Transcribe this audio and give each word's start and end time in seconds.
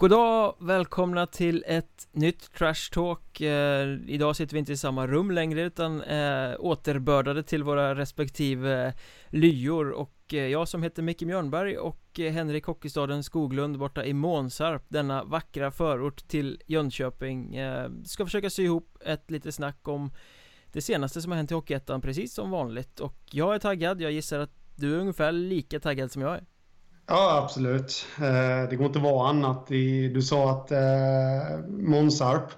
Goddag, 0.00 0.54
välkomna 0.60 1.26
till 1.26 1.64
ett 1.66 2.08
nytt 2.12 2.52
Trash 2.52 2.90
Talk. 2.92 3.40
Eh, 3.40 3.98
Idag 4.06 4.36
sitter 4.36 4.52
vi 4.54 4.58
inte 4.58 4.72
i 4.72 4.76
samma 4.76 5.06
rum 5.06 5.30
längre 5.30 5.62
utan 5.62 6.02
eh, 6.02 6.54
återbördade 6.58 7.42
till 7.42 7.62
våra 7.62 7.94
respektive 7.94 8.94
lyor 9.30 9.90
och 9.90 10.34
eh, 10.34 10.46
jag 10.46 10.68
som 10.68 10.82
heter 10.82 11.02
Micke 11.02 11.22
Mjörnberg 11.22 11.78
och 11.78 12.20
eh, 12.20 12.32
Henrik 12.32 12.64
Hockeystaden 12.64 13.22
Skoglund 13.22 13.78
borta 13.78 14.04
i 14.04 14.12
Månsarp 14.12 14.82
Denna 14.88 15.24
vackra 15.24 15.70
förort 15.70 16.28
till 16.28 16.62
Jönköping. 16.66 17.56
Eh, 17.56 17.90
Ska 18.04 18.24
försöka 18.24 18.50
sy 18.50 18.64
ihop 18.64 18.98
ett 19.04 19.30
litet 19.30 19.54
snack 19.54 19.88
om 19.88 20.10
det 20.72 20.80
senaste 20.80 21.22
som 21.22 21.32
har 21.32 21.36
hänt 21.36 21.50
i 21.50 21.54
Hockeyettan 21.54 22.00
precis 22.00 22.34
som 22.34 22.50
vanligt. 22.50 23.00
Och 23.00 23.16
jag 23.30 23.54
är 23.54 23.58
taggad, 23.58 24.00
jag 24.00 24.12
gissar 24.12 24.38
att 24.38 24.52
du 24.74 24.94
är 24.94 24.98
ungefär 24.98 25.32
lika 25.32 25.80
taggad 25.80 26.12
som 26.12 26.22
jag 26.22 26.34
är. 26.34 26.44
Ja, 27.08 27.42
absolut. 27.44 28.06
Eh, 28.18 28.68
det 28.70 28.76
går 28.76 28.86
inte 28.86 28.98
att 28.98 29.04
vara 29.04 29.28
annat. 29.28 29.66
Du 29.66 30.22
sa 30.22 30.50
att 30.50 30.72
eh, 30.72 31.58
Månsarp. 31.68 32.50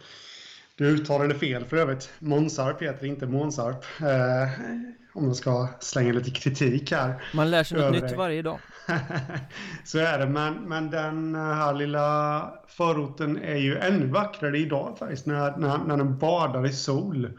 Du 0.77 0.87
uttalade 0.87 1.35
fel 1.35 1.65
för 1.65 1.77
övrigt. 1.77 2.11
Månsarp 2.19 2.83
heter 2.83 3.07
inte 3.07 3.27
Månsarp. 3.27 3.85
Eh, 4.01 4.67
om 5.13 5.27
man 5.27 5.35
ska 5.35 5.69
slänga 5.81 6.13
lite 6.13 6.31
kritik 6.31 6.93
här. 6.93 7.23
Man 7.35 7.51
lär 7.51 7.65
sig 7.65 7.79
något 7.79 8.03
nytt 8.03 8.17
varje 8.17 8.43
dag. 8.43 8.59
Så 9.85 9.99
är 9.99 10.19
det, 10.19 10.27
men, 10.27 10.55
men 10.55 10.91
den 10.91 11.35
här 11.35 11.75
lilla 11.75 12.51
förorten 12.69 13.43
är 13.43 13.57
ju 13.57 13.79
ännu 13.79 14.07
vackrare 14.07 14.59
idag 14.59 14.97
faktiskt 14.99 15.27
när, 15.27 15.57
när, 15.57 15.79
när 15.79 15.97
den 15.97 16.19
badar 16.19 16.67
i 16.67 16.73
sol. 16.73 17.39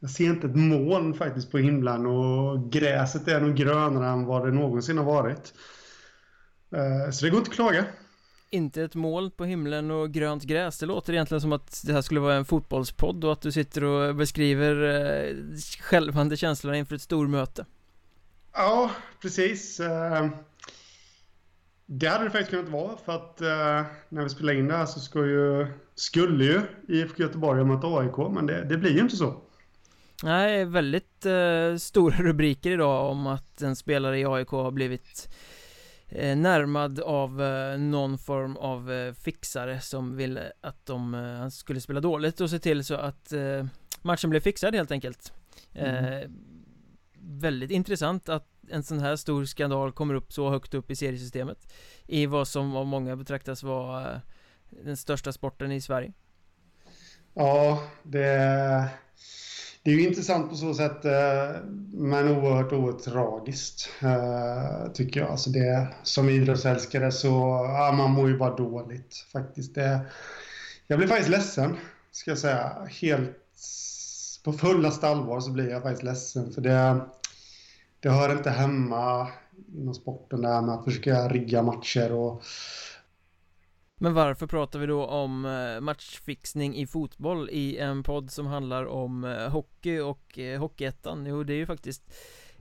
Jag 0.00 0.10
ser 0.10 0.24
inte 0.24 0.46
ett 0.46 0.56
moln 0.56 1.14
faktiskt 1.14 1.50
på 1.50 1.58
himlen 1.58 2.06
och 2.06 2.72
gräset 2.72 3.28
är 3.28 3.40
nog 3.40 3.54
grönare 3.54 4.08
än 4.08 4.24
vad 4.24 4.46
det 4.46 4.52
någonsin 4.52 4.98
har 4.98 5.04
varit. 5.04 5.52
Eh, 6.76 7.10
så 7.10 7.24
det 7.24 7.30
går 7.30 7.38
inte 7.38 7.50
att 7.50 7.54
klaga. 7.54 7.84
Inte 8.50 8.82
ett 8.82 8.94
moln 8.94 9.30
på 9.30 9.44
himlen 9.44 9.90
och 9.90 10.10
grönt 10.10 10.42
gräs. 10.44 10.78
Det 10.78 10.86
låter 10.86 11.12
egentligen 11.12 11.40
som 11.40 11.52
att 11.52 11.82
det 11.86 11.92
här 11.92 12.02
skulle 12.02 12.20
vara 12.20 12.34
en 12.34 12.44
fotbollspodd 12.44 13.24
och 13.24 13.32
att 13.32 13.40
du 13.40 13.52
sitter 13.52 13.84
och 13.84 14.14
beskriver 14.14 14.82
eh, 14.82 15.36
skälvande 15.80 16.36
känslorna 16.36 16.76
inför 16.76 16.94
ett 16.94 17.02
stormöte. 17.02 17.66
Ja, 18.52 18.90
precis. 19.22 19.80
Eh, 19.80 20.28
Det 21.86 22.06
hade 22.08 22.24
det 22.24 22.30
faktiskt 22.30 22.50
kunnat 22.50 22.68
vara 22.68 22.96
för 23.04 23.12
att 23.12 23.40
när 24.08 24.22
vi 24.22 24.28
spelar 24.28 24.52
in 24.52 24.68
det 24.68 24.76
här 24.76 24.86
så 24.86 25.00
ska 25.00 25.18
ju, 25.26 25.66
skulle 25.94 26.44
ju 26.44 26.60
IFK 26.88 27.22
Göteborg 27.22 27.64
möta 27.64 27.86
AIK 27.86 28.16
men 28.34 28.46
det, 28.46 28.64
det 28.64 28.76
blir 28.76 28.90
ju 28.90 29.00
inte 29.00 29.16
så. 29.16 29.40
Nej, 30.22 30.64
väldigt 30.64 31.26
eh, 31.26 31.76
stora 31.78 32.16
rubriker 32.16 32.70
idag 32.70 33.10
om 33.10 33.26
att 33.26 33.62
en 33.62 33.76
spelare 33.76 34.18
i 34.18 34.24
AIK 34.26 34.48
har 34.48 34.70
blivit 34.70 35.28
närmad 36.08 37.00
av 37.00 37.42
eh, 37.42 37.78
någon 37.78 38.18
form 38.18 38.56
av 38.56 38.92
eh, 38.92 39.12
fixare 39.12 39.80
som 39.80 40.16
ville 40.16 40.52
att 40.60 40.86
de 40.86 41.50
skulle 41.52 41.80
spela 41.80 42.00
dåligt 42.00 42.40
och 42.40 42.50
se 42.50 42.58
till 42.58 42.84
så 42.84 42.94
att 42.94 43.32
matchen 44.02 44.30
blev 44.30 44.40
fixad 44.40 44.74
helt 44.74 44.90
enkelt 44.90 45.32
mm. 45.74 46.32
Väldigt 47.28 47.70
intressant 47.70 48.28
att 48.28 48.48
en 48.70 48.82
sån 48.82 48.98
här 48.98 49.16
stor 49.16 49.44
skandal 49.44 49.92
kommer 49.92 50.14
upp 50.14 50.32
så 50.32 50.50
högt 50.50 50.74
upp 50.74 50.90
i 50.90 50.96
seriesystemet 50.96 51.72
I 52.06 52.26
vad 52.26 52.48
som 52.48 52.76
av 52.76 52.86
många 52.86 53.16
betraktas 53.16 53.62
vara 53.62 54.20
den 54.70 54.96
största 54.96 55.32
sporten 55.32 55.72
i 55.72 55.80
Sverige 55.80 56.12
Ja, 57.34 57.82
det 58.02 58.88
det 59.86 59.92
är 59.92 59.94
ju 59.94 60.08
intressant 60.08 60.50
på 60.50 60.56
så 60.56 60.74
sätt, 60.74 61.04
eh, 61.04 61.60
men 61.92 62.28
oerhört, 62.28 62.72
oerhört 62.72 63.02
tragiskt, 63.02 63.88
eh, 64.02 64.92
tycker 64.92 65.20
jag. 65.20 65.30
Alltså 65.30 65.50
det, 65.50 65.88
som 66.02 66.28
idrottsälskare 66.28 67.12
så, 67.12 67.28
ja, 67.78 67.94
man 67.96 68.10
mår 68.10 68.28
ju 68.28 68.38
bara 68.38 68.56
dåligt 68.56 69.26
faktiskt. 69.32 69.74
Det, 69.74 70.00
jag 70.86 70.98
blir 70.98 71.08
faktiskt 71.08 71.30
ledsen, 71.30 71.76
ska 72.10 72.30
jag 72.30 72.38
säga. 72.38 72.88
Helt 73.00 73.36
på 74.44 74.52
fullaste 74.52 75.08
allvar 75.08 75.40
så 75.40 75.50
blir 75.50 75.70
jag 75.70 75.82
faktiskt 75.82 76.02
ledsen. 76.02 76.52
För 76.52 76.60
det, 76.60 77.00
det 78.00 78.10
hör 78.10 78.32
inte 78.32 78.50
hemma 78.50 79.28
inom 79.74 79.94
sporten 79.94 80.42
det 80.42 80.48
här 80.48 80.62
med 80.62 80.74
att 80.74 80.84
försöka 80.84 81.28
rigga 81.28 81.62
matcher 81.62 82.12
och 82.12 82.42
men 83.98 84.14
varför 84.14 84.46
pratar 84.46 84.78
vi 84.78 84.86
då 84.86 85.06
om 85.06 85.44
eh, 85.44 85.80
matchfixning 85.80 86.76
i 86.76 86.86
fotboll 86.86 87.48
i 87.52 87.78
en 87.78 88.02
podd 88.02 88.30
som 88.30 88.46
handlar 88.46 88.84
om 88.84 89.24
eh, 89.24 89.48
hockey 89.48 89.98
och 89.98 90.38
eh, 90.38 90.60
Hockeyettan? 90.60 91.26
Jo, 91.26 91.44
det 91.44 91.52
är 91.52 91.56
ju 91.56 91.66
faktiskt 91.66 92.02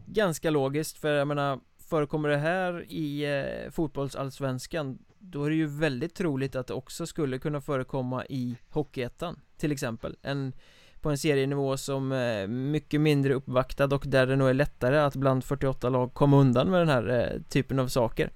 ganska 0.06 0.50
logiskt 0.50 0.98
för 0.98 1.14
jag 1.14 1.28
menar 1.28 1.60
Förekommer 1.90 2.30
det 2.30 2.38
här 2.38 2.92
i 2.92 3.26
fotbollsallsvenskan 3.72 5.00
Då 5.20 5.44
är 5.44 5.50
det 5.50 5.56
ju 5.56 5.66
väldigt 5.66 6.16
troligt 6.16 6.56
att 6.56 6.68
det 6.68 6.74
också 6.74 7.06
skulle 7.06 7.40
kunna 7.40 7.62
förekomma 7.62 8.26
i 8.26 8.58
Hockeyettan 8.70 9.40
Till 9.58 9.72
exempel 9.72 10.16
en 10.22 10.54
På 11.02 11.10
en 11.10 11.18
serienivå 11.18 11.78
som 11.78 12.12
är 12.12 12.48
mycket 12.48 13.02
mindre 13.02 13.34
uppvaktad 13.34 13.86
och 13.96 14.04
där 14.08 14.28
det 14.28 14.36
nog 14.36 14.50
är 14.50 14.54
lättare 14.54 14.98
att 14.98 15.16
bland 15.16 15.44
48 15.44 15.90
lag 15.90 16.14
komma 16.14 16.38
undan 16.38 16.70
med 16.70 16.82
den 16.82 16.90
här 16.90 17.42
typen 17.50 17.80
av 17.80 17.88
saker 17.88 18.32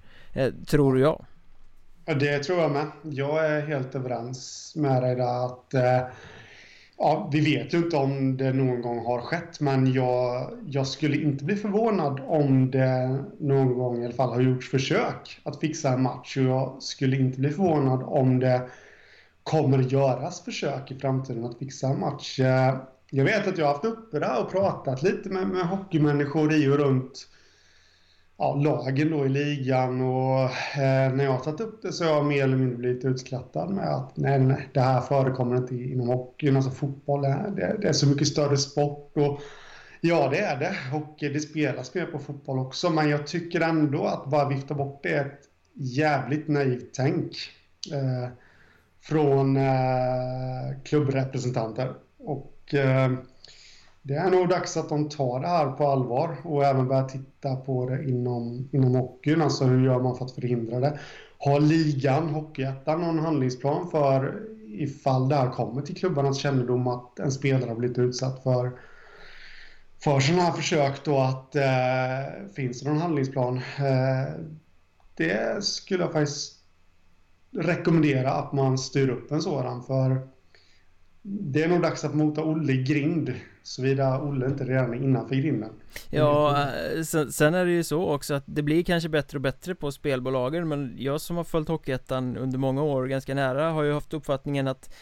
Tror 0.66 0.98
jag 1.00 1.24
det 2.18 2.38
tror 2.38 2.58
jag 2.58 2.70
med. 2.70 2.86
Jag 3.02 3.46
är 3.46 3.60
helt 3.60 3.94
överens 3.94 4.72
med 4.76 5.02
dig 5.02 5.16
där 5.16 5.46
att 5.46 5.74
eh, 5.74 6.06
ja, 6.98 7.28
vi 7.32 7.40
vet 7.40 7.74
ju 7.74 7.78
inte 7.78 7.96
om 7.96 8.36
det 8.36 8.52
någon 8.52 8.82
gång 8.82 9.06
har 9.06 9.20
skett, 9.20 9.60
men 9.60 9.92
jag, 9.92 10.50
jag 10.66 10.86
skulle 10.86 11.16
inte 11.16 11.44
bli 11.44 11.56
förvånad 11.56 12.20
om 12.26 12.70
det 12.70 13.24
någon 13.38 13.74
gång 13.74 14.02
i 14.02 14.04
alla 14.04 14.14
fall 14.14 14.30
har 14.30 14.40
gjorts 14.40 14.70
försök 14.70 15.40
att 15.42 15.60
fixa 15.60 15.88
en 15.88 16.02
match. 16.02 16.36
Och 16.36 16.42
jag 16.42 16.82
skulle 16.82 17.16
inte 17.16 17.40
bli 17.40 17.50
förvånad 17.50 18.02
om 18.02 18.38
det 18.38 18.68
kommer 19.42 19.78
göras 19.78 20.44
försök 20.44 20.90
i 20.90 20.98
framtiden 20.98 21.44
att 21.44 21.58
fixa 21.58 21.86
en 21.86 22.00
match. 22.00 22.40
Eh, 22.40 22.76
jag 23.10 23.24
vet 23.24 23.48
att 23.48 23.58
jag 23.58 23.66
har 23.66 23.72
haft 23.72 23.84
uppe 23.84 24.18
det 24.18 24.26
här 24.26 24.42
och 24.42 24.50
pratat 24.50 25.02
lite 25.02 25.28
med, 25.28 25.48
med 25.48 25.66
hockeymänniskor 25.66 26.52
i 26.52 26.68
och 26.68 26.78
runt 26.78 27.26
ja, 28.40 28.54
lagen 28.54 29.10
då 29.10 29.26
i 29.26 29.28
ligan 29.28 30.00
och 30.00 30.40
eh, 30.80 31.12
när 31.12 31.24
jag 31.24 31.32
har 31.32 31.38
tagit 31.38 31.60
upp 31.60 31.82
det 31.82 31.92
så 31.92 32.04
har 32.04 32.10
jag 32.10 32.26
mer 32.26 32.44
eller 32.44 32.56
mindre 32.56 32.76
blivit 32.76 33.04
utskrattad 33.04 33.70
med 33.70 33.94
att 33.94 34.16
nej, 34.16 34.38
nej, 34.38 34.68
det 34.74 34.80
här 34.80 35.00
förekommer 35.00 35.56
inte 35.56 35.74
inom 35.74 36.08
hockeyn, 36.08 36.56
alltså 36.56 36.70
fotboll, 36.70 37.22
det, 37.22 37.76
det 37.80 37.88
är 37.88 37.92
så 37.92 38.08
mycket 38.08 38.28
större 38.28 38.56
sport 38.56 39.12
och 39.16 39.40
ja, 40.00 40.28
det 40.30 40.38
är 40.38 40.56
det. 40.56 40.76
Och 40.96 41.16
det 41.18 41.40
spelas 41.40 41.94
mer 41.94 42.06
på 42.06 42.18
fotboll 42.18 42.58
också, 42.58 42.90
men 42.90 43.10
jag 43.10 43.26
tycker 43.26 43.60
ändå 43.60 44.04
att 44.04 44.30
bara 44.30 44.48
vifta 44.48 44.74
bort 44.74 45.00
det 45.02 45.12
är 45.12 45.24
ett 45.24 45.40
jävligt 45.74 46.48
naivt 46.48 46.94
tänk 46.94 47.36
eh, 47.92 48.28
från 49.02 49.56
eh, 49.56 50.82
klubbrepresentanter. 50.84 51.94
Och 52.18 52.74
eh, 52.74 53.10
det 54.02 54.14
är 54.14 54.30
nog 54.30 54.48
dags 54.48 54.76
att 54.76 54.88
de 54.88 55.08
tar 55.08 55.40
det 55.40 55.48
här 55.48 55.70
på 55.70 55.86
allvar 55.86 56.36
och 56.44 56.64
även 56.64 56.88
börjar 56.88 57.08
titta 57.08 57.56
på 57.56 57.88
det 57.88 58.04
inom, 58.04 58.68
inom 58.72 58.94
hockeyn. 58.94 59.42
Alltså 59.42 59.64
hur 59.64 59.84
gör 59.84 60.00
man 60.00 60.16
för 60.16 60.24
att 60.24 60.32
förhindra 60.32 60.80
det? 60.80 60.98
Har 61.38 61.60
ligan, 61.60 62.28
Hockeyettan, 62.28 63.00
någon 63.00 63.18
handlingsplan 63.18 63.90
för 63.90 64.42
ifall 64.66 65.28
det 65.28 65.34
här 65.34 65.50
kommer 65.50 65.82
till 65.82 65.96
klubbarnas 65.96 66.38
kännedom 66.38 66.86
att 66.86 67.18
en 67.18 67.32
spelare 67.32 67.68
har 67.68 67.76
blivit 67.76 67.98
utsatt 67.98 68.42
för 68.42 68.72
för 70.02 70.20
sådana 70.20 70.42
här 70.42 70.52
försök 70.52 71.04
då 71.04 71.18
att 71.18 71.56
eh, 71.56 72.52
finns 72.54 72.80
det 72.80 72.88
någon 72.88 73.00
handlingsplan? 73.00 73.56
Eh, 73.56 74.34
det 75.14 75.64
skulle 75.64 76.04
jag 76.04 76.12
faktiskt 76.12 76.54
rekommendera 77.56 78.32
att 78.32 78.52
man 78.52 78.78
styr 78.78 79.08
upp 79.08 79.30
en 79.30 79.42
sådan 79.42 79.82
för 79.82 80.28
det 81.22 81.62
är 81.62 81.68
nog 81.68 81.82
dags 81.82 82.04
att 82.04 82.14
mota 82.14 82.44
Olle 82.44 82.72
i 82.72 82.82
grind 82.82 83.34
Såvida 83.62 84.20
Olle 84.20 84.46
inte 84.46 84.64
redan 84.64 84.94
är 84.94 84.96
innanför 84.96 85.34
grinden. 85.34 85.70
Ja, 86.10 86.66
eh, 86.68 87.02
sen, 87.02 87.32
sen, 87.32 87.54
är 87.54 87.64
det 87.64 87.70
ju 87.70 87.84
så 87.84 88.06
också 88.06 88.34
att 88.34 88.44
det 88.46 88.62
blir 88.62 88.82
kanske 88.82 89.08
bättre 89.08 89.38
och 89.38 89.42
bättre 89.42 89.74
på 89.74 89.92
spelbolagen 89.92 90.68
Men 90.68 90.94
jag 90.98 91.20
som 91.20 91.36
har 91.36 91.44
följt 91.44 91.68
Hockeyettan 91.68 92.36
under 92.36 92.58
många 92.58 92.82
år 92.82 93.06
ganska 93.06 93.34
nära 93.34 93.70
har 93.70 93.82
ju 93.82 93.92
haft 93.92 94.14
uppfattningen 94.14 94.68
att 94.68 94.94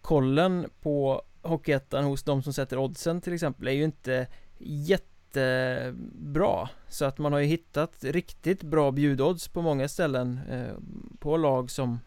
Kollen 0.00 0.66
på 0.82 1.22
Hockeyettan 1.42 2.04
hos 2.04 2.22
de 2.22 2.42
som 2.42 2.52
sätter 2.52 2.78
oddsen 2.78 3.20
till 3.20 3.32
exempel 3.32 3.68
är 3.68 3.72
ju 3.72 3.84
inte 3.84 4.26
jättebra. 4.58 6.68
Så 6.88 7.04
att 7.04 7.18
man 7.18 7.32
har 7.32 7.40
ju 7.40 7.46
hittat 7.46 8.04
riktigt 8.04 8.62
bra 8.62 8.90
bjudodds 8.90 9.48
på 9.48 9.62
många 9.62 9.88
ställen 9.88 10.40
eh, 10.50 10.74
På 11.18 11.36
lag 11.36 11.70
som 11.70 11.98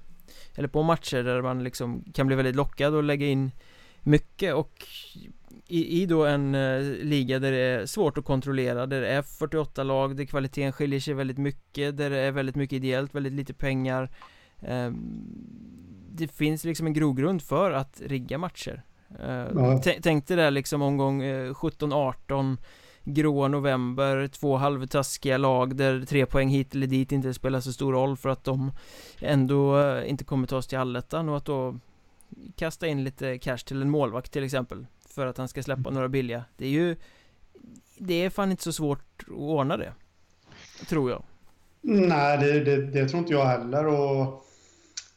eller 0.55 0.67
på 0.67 0.83
matcher 0.83 1.23
där 1.23 1.41
man 1.41 1.63
liksom 1.63 2.03
kan 2.13 2.27
bli 2.27 2.35
väldigt 2.35 2.55
lockad 2.55 2.95
och 2.95 3.03
lägga 3.03 3.27
in 3.27 3.51
mycket 4.03 4.53
och 4.53 4.85
i, 5.67 6.01
i 6.01 6.05
då 6.05 6.25
en 6.25 6.55
eh, 6.55 6.81
liga 6.81 7.39
där 7.39 7.51
det 7.51 7.57
är 7.57 7.85
svårt 7.85 8.17
att 8.17 8.25
kontrollera, 8.25 8.85
där 8.85 9.01
det 9.01 9.07
är 9.07 9.21
48 9.21 9.83
lag, 9.83 10.15
där 10.15 10.25
kvaliteten 10.25 10.71
skiljer 10.71 10.99
sig 10.99 11.13
väldigt 11.13 11.37
mycket, 11.37 11.97
där 11.97 12.09
det 12.09 12.17
är 12.17 12.31
väldigt 12.31 12.55
mycket 12.55 12.75
ideellt, 12.75 13.15
väldigt 13.15 13.33
lite 13.33 13.53
pengar 13.53 14.09
eh, 14.61 14.91
Det 16.11 16.27
finns 16.27 16.63
liksom 16.63 16.87
en 16.87 16.93
grogrund 16.93 17.41
för 17.41 17.71
att 17.71 18.01
rigga 18.05 18.37
matcher 18.37 18.83
eh, 19.19 19.45
ja. 19.55 19.81
Tänk 20.01 20.27
dig 20.27 20.37
där 20.37 20.51
liksom 20.51 20.81
omgång 20.81 21.23
17-18 21.23 22.51
eh, 22.51 22.57
gråa 23.07 23.47
november, 23.47 24.27
två 24.27 24.57
halvtaskiga 24.57 25.37
lag 25.37 25.75
där 25.75 26.05
tre 26.05 26.25
poäng 26.25 26.49
hit 26.49 26.75
eller 26.75 26.87
dit 26.87 27.11
inte 27.11 27.33
spelar 27.33 27.59
så 27.59 27.73
stor 27.73 27.93
roll 27.93 28.17
för 28.17 28.29
att 28.29 28.43
de 28.43 28.71
ändå 29.19 29.79
eh, 29.79 30.09
inte 30.09 30.23
kommer 30.23 30.47
ta 30.47 30.57
oss 30.57 30.67
till 30.67 30.77
allettan 30.77 31.29
och 31.29 31.37
att 31.37 31.45
då 31.45 31.79
kasta 32.55 32.87
in 32.87 33.03
lite 33.03 33.37
cash 33.37 33.57
till 33.57 33.81
en 33.81 33.89
målvakt 33.89 34.31
till 34.31 34.43
exempel 34.43 34.85
för 35.09 35.25
att 35.25 35.37
han 35.37 35.47
ska 35.47 35.63
släppa 35.63 35.89
några 35.89 36.09
billiga. 36.09 36.43
Det 36.57 36.65
är 36.65 36.69
ju 36.69 36.95
det 37.97 38.13
är 38.13 38.29
fan 38.29 38.51
inte 38.51 38.63
så 38.63 38.73
svårt 38.73 39.23
att 39.23 39.29
ordna 39.29 39.77
det. 39.77 39.93
Tror 40.89 41.11
jag. 41.11 41.23
Nej, 41.81 42.37
det, 42.37 42.59
det, 42.63 42.85
det 42.91 43.09
tror 43.09 43.19
inte 43.19 43.33
jag 43.33 43.45
heller 43.45 43.87
och 43.87 44.45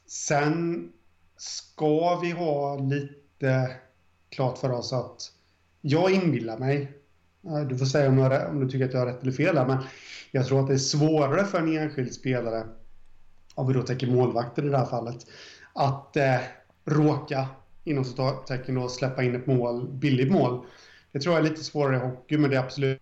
sen 0.06 0.92
ska 1.36 2.20
vi 2.20 2.30
ha 2.30 2.76
lite 2.76 3.70
klart 4.28 4.58
för 4.58 4.70
oss 4.70 4.92
att 4.92 5.32
jag 5.80 6.10
inbillar 6.10 6.58
mig, 6.58 6.99
Eh, 7.46 7.60
du 7.60 7.78
får 7.78 7.86
säga 7.86 8.08
om, 8.08 8.18
jag, 8.18 8.50
om 8.50 8.60
du 8.60 8.68
tycker 8.70 8.84
att 8.84 8.92
jag 8.92 9.00
har 9.00 9.06
rätt 9.06 9.22
eller 9.22 9.32
fel 9.32 9.58
här, 9.58 9.66
men 9.66 9.78
jag 10.30 10.46
tror 10.46 10.60
att 10.60 10.66
det 10.66 10.74
är 10.74 10.78
svårare 10.78 11.44
för 11.44 11.58
en 11.58 11.76
enskild 11.76 12.14
spelare, 12.14 12.66
om 13.54 13.68
vi 13.68 13.74
då 13.74 13.82
tänker 13.82 14.06
målvakter 14.06 14.66
i 14.66 14.68
det 14.68 14.78
här 14.78 14.86
fallet, 14.86 15.26
att 15.74 16.16
eh, 16.16 16.38
råka, 16.84 17.48
inom 17.84 18.04
citattecken 18.04 18.74
då, 18.74 18.88
släppa 18.88 19.22
in 19.22 19.34
ett 19.34 19.46
mål, 19.46 19.88
billigt 19.88 20.32
mål. 20.32 20.64
Det 21.12 21.20
tror 21.20 21.34
jag 21.34 21.44
är 21.46 21.50
lite 21.50 21.64
svårare 21.64 21.96
i 21.96 22.08
hockey, 22.08 22.38
men 22.38 22.50
det 22.50 22.56
är 22.56 22.60
absolut 22.60 23.00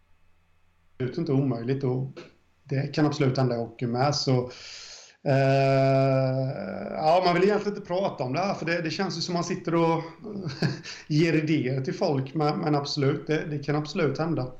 inte 1.19 1.33
omöjligt 1.33 1.85
och 1.85 2.21
det 2.65 2.95
kan 2.95 3.07
absolut 3.07 3.39
hända 3.39 3.55
i 3.55 3.59
hockey 3.59 3.87
med. 3.87 4.15
Så 4.15 4.51
Uh, 5.27 5.35
ja, 6.93 7.23
man 7.25 7.35
vill 7.35 7.45
egentligen 7.45 7.77
inte 7.77 7.89
prata 7.89 8.25
om 8.25 8.33
det 8.33 8.41
här 8.41 8.55
för 8.55 8.67
det, 8.67 8.83
det 8.83 8.91
känns 8.91 9.19
ju 9.19 9.21
som 9.21 9.35
man 9.35 9.45
sitter 9.45 9.75
och 9.75 10.03
ger 11.07 11.33
idéer 11.33 11.81
till 11.81 11.95
folk 11.95 12.35
men, 12.35 12.59
men 12.59 12.75
absolut, 12.75 13.27
det, 13.27 13.45
det, 13.51 13.59
kan 13.59 13.77
absolut 13.77 14.19
hända. 14.19 14.53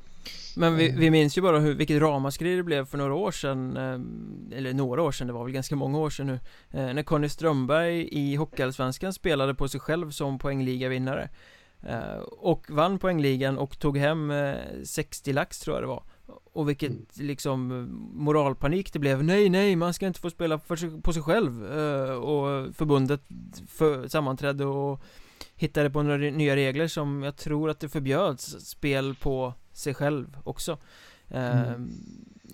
Men 0.55 0.75
vi, 0.75 0.91
vi 0.97 1.11
minns 1.11 1.37
ju 1.37 1.41
bara 1.41 1.59
hur, 1.59 1.75
vilket 1.75 2.01
ramaskri 2.01 2.55
det 2.55 2.63
blev 2.63 2.85
för 2.85 2.97
några 2.97 3.13
år 3.13 3.31
sedan 3.31 3.77
eh, 3.77 4.57
Eller 4.57 4.73
några 4.73 5.01
år 5.01 5.11
sedan, 5.11 5.27
det 5.27 5.33
var 5.33 5.43
väl 5.43 5.53
ganska 5.53 5.75
många 5.75 5.99
år 5.99 6.09
sedan 6.09 6.27
nu 6.27 6.39
eh, 6.79 6.93
När 6.93 7.03
Conny 7.03 7.29
Strömberg 7.29 8.07
i 8.11 8.35
Hockeyallsvenskan 8.35 9.13
spelade 9.13 9.55
på 9.55 9.67
sig 9.67 9.79
själv 9.79 10.11
som 10.11 10.39
poängligavinnare 10.39 11.29
Och 12.27 12.65
vann 12.69 12.99
poängligan 12.99 13.57
och 13.57 13.79
tog 13.79 13.97
hem 13.97 14.33
60 14.83 15.33
lax 15.33 15.59
tror 15.59 15.75
jag 15.75 15.83
det 15.83 15.87
var 15.87 16.03
och 16.43 16.69
vilket 16.69 16.91
mm. 16.91 17.05
liksom 17.13 17.87
moralpanik 18.13 18.93
det 18.93 18.99
blev 18.99 19.23
Nej, 19.23 19.49
nej, 19.49 19.75
man 19.75 19.93
ska 19.93 20.07
inte 20.07 20.19
få 20.19 20.29
spela 20.29 20.59
sig, 20.59 21.01
på 21.01 21.13
sig 21.13 21.21
själv 21.21 21.63
uh, 21.63 22.11
Och 22.11 22.75
förbundet 22.75 23.21
för, 23.67 24.07
sammanträdde 24.07 24.65
och 24.65 25.01
hittade 25.55 25.89
på 25.89 26.03
några 26.03 26.17
nya 26.17 26.55
regler 26.55 26.87
som 26.87 27.23
jag 27.23 27.35
tror 27.35 27.69
att 27.69 27.79
det 27.79 27.89
förbjöds 27.89 28.45
spel 28.45 29.15
på 29.15 29.53
sig 29.71 29.93
själv 29.93 30.37
också 30.43 30.71
uh, 31.31 31.71
mm. 31.71 31.91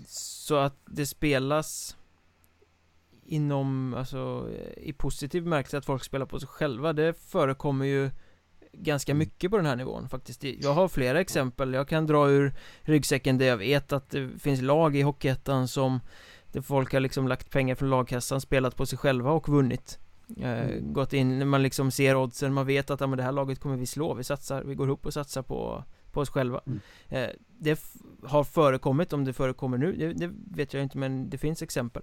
Så 0.08 0.56
att 0.56 0.76
det 0.86 1.06
spelas 1.06 1.96
inom, 3.26 3.94
alltså 3.94 4.50
i 4.76 4.92
positiv 4.92 5.42
bemärkelse 5.42 5.78
att 5.78 5.84
folk 5.84 6.04
spelar 6.04 6.26
på 6.26 6.40
sig 6.40 6.48
själva 6.48 6.92
Det 6.92 7.14
förekommer 7.14 7.84
ju 7.84 8.10
ganska 8.78 9.12
mm. 9.12 9.18
mycket 9.18 9.50
på 9.50 9.56
den 9.56 9.66
här 9.66 9.76
nivån 9.76 10.08
faktiskt. 10.08 10.44
Jag 10.44 10.74
har 10.74 10.88
flera 10.88 11.20
exempel, 11.20 11.74
jag 11.74 11.88
kan 11.88 12.06
dra 12.06 12.30
ur 12.30 12.54
ryggsäcken 12.80 13.38
där 13.38 13.46
jag 13.46 13.56
vet 13.56 13.92
att 13.92 14.10
det 14.10 14.28
finns 14.38 14.62
lag 14.62 14.96
i 14.96 15.02
Hockeyettan 15.02 15.68
som 15.68 16.00
Där 16.52 16.60
folk 16.60 16.92
har 16.92 17.00
liksom 17.00 17.28
lagt 17.28 17.50
pengar 17.50 17.74
från 17.74 17.90
lagkassan, 17.90 18.40
spelat 18.40 18.76
på 18.76 18.86
sig 18.86 18.98
själva 18.98 19.30
och 19.30 19.48
vunnit. 19.48 19.98
Eh, 20.36 20.60
mm. 20.60 20.92
Gått 20.92 21.12
in, 21.12 21.38
när 21.38 21.46
man 21.46 21.62
liksom 21.62 21.90
ser 21.90 22.16
oddsen, 22.16 22.52
man 22.52 22.66
vet 22.66 22.90
att 22.90 23.00
ja, 23.00 23.06
men 23.06 23.16
det 23.16 23.22
här 23.22 23.32
laget 23.32 23.60
kommer 23.60 23.76
vi 23.76 23.86
slå, 23.86 24.14
vi 24.14 24.24
satsar, 24.24 24.64
vi 24.64 24.74
går 24.74 24.86
ihop 24.86 25.06
och 25.06 25.14
satsar 25.14 25.42
på 25.42 25.84
på 26.16 26.20
oss 26.20 26.30
själva. 26.30 26.60
Mm. 26.66 26.80
eh, 27.08 27.30
Det 27.58 27.80
har 28.22 28.44
förekommit, 28.44 29.12
om 29.12 29.24
det 29.24 29.32
förekommer 29.32 29.78
nu, 29.78 29.92
det, 29.92 30.12
det 30.12 30.34
vet 30.56 30.74
jag 30.74 30.82
inte 30.82 30.98
men 30.98 31.30
det 31.30 31.38
finns 31.38 31.62
exempel 31.62 32.02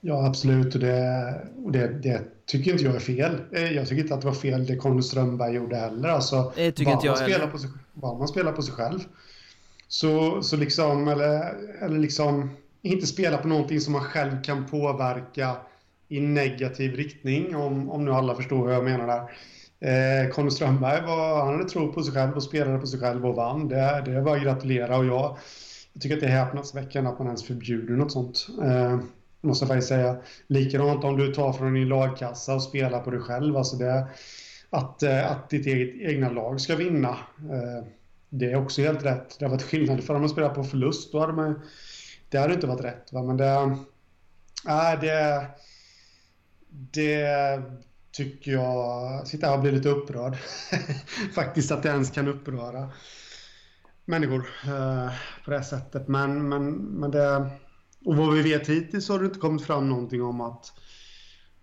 Ja, 0.00 0.26
absolut. 0.26 0.74
Och 0.74 0.80
det, 0.80 1.40
det, 1.72 1.88
det, 1.88 2.22
tycker 2.46 2.72
inte 2.72 2.84
jag 2.84 2.94
är 2.94 3.00
fel. 3.00 3.40
Eh, 3.52 3.72
jag 3.72 3.88
tycker 3.88 4.02
inte 4.02 4.14
att 4.14 4.20
det 4.20 4.26
var 4.26 4.34
fel 4.34 4.66
det 4.66 4.76
Conny 4.76 5.02
Strömberg 5.02 5.54
gjorde 5.54 5.76
heller. 5.76 6.08
Alltså, 6.08 6.52
det 6.56 6.72
tycker 6.72 6.92
inte 6.92 7.06
jag 7.06 7.20
man 7.20 7.30
heller. 7.30 7.46
På 7.46 7.58
sig, 7.58 7.70
bara 7.92 8.18
man 8.18 8.28
spelar 8.28 8.52
på 8.52 8.62
sig 8.62 8.74
själv. 8.74 8.98
Så, 9.88 10.42
så 10.42 10.56
liksom, 10.56 11.08
eller, 11.08 11.54
eller 11.82 11.98
liksom 11.98 12.50
inte 12.82 13.06
spela 13.06 13.38
på 13.38 13.48
någonting 13.48 13.80
som 13.80 13.92
man 13.92 14.02
själv 14.02 14.42
kan 14.42 14.66
påverka 14.66 15.56
i 16.08 16.20
negativ 16.20 16.94
riktning, 16.94 17.56
om, 17.56 17.90
om 17.90 18.04
nu 18.04 18.12
alla 18.12 18.34
förstår 18.34 18.64
vad 18.64 18.74
jag 18.74 18.84
menar 18.84 19.06
där. 19.06 19.30
Eh, 19.80 20.30
Conny 20.30 20.50
Strömberg 20.50 21.06
var, 21.06 21.44
han 21.44 21.54
hade 21.54 21.68
tro 21.68 21.92
på 21.92 22.02
sig 22.02 22.14
själv 22.14 22.36
och 22.36 22.42
spelade 22.42 22.78
på 22.78 22.86
sig 22.86 23.00
själv 23.00 23.26
och 23.26 23.34
vann. 23.34 23.68
Det, 23.68 24.02
det 24.06 24.22
bara 24.22 24.36
att 24.36 24.42
gratulera 24.42 24.96
och 24.96 25.06
jag, 25.06 25.36
jag 25.92 26.02
tycker 26.02 26.16
att 26.16 26.20
det 26.20 26.26
är 26.26 26.44
häpnadsväckande 26.44 27.10
att 27.10 27.18
man 27.18 27.26
ens 27.26 27.44
förbjuder 27.44 27.94
något 27.94 28.12
sånt. 28.12 28.46
Eh, 28.62 28.98
Måste 29.40 29.62
jag 29.62 29.68
faktiskt 29.68 29.88
säga. 29.88 30.16
Likadant 30.46 31.04
om 31.04 31.16
du 31.16 31.34
tar 31.34 31.52
från 31.52 31.74
din 31.74 31.88
lagkassa 31.88 32.54
och 32.54 32.62
spelar 32.62 33.00
på 33.00 33.10
dig 33.10 33.20
själv. 33.20 33.56
Alltså 33.56 33.76
det, 33.76 34.06
att, 34.70 35.02
eh, 35.02 35.30
att 35.30 35.50
ditt 35.50 35.66
eget, 35.66 36.10
egna 36.10 36.30
lag 36.30 36.60
ska 36.60 36.76
vinna. 36.76 37.08
Eh, 37.38 37.86
det 38.28 38.52
är 38.52 38.56
också 38.56 38.82
helt 38.82 39.04
rätt. 39.04 39.38
Det 39.38 39.44
har 39.44 39.50
varit 39.50 39.62
skillnad 39.62 40.04
för 40.04 40.14
om 40.14 40.20
man 40.20 40.30
spelar 40.30 40.54
på 40.54 40.64
förlust. 40.64 41.12
Då 41.12 41.20
hade 41.20 41.32
man, 41.32 41.60
det 42.28 42.38
hade 42.38 42.54
inte 42.54 42.66
varit 42.66 42.84
rätt. 42.84 43.12
Va? 43.12 43.22
Men 43.22 43.36
det... 43.36 43.76
Äh, 44.68 45.00
det... 45.00 45.46
Det 46.92 47.62
tycker 48.12 48.52
jag... 48.52 49.26
Sitter 49.26 49.46
här 49.46 49.54
och 49.54 49.62
blir 49.62 49.72
lite 49.72 49.88
upprörd. 49.88 50.36
Faktiskt 51.34 51.72
att 51.72 51.82
det 51.82 51.88
ens 51.88 52.10
kan 52.10 52.28
uppröra 52.28 52.90
människor 54.04 54.46
eh, 54.66 55.12
på 55.44 55.50
det 55.50 55.62
sättet. 55.62 56.08
Men, 56.08 56.48
men, 56.48 56.72
men 56.74 57.10
det 57.10 57.50
och 58.04 58.16
vad 58.16 58.34
vi 58.34 58.42
vet 58.42 58.68
hittills 58.68 59.08
har 59.08 59.18
det 59.18 59.24
inte 59.24 59.38
kommit 59.38 59.62
fram 59.62 59.88
någonting 59.88 60.22
om 60.22 60.40
att 60.40 60.72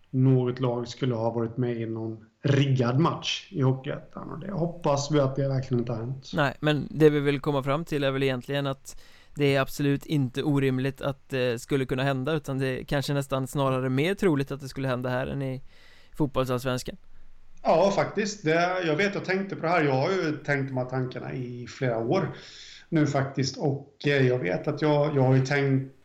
något 0.10 0.60
lag 0.60 0.88
skulle 0.88 1.16
ha 1.16 1.32
varit 1.32 1.58
med 1.58 1.78
i 1.78 1.86
någon 1.86 2.26
riggad 2.44 3.00
match 3.00 3.48
i 3.52 3.62
Hockeyettan. 3.62 4.30
Och 4.30 4.40
det 4.40 4.52
hoppas 4.52 5.12
vi 5.12 5.20
att 5.20 5.36
det 5.36 5.48
verkligen 5.48 5.80
inte 5.80 5.92
har 5.92 6.00
hänt. 6.00 6.32
Nej, 6.34 6.58
men 6.60 6.88
det 6.92 7.10
vi 7.10 7.20
vill 7.20 7.40
komma 7.40 7.64
fram 7.64 7.86
till 7.86 8.04
är 8.04 8.12
väl 8.12 8.24
egentligen 8.24 8.68
att 8.68 9.02
det 9.36 9.56
är 9.56 9.62
absolut 9.62 10.06
inte 10.06 10.44
orimligt 10.44 11.02
att 11.02 11.30
det 11.30 11.62
skulle 11.62 11.86
kunna 11.86 12.04
hända 12.04 12.34
utan 12.34 12.60
det 12.60 12.68
är 12.68 12.84
kanske 12.84 13.14
nästan 13.14 13.48
snarare 13.48 13.90
mer 13.90 14.16
troligt 14.16 14.52
att 14.52 14.62
det 14.62 14.68
skulle 14.68 14.88
hända 14.88 15.10
här 15.10 15.28
än 15.28 15.42
i 15.42 15.64
fotbollsallsvenskan. 16.18 16.98
Ja, 17.64 17.92
faktiskt. 17.96 18.44
Det, 18.44 18.84
jag 18.86 18.96
vet, 18.96 19.14
jag 19.14 19.26
tänkte 19.26 19.56
på 19.56 19.62
det 19.62 19.70
här. 19.70 19.84
Jag 19.84 19.94
har 19.94 20.12
ju 20.12 20.38
tänkt 20.38 20.68
de 20.70 20.78
här 20.78 20.86
tankarna 20.86 21.34
i 21.34 21.68
flera 21.68 21.98
år 21.98 22.36
nu 22.90 23.08
faktiskt. 23.08 23.58
Och 23.58 23.94
eh, 24.06 24.28
jag 24.28 24.40
vet 24.40 24.68
att 24.68 24.82
jag, 24.82 25.16
jag 25.16 25.22
har 25.22 25.36
ju 25.36 25.46
tänkt 25.46 25.97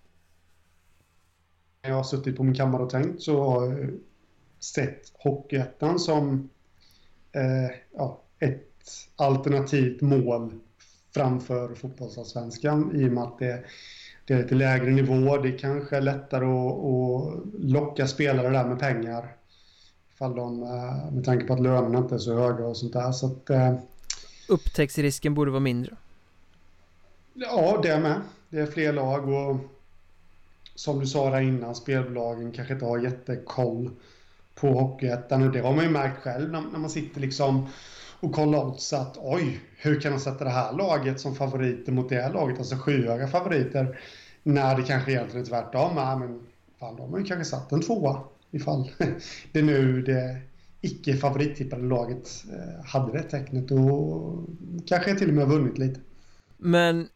jag 1.88 1.94
har 1.94 2.02
suttit 2.02 2.36
på 2.36 2.42
min 2.42 2.54
kammare 2.54 2.82
och 2.82 2.90
tänkt 2.90 3.22
så 3.22 3.42
har 3.42 3.66
jag 3.66 3.90
sett 4.60 5.12
Hockeyettan 5.18 5.98
som 5.98 6.50
eh, 7.32 7.76
ja, 7.96 8.22
ett 8.38 8.68
alternativt 9.16 10.00
mål 10.00 10.52
framför 11.14 11.74
fotbollsallsvenskan 11.74 12.96
i 12.96 13.08
och 13.08 13.12
med 13.12 13.24
att 13.24 13.38
det, 13.38 13.64
det 14.26 14.34
är 14.34 14.42
lite 14.42 14.54
lägre 14.54 14.90
nivå. 14.90 15.36
Det 15.36 15.52
kanske 15.52 15.96
är 15.96 16.00
lättare 16.00 16.44
att, 16.44 16.84
att 16.84 17.44
locka 17.58 18.06
spelare 18.06 18.50
där 18.50 18.64
med 18.64 18.78
pengar. 18.78 19.36
Ifall 20.14 20.34
de, 20.34 20.62
eh, 20.62 21.12
med 21.12 21.24
tanke 21.24 21.46
på 21.46 21.54
att 21.54 21.62
lönerna 21.62 21.98
inte 21.98 22.14
är 22.14 22.18
så 22.18 22.34
höga 22.34 22.66
och 22.66 22.76
sånt 22.76 22.92
där. 22.92 23.12
Så 23.12 23.26
att, 23.26 23.50
eh, 23.50 23.74
Upptäcktsrisken 24.48 25.34
borde 25.34 25.50
vara 25.50 25.60
mindre. 25.60 25.96
Ja, 27.34 27.80
det 27.82 28.00
med. 28.00 28.20
Det 28.48 28.60
är 28.60 28.66
fler 28.66 28.92
lag 28.92 29.28
och 29.28 29.56
som 30.74 31.00
du 31.00 31.06
sa 31.06 31.30
där 31.30 31.40
innan, 31.40 31.74
spelbolagen 31.74 32.52
kanske 32.52 32.74
inte 32.74 32.86
har 32.86 32.98
jättekoll 32.98 33.90
på 34.54 34.68
Hockeyettan. 34.68 35.42
Och 35.42 35.52
det 35.52 35.60
har 35.60 35.74
man 35.74 35.84
ju 35.84 35.90
märkt 35.90 36.22
själv 36.22 36.50
när, 36.50 36.60
när 36.60 36.78
man 36.78 36.90
sitter 36.90 37.20
liksom 37.20 37.68
och 38.20 38.32
kollar 38.32 38.64
odds 38.64 38.92
att 38.92 39.18
oj, 39.20 39.60
hur 39.76 40.00
kan 40.00 40.12
man 40.12 40.20
sätta 40.20 40.44
det 40.44 40.50
här 40.50 40.72
laget 40.72 41.20
som 41.20 41.34
favoriter 41.34 41.92
mot 41.92 42.08
det 42.08 42.22
här 42.22 42.32
laget, 42.32 42.58
alltså 42.58 42.76
skyhöga 42.76 43.28
favoriter, 43.28 43.98
när 44.42 44.76
det 44.76 44.82
kanske 44.82 45.12
egentligen 45.12 45.46
är 45.46 45.48
tvärtom. 45.48 45.96
Ja, 45.96 46.18
men 46.18 46.40
fan, 46.78 46.96
de 46.96 47.12
har 47.12 47.18
ju 47.18 47.24
kanske 47.24 47.44
satt 47.44 47.72
en 47.72 47.80
tvåa 47.80 48.20
ifall 48.50 48.90
det 49.52 49.62
nu 49.62 50.02
det 50.02 50.36
icke 50.80 51.16
favorittippade 51.16 51.82
laget 51.82 52.44
eh, 52.52 52.84
hade 52.84 53.12
det 53.12 53.22
tecknet 53.22 53.70
och 53.70 54.46
kanske 54.86 55.14
till 55.14 55.28
och 55.28 55.34
med 55.34 55.48
vunnit 55.48 55.78
lite. 55.78 56.00
Men 56.56 57.08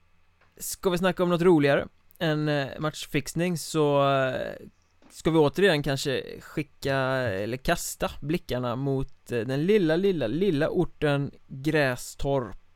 ska 0.56 0.90
vi 0.90 0.98
snacka 0.98 1.22
om 1.22 1.28
något 1.28 1.42
roligare? 1.42 1.88
En 2.18 2.48
eh, 2.48 2.66
matchfixning 2.78 3.58
så 3.58 4.14
eh, 4.14 4.66
ska 5.10 5.30
vi 5.30 5.38
återigen 5.38 5.82
kanske 5.82 6.22
skicka 6.40 6.96
eller 6.96 7.56
kasta 7.56 8.10
blickarna 8.20 8.76
mot 8.76 9.32
eh, 9.32 9.40
den 9.40 9.66
lilla, 9.66 9.96
lilla, 9.96 10.26
lilla 10.26 10.68
orten 10.68 11.30
Grästorp 11.46 12.66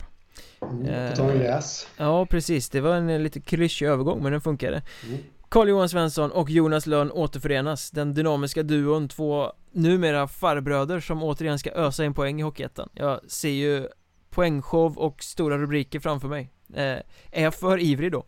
Mm, 0.62 1.16
på 1.16 1.38
gräs. 1.38 1.88
Ja, 1.96 2.26
precis. 2.26 2.70
Det 2.70 2.80
var 2.80 2.94
en 2.94 3.22
lite 3.22 3.40
klyschig 3.40 3.86
övergång, 3.86 4.22
men 4.22 4.32
den 4.32 4.40
funkade. 4.40 4.82
Mm. 5.06 5.18
Carl-Johan 5.48 5.88
Svensson 5.88 6.30
och 6.30 6.50
Jonas 6.50 6.86
Lönn 6.86 7.10
återförenas 7.10 7.90
Den 7.90 8.14
dynamiska 8.14 8.62
duon, 8.62 9.08
två 9.08 9.52
numera 9.72 10.28
farbröder 10.28 11.00
som 11.00 11.22
återigen 11.22 11.58
ska 11.58 11.70
ösa 11.70 12.04
in 12.04 12.14
poäng 12.14 12.40
i 12.40 12.42
Hockeyettan 12.42 12.88
Jag 12.94 13.30
ser 13.30 13.48
ju 13.48 13.88
poängshow 14.30 14.98
och 14.98 15.22
stora 15.22 15.58
rubriker 15.58 16.00
framför 16.00 16.28
mig 16.28 16.50
Är 16.74 17.02
jag 17.42 17.54
för 17.54 17.80
ivrig 17.80 18.12
då? 18.12 18.24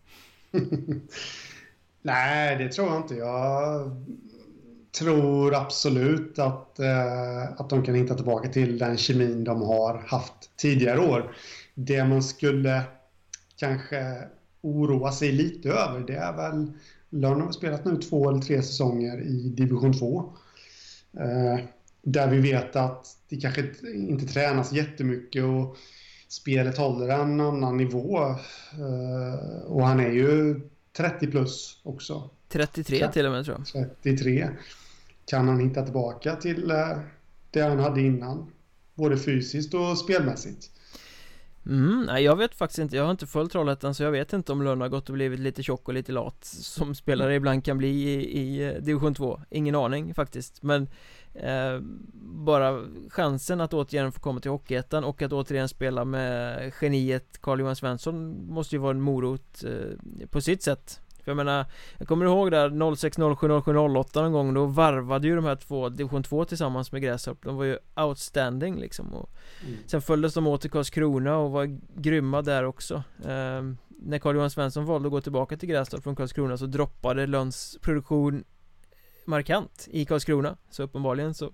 Nej, 2.03 2.57
det 2.59 2.69
tror 2.69 2.89
jag 2.89 2.97
inte. 2.97 3.15
Jag 3.15 3.91
tror 4.99 5.55
absolut 5.55 6.39
att, 6.39 6.79
eh, 6.79 7.43
att 7.57 7.71
de 7.71 7.83
kan 7.83 7.95
hitta 7.95 8.15
tillbaka 8.15 8.49
till 8.49 8.79
den 8.79 8.97
kemin 8.97 9.45
de 9.45 9.63
har 9.63 9.99
haft 10.07 10.57
tidigare 10.57 11.01
år. 11.01 11.37
Det 11.75 12.05
man 12.05 12.23
skulle 12.23 12.83
kanske 13.57 14.17
oroa 14.61 15.13
sig 15.13 15.33
lite 15.33 15.69
över 15.69 16.01
det 16.01 16.17
är 16.17 16.33
väl 16.33 16.73
Lönn 17.11 17.41
har 17.41 17.53
spelat 17.53 17.85
nu 17.85 17.97
två 17.97 18.31
eller 18.31 18.41
tre 18.41 18.63
säsonger 18.63 19.21
i 19.21 19.49
division 19.49 19.93
2. 19.99 20.33
Eh, 21.19 21.65
där 22.03 22.29
vi 22.31 22.41
vet 22.41 22.77
att 22.77 23.07
det 23.29 23.37
kanske 23.37 23.71
inte 23.85 24.27
tränas 24.27 24.73
jättemycket 24.73 25.45
och 25.45 25.77
spelet 26.33 26.79
håller 26.79 27.09
en 27.09 27.41
annan 27.41 27.77
nivå. 27.77 28.19
Eh, 28.73 29.63
och 29.67 29.87
han 29.87 30.01
är 30.01 30.11
ju 30.11 30.61
30 30.97 31.27
plus 31.27 31.81
också. 31.83 32.31
33 32.49 32.99
kan, 32.99 33.13
till 33.13 33.27
och 33.27 33.33
med 33.33 33.45
tror 33.45 33.57
jag. 33.75 33.87
33. 34.03 34.49
Kan 35.27 35.49
han 35.49 35.61
hitta 35.61 35.83
tillbaka 35.83 36.37
till 36.37 36.71
eh, 36.71 36.99
det 37.51 37.61
han 37.61 37.79
hade 37.79 38.01
innan? 38.01 38.51
Både 38.95 39.19
fysiskt 39.19 39.75
och 39.75 39.99
spelmässigt. 39.99 40.71
Mm, 41.67 42.03
nej 42.07 42.25
jag 42.25 42.37
vet 42.37 42.55
faktiskt 42.55 42.79
inte, 42.79 42.97
jag 42.97 43.05
har 43.05 43.11
inte 43.11 43.27
följt 43.27 43.53
Trollhättan 43.53 43.95
så 43.95 44.03
jag 44.03 44.11
vet 44.11 44.33
inte 44.33 44.53
om 44.53 44.63
Lönn 44.63 44.81
har 44.81 44.89
gått 44.89 45.09
och 45.09 45.15
blivit 45.15 45.41
lite 45.41 45.63
tjock 45.63 45.89
och 45.89 45.95
lite 45.95 46.13
lat 46.13 46.45
Som 46.45 46.95
spelare 46.95 47.35
ibland 47.35 47.65
kan 47.65 47.79
bli 47.79 47.89
i, 47.89 48.41
i 48.41 48.69
eh, 48.69 48.83
division 48.83 49.15
2 49.15 49.41
Ingen 49.51 49.75
aning 49.75 50.15
faktiskt. 50.15 50.63
Men 50.63 50.89
eh, 51.35 51.81
Bara 52.23 52.81
chansen 53.11 53.61
att 53.61 53.75
återigen 53.75 54.13
få 54.13 54.21
komma 54.21 54.41
till 54.41 54.51
Hockeyettan 54.51 55.05
och 55.05 55.23
att 55.23 55.33
återigen 55.33 55.69
spela 55.69 56.05
med 56.05 56.73
geniet 56.81 57.39
Carl-Johan 57.41 57.77
Svensson 57.77 58.47
Måste 58.49 58.75
ju 58.77 58.81
vara 58.81 58.91
en 58.91 59.01
morot 59.01 59.65
eh, 59.65 60.27
på 60.31 60.41
sitt 60.41 60.63
sätt 60.63 61.02
för 61.25 61.31
jag 61.31 61.37
menar, 61.37 61.67
jag 61.99 62.09
kommer 62.09 62.27
ihåg 62.27 62.51
där 62.51 62.97
06, 62.97 63.17
07, 63.17 63.61
07, 63.63 63.77
08 63.77 64.23
någon 64.23 64.33
gång 64.33 64.55
Då 64.55 64.67
varvade 64.67 65.29
ju 65.29 65.37
de 65.37 65.45
här 65.45 65.57
två 65.57 65.89
division 65.89 66.23
2 66.23 66.45
tillsammans 66.45 66.93
med 66.93 67.03
Grästorp. 67.03 67.39
De 67.43 67.57
var 67.57 67.65
ju 67.65 67.79
outstanding 67.97 68.77
liksom 68.81 69.15
och 69.15 69.31
mm. 69.63 69.77
Sen 69.87 70.03
följdes 70.03 70.35
de 70.35 70.47
åt 70.47 70.61
till 70.61 70.71
Karlskrona 70.71 71.37
och 71.37 71.51
var 71.51 71.79
grymma 72.01 72.43
där 72.43 72.65
också. 72.65 72.95
Eh, 73.25 73.63
När 73.89 74.19
Carl-Johan 74.19 74.51
Svensson 74.51 74.85
valde 74.85 75.09
att 75.09 75.13
gå 75.13 75.21
tillbaka 75.21 75.57
till 75.57 75.69
Grästorp 75.69 76.03
från 76.03 76.17
Karlskrona 76.17 76.57
så 76.57 76.67
droppade 76.67 77.27
Lönns 77.27 77.79
produktion 77.81 78.45
markant 79.25 79.89
i 79.91 80.05
Karlskrona. 80.05 80.57
Så 80.71 80.83
uppenbarligen 80.83 81.35
så 81.35 81.53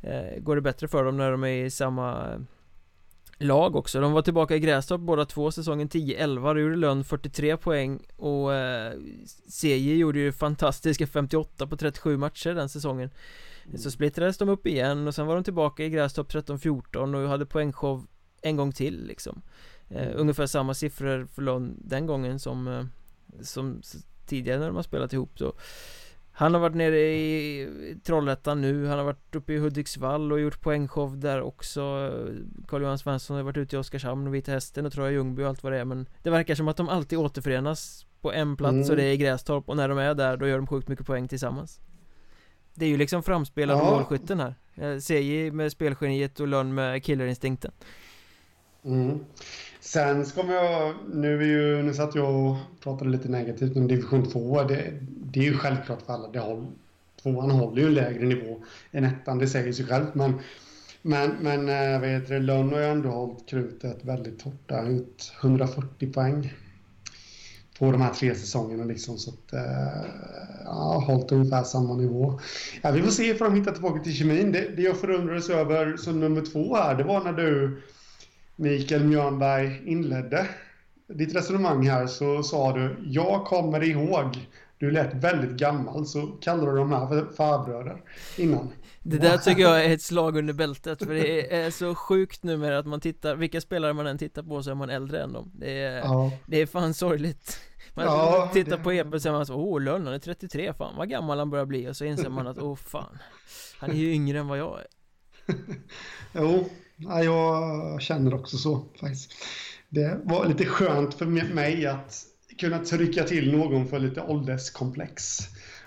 eh, 0.00 0.38
går 0.38 0.56
det 0.56 0.62
bättre 0.62 0.88
för 0.88 1.04
dem 1.04 1.16
när 1.16 1.30
de 1.30 1.44
är 1.44 1.64
i 1.64 1.70
samma 1.70 2.38
lag 3.38 3.76
också. 3.76 4.00
De 4.00 4.12
var 4.12 4.22
tillbaka 4.22 4.56
i 4.56 4.60
Grästorp 4.60 5.00
båda 5.00 5.24
två 5.24 5.50
säsongen 5.50 5.88
10-11, 5.88 6.54
då 6.54 6.60
gjorde 6.60 6.76
Lönn 6.76 7.04
43 7.04 7.56
poäng 7.56 8.00
och 8.16 8.54
eh, 8.54 8.92
CJ 9.48 9.96
gjorde 9.96 10.18
ju 10.18 10.32
fantastiska 10.32 11.06
58 11.06 11.66
på 11.66 11.76
37 11.76 12.16
matcher 12.16 12.54
den 12.54 12.68
säsongen. 12.68 13.10
Mm. 13.66 13.78
Så 13.78 13.90
splittrades 13.90 14.38
de 14.38 14.48
upp 14.48 14.66
igen 14.66 15.06
och 15.08 15.14
sen 15.14 15.26
var 15.26 15.34
de 15.34 15.44
tillbaka 15.44 15.84
i 15.84 15.90
Grästorp 15.90 16.32
13-14 16.32 17.22
och 17.22 17.28
hade 17.28 17.46
poängshow 17.46 18.06
en 18.42 18.56
gång 18.56 18.72
till 18.72 19.06
liksom. 19.06 19.42
Eh, 19.88 20.02
mm. 20.02 20.18
ungefär 20.18 20.46
samma 20.46 20.74
siffror 20.74 21.26
för 21.34 21.42
Lönn 21.42 21.76
den 21.84 22.06
gången 22.06 22.38
som, 22.38 22.68
eh, 22.68 22.84
som 23.42 23.82
tidigare 24.26 24.58
när 24.58 24.66
de 24.66 24.76
har 24.76 24.82
spelat 24.82 25.12
ihop 25.12 25.38
så 25.38 25.52
han 26.38 26.54
har 26.54 26.60
varit 26.60 26.76
nere 26.76 26.98
i 26.98 27.96
Trollhättan 28.04 28.60
nu, 28.60 28.86
han 28.86 28.98
har 28.98 29.04
varit 29.04 29.34
uppe 29.34 29.52
i 29.52 29.58
Hudiksvall 29.58 30.32
och 30.32 30.40
gjort 30.40 30.60
poängshow 30.60 31.18
där 31.18 31.42
också 31.42 31.80
Carl-Johan 32.68 32.98
Svensson 32.98 33.36
har 33.36 33.42
varit 33.42 33.56
ute 33.56 33.76
i 33.76 33.78
Oskarshamn 33.78 34.26
och 34.26 34.34
Vita 34.34 34.52
Hästen 34.52 34.86
och 34.86 34.92
Troja 34.92 35.10
Ljungby 35.10 35.42
och 35.42 35.48
allt 35.48 35.62
vad 35.62 35.72
det 35.72 35.78
är 35.78 35.84
men 35.84 36.08
Det 36.22 36.30
verkar 36.30 36.54
som 36.54 36.68
att 36.68 36.76
de 36.76 36.88
alltid 36.88 37.18
återförenas 37.18 38.06
på 38.20 38.32
en 38.32 38.56
plats 38.56 38.74
mm. 38.74 38.90
och 38.90 38.96
det 38.96 39.04
är 39.04 39.12
i 39.12 39.16
Grästorp 39.16 39.68
och 39.68 39.76
när 39.76 39.88
de 39.88 39.98
är 39.98 40.14
där 40.14 40.36
då 40.36 40.48
gör 40.48 40.56
de 40.56 40.66
sjukt 40.66 40.88
mycket 40.88 41.06
poäng 41.06 41.28
tillsammans 41.28 41.80
Det 42.74 42.84
är 42.84 42.88
ju 42.88 42.96
liksom 42.96 43.22
framspelad 43.22 43.78
ja. 43.78 43.90
målskytten 43.90 44.40
här 44.40 44.54
CJ 45.00 45.50
med 45.50 45.72
spelgeniet 45.72 46.40
och 46.40 46.48
Lönn 46.48 46.74
med 46.74 47.04
killerinstinkten 47.04 47.72
mm. 48.84 49.24
Sen 49.92 50.26
ska 50.26 50.52
jag, 50.52 50.94
nu 51.14 51.42
är 51.42 51.46
ju, 51.46 51.82
nu 51.82 51.94
satt 51.94 52.14
jag 52.14 52.34
och 52.34 52.56
pratade 52.80 53.10
lite 53.10 53.28
negativt 53.28 53.76
om 53.76 53.88
division 53.88 54.30
2. 54.30 54.62
Det, 54.62 54.92
det 55.00 55.40
är 55.40 55.44
ju 55.44 55.54
självklart 55.54 56.02
för 56.02 56.12
alla. 56.12 56.28
Det 56.28 56.38
håll, 56.38 56.66
tvåan 57.22 57.50
håller 57.50 57.82
ju 57.82 57.88
en 57.88 57.94
lägre 57.94 58.26
nivå 58.26 58.62
än 58.92 59.04
ettan, 59.04 59.38
det 59.38 59.46
säger 59.46 59.72
sig 59.72 59.86
självt. 59.86 60.14
Men, 60.14 60.34
men, 61.02 61.30
men 61.40 61.68
eh, 61.68 62.00
vad 62.00 62.08
heter 62.08 62.34
det, 62.34 62.40
Lönn 62.40 62.72
har 62.72 62.78
ju 62.78 62.84
ändå 62.84 63.08
hållit 63.08 63.48
krutet 63.48 64.04
väldigt 64.04 64.42
hårt 64.42 64.68
där. 64.68 64.88
Ut 64.90 65.32
140 65.42 66.12
poäng 66.12 66.52
på 67.78 67.92
de 67.92 68.00
här 68.00 68.14
tre 68.14 68.34
säsongerna 68.34 68.84
liksom. 68.84 69.18
Så 69.18 69.30
att, 69.30 69.52
äh, 69.52 70.04
ja, 70.64 71.04
hållit 71.06 71.32
ungefär 71.32 71.62
samma 71.62 71.94
nivå. 71.94 72.40
Ja, 72.82 72.90
vi 72.90 73.02
får 73.02 73.10
se 73.10 73.24
ifall 73.24 73.50
de 73.50 73.58
hittar 73.58 73.72
tillbaka 73.72 74.02
till 74.02 74.14
kemin. 74.14 74.52
Det, 74.52 74.76
det 74.76 74.82
jag 74.82 75.00
förundrades 75.00 75.50
över 75.50 75.96
som 75.96 76.20
nummer 76.20 76.52
två 76.52 76.76
här, 76.76 76.94
det 76.94 77.04
var 77.04 77.24
när 77.24 77.32
du 77.32 77.82
Mikael 78.60 79.04
Mjörnberg 79.04 79.82
inledde 79.84 80.48
ditt 81.08 81.34
resonemang 81.34 81.88
här 81.88 82.06
så 82.06 82.42
sa 82.42 82.72
du 82.72 82.96
Jag 83.06 83.44
kommer 83.44 83.82
ihåg. 83.82 84.48
Du 84.78 84.90
lät 84.90 85.14
väldigt 85.14 85.50
gammal 85.50 86.06
så 86.06 86.26
kallade 86.26 86.70
du 86.70 86.76
de 86.76 86.92
här 86.92 87.06
för 87.06 87.32
farbröder 87.36 88.02
innan. 88.36 88.72
Det 89.02 89.18
där 89.18 89.38
tycker 89.38 89.62
jag 89.62 89.84
är 89.84 89.94
ett 89.94 90.02
slag 90.02 90.36
under 90.36 90.54
bältet 90.54 90.98
för 90.98 91.14
det 91.14 91.56
är 91.56 91.70
så 91.70 91.94
sjukt 91.94 92.42
numera 92.42 92.78
att 92.78 92.86
man 92.86 93.00
tittar 93.00 93.36
Vilka 93.36 93.60
spelare 93.60 93.92
man 93.92 94.06
än 94.06 94.18
tittar 94.18 94.42
på 94.42 94.62
så 94.62 94.70
är 94.70 94.74
man 94.74 94.90
äldre 94.90 95.22
än 95.22 95.32
dem. 95.32 95.52
Det 95.54 95.78
är, 95.78 95.98
ja. 95.98 96.32
det 96.46 96.60
är 96.60 96.66
fan 96.66 96.94
sorgligt. 96.94 97.60
Man 97.94 98.04
ja, 98.04 98.50
tittar 98.52 98.76
det... 98.76 98.82
på 98.82 98.92
EP 98.92 99.14
och 99.14 99.22
säger 99.22 99.36
man 99.36 99.46
så 99.46 99.54
Åh 99.54 99.80
Lönn 99.80 100.06
är 100.06 100.18
33, 100.18 100.72
fan 100.72 100.96
vad 100.96 101.08
gammal 101.08 101.38
han 101.38 101.50
börjar 101.50 101.66
bli. 101.66 101.88
Och 101.88 101.96
så 101.96 102.04
inser 102.04 102.28
man 102.28 102.46
att 102.46 102.58
åh 102.58 102.76
fan 102.76 103.18
Han 103.78 103.90
är 103.90 103.94
ju 103.94 104.12
yngre 104.12 104.38
än 104.38 104.48
vad 104.48 104.58
jag 104.58 104.78
är. 104.78 104.86
Jo, 106.32 106.68
ja, 106.98 107.22
jag 107.22 108.02
känner 108.02 108.34
också 108.34 108.56
så 108.56 108.84
faktiskt. 109.00 109.32
Det 109.88 110.20
var 110.24 110.46
lite 110.46 110.64
skönt 110.64 111.14
för 111.14 111.26
mig 111.54 111.86
att 111.86 112.24
kunna 112.58 112.78
trycka 112.78 113.24
till 113.24 113.52
någon 113.52 113.88
för 113.88 113.98
lite 113.98 114.22
ålderskomplex 114.22 115.38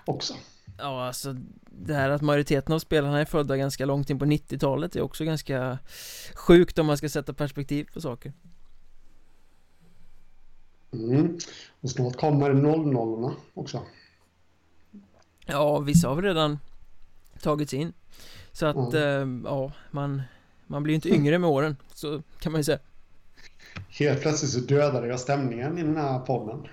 också. 0.04 0.34
Ja, 0.78 1.06
alltså 1.06 1.36
det 1.70 1.94
här 1.94 2.10
att 2.10 2.22
majoriteten 2.22 2.74
av 2.74 2.78
spelarna 2.78 3.20
är 3.20 3.24
födda 3.24 3.56
ganska 3.56 3.86
långt 3.86 4.10
in 4.10 4.18
på 4.18 4.24
90-talet 4.24 4.96
är 4.96 5.00
också 5.00 5.24
ganska 5.24 5.78
sjukt 6.34 6.78
om 6.78 6.86
man 6.86 6.96
ska 6.96 7.08
sätta 7.08 7.34
perspektiv 7.34 7.86
på 7.92 8.00
saker. 8.00 8.32
Mm. 10.92 11.38
Och 11.80 11.90
snart 11.90 12.16
kommer 12.16 12.52
00 12.52 13.34
också. 13.54 13.82
Ja, 15.46 15.78
vissa 15.78 16.08
har 16.08 16.22
redan 16.22 16.58
tagits 17.40 17.74
in. 17.74 17.92
Så 18.52 18.66
att, 18.66 18.94
mm. 18.94 19.44
äh, 19.44 19.50
ja, 19.50 19.72
man 19.90 20.22
man 20.72 20.82
blir 20.82 20.92
ju 20.92 20.94
inte 20.94 21.08
yngre 21.08 21.38
med 21.38 21.50
åren, 21.50 21.76
så 21.94 22.22
kan 22.40 22.52
man 22.52 22.60
ju 22.60 22.64
säga. 22.64 22.78
Helt 23.88 24.22
plötsligt 24.22 24.50
så 24.50 24.60
dödade 24.60 25.06
jag 25.06 25.20
stämningen 25.20 25.78
i 25.78 25.82
den 25.82 25.96
här 25.96 26.18
podden. 26.18 26.66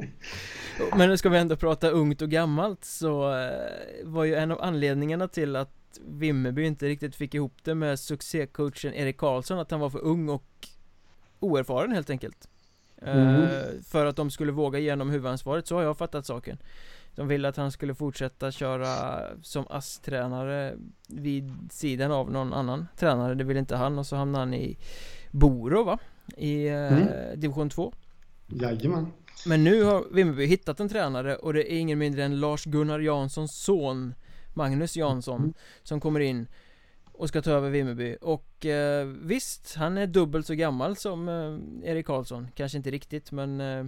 Men 0.96 1.08
nu 1.08 1.16
ska 1.16 1.28
vi 1.28 1.38
ändå 1.38 1.56
prata 1.56 1.88
ungt 1.90 2.22
och 2.22 2.30
gammalt 2.30 2.84
så 2.84 3.34
eh, 3.34 3.50
var 4.04 4.24
ju 4.24 4.34
en 4.34 4.50
av 4.50 4.62
anledningarna 4.62 5.28
till 5.28 5.56
att 5.56 5.98
Vimmerby 6.08 6.64
inte 6.64 6.86
riktigt 6.86 7.16
fick 7.16 7.34
ihop 7.34 7.54
det 7.62 7.74
med 7.74 7.98
succécoachen 7.98 8.94
Erik 8.94 9.16
Karlsson 9.16 9.58
att 9.58 9.70
han 9.70 9.80
var 9.80 9.90
för 9.90 10.04
ung 10.04 10.28
och 10.28 10.68
oerfaren 11.40 11.92
helt 11.92 12.10
enkelt. 12.10 12.48
Mm. 13.02 13.42
Uh, 13.42 13.82
för 13.88 14.06
att 14.06 14.16
de 14.16 14.30
skulle 14.30 14.52
våga 14.52 14.78
igenom 14.78 15.10
huvudansvaret, 15.10 15.66
så 15.66 15.76
har 15.76 15.82
jag 15.82 15.98
fattat 15.98 16.26
saken. 16.26 16.58
De 17.16 17.28
ville 17.28 17.48
att 17.48 17.56
han 17.56 17.72
skulle 17.72 17.94
fortsätta 17.94 18.50
köra 18.52 19.22
som 19.42 19.66
ASS-tränare 19.70 20.76
vid 21.08 21.52
sidan 21.70 22.12
av 22.12 22.30
någon 22.30 22.52
annan 22.52 22.86
tränare, 22.96 23.34
det 23.34 23.44
ville 23.44 23.60
inte 23.60 23.76
han 23.76 23.98
och 23.98 24.06
så 24.06 24.16
hamnade 24.16 24.44
han 24.44 24.54
i 24.54 24.78
Boro 25.30 25.84
va? 25.84 25.98
I 26.36 26.66
eh, 26.66 26.92
mm. 26.92 27.40
division 27.40 27.70
2 27.70 27.92
Jajamän 28.46 29.06
Men 29.46 29.64
nu 29.64 29.82
har 29.82 30.04
Vimmerby 30.12 30.46
hittat 30.46 30.80
en 30.80 30.88
tränare 30.88 31.36
och 31.36 31.52
det 31.52 31.72
är 31.72 31.78
ingen 31.78 31.98
mindre 31.98 32.24
än 32.24 32.40
Lars-Gunnar 32.40 33.00
Janssons 33.00 33.58
son 33.64 34.14
Magnus 34.54 34.96
Jansson 34.96 35.40
mm. 35.40 35.54
som 35.82 36.00
kommer 36.00 36.20
in 36.20 36.46
och 37.12 37.28
ska 37.28 37.42
ta 37.42 37.50
över 37.50 37.70
Vimmerby 37.70 38.16
och 38.20 38.66
eh, 38.66 39.06
visst, 39.06 39.74
han 39.74 39.98
är 39.98 40.06
dubbelt 40.06 40.46
så 40.46 40.54
gammal 40.54 40.96
som 40.96 41.28
eh, 41.28 41.90
Erik 41.90 42.06
Karlsson 42.06 42.48
Kanske 42.54 42.78
inte 42.78 42.90
riktigt 42.90 43.32
men 43.32 43.60
eh, 43.60 43.86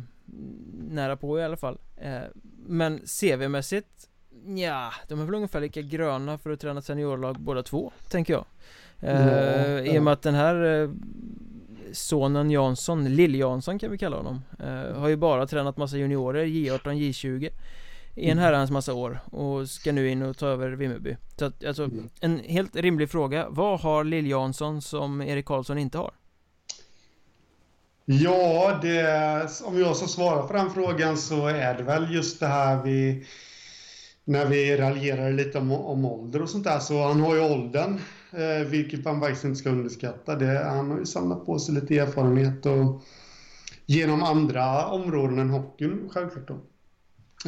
nära 0.89 1.17
på 1.17 1.39
i 1.39 1.43
alla 1.43 1.57
fall 1.57 1.79
eh, 1.97 2.23
Men 2.69 3.01
CV-mässigt 3.01 4.09
Ja, 4.47 4.93
de 5.09 5.21
är 5.21 5.25
väl 5.25 5.35
ungefär 5.35 5.61
lika 5.61 5.83
gröna 5.83 6.39
för 6.39 6.51
att 6.51 6.61
träna 6.61 6.83
seniorlag 6.83 7.41
båda 7.41 7.63
två, 7.63 7.93
tänker 8.09 8.33
jag 8.33 8.45
mm, 9.01 9.87
I 9.87 9.99
och 9.99 10.03
med 10.03 10.13
att 10.13 10.23
den 10.23 10.35
här 10.35 10.83
eh, 10.83 10.91
sonen 11.93 12.51
Jansson, 12.51 13.09
Lill-Jansson 13.09 13.79
kan 13.79 13.91
vi 13.91 13.99
kalla 13.99 14.17
honom 14.17 14.43
Har 14.95 15.09
ju 15.09 15.17
bara 15.17 15.47
tränat 15.47 15.77
massa 15.77 15.97
juniorer, 15.97 16.45
J18, 16.45 16.93
J20 16.93 17.51
i 18.15 18.25
en 18.25 18.33
mm. 18.33 18.45
herrans 18.45 18.71
massa 18.71 18.95
år 18.95 19.21
och 19.25 19.69
ska 19.69 19.93
nu 19.93 20.09
in 20.09 20.23
och 20.23 20.37
ta 20.37 20.47
över 20.47 20.71
Vimmerby 20.71 21.17
Så 21.37 21.45
att, 21.45 21.65
alltså, 21.65 21.85
mm. 21.85 22.09
en 22.21 22.39
helt 22.39 22.77
rimlig 22.77 23.11
fråga 23.11 23.47
Vad 23.51 23.81
har 23.81 24.05
Lill 24.05 24.27
Jansson 24.27 24.83
som 24.83 25.23
Erik 25.23 25.47
Karlsson 25.47 25.79
inte 25.79 25.99
har? 25.99 26.11
Ja, 28.11 28.79
det, 28.83 29.63
om 29.65 29.81
jag 29.81 29.97
ska 29.97 30.07
svara 30.07 30.43
på 30.43 30.53
den 30.53 30.71
frågan 30.71 31.17
så 31.17 31.47
är 31.47 31.75
det 31.75 31.83
väl 31.83 32.15
just 32.15 32.41
det 32.41 32.47
här 32.47 32.83
vi... 32.83 33.27
När 34.25 34.47
vi 34.47 34.77
raljerar 34.77 35.33
lite 35.33 35.59
om, 35.59 35.73
om 35.73 36.05
ålder 36.05 36.43
och 36.43 36.49
sånt 36.49 36.65
där, 36.65 36.79
så 36.79 37.03
han 37.03 37.21
har 37.21 37.35
ju 37.35 37.41
åldern, 37.41 38.01
eh, 38.33 38.67
vilket 38.67 39.05
man 39.05 39.21
faktiskt 39.21 39.45
inte 39.45 39.59
ska 39.59 39.71
underskatta. 39.71 40.37
Det, 40.37 40.65
han 40.65 40.91
har 40.91 40.99
ju 40.99 41.07
samlat 41.07 41.47
på 41.47 41.59
sig 41.59 41.75
lite 41.75 41.99
erfarenhet 41.99 42.67
och 42.67 43.03
genom 43.87 44.23
andra 44.23 44.87
områden 44.87 45.39
än 45.39 45.51
hockeyn, 45.51 46.09
självklart 46.13 46.49
då. 46.49 46.55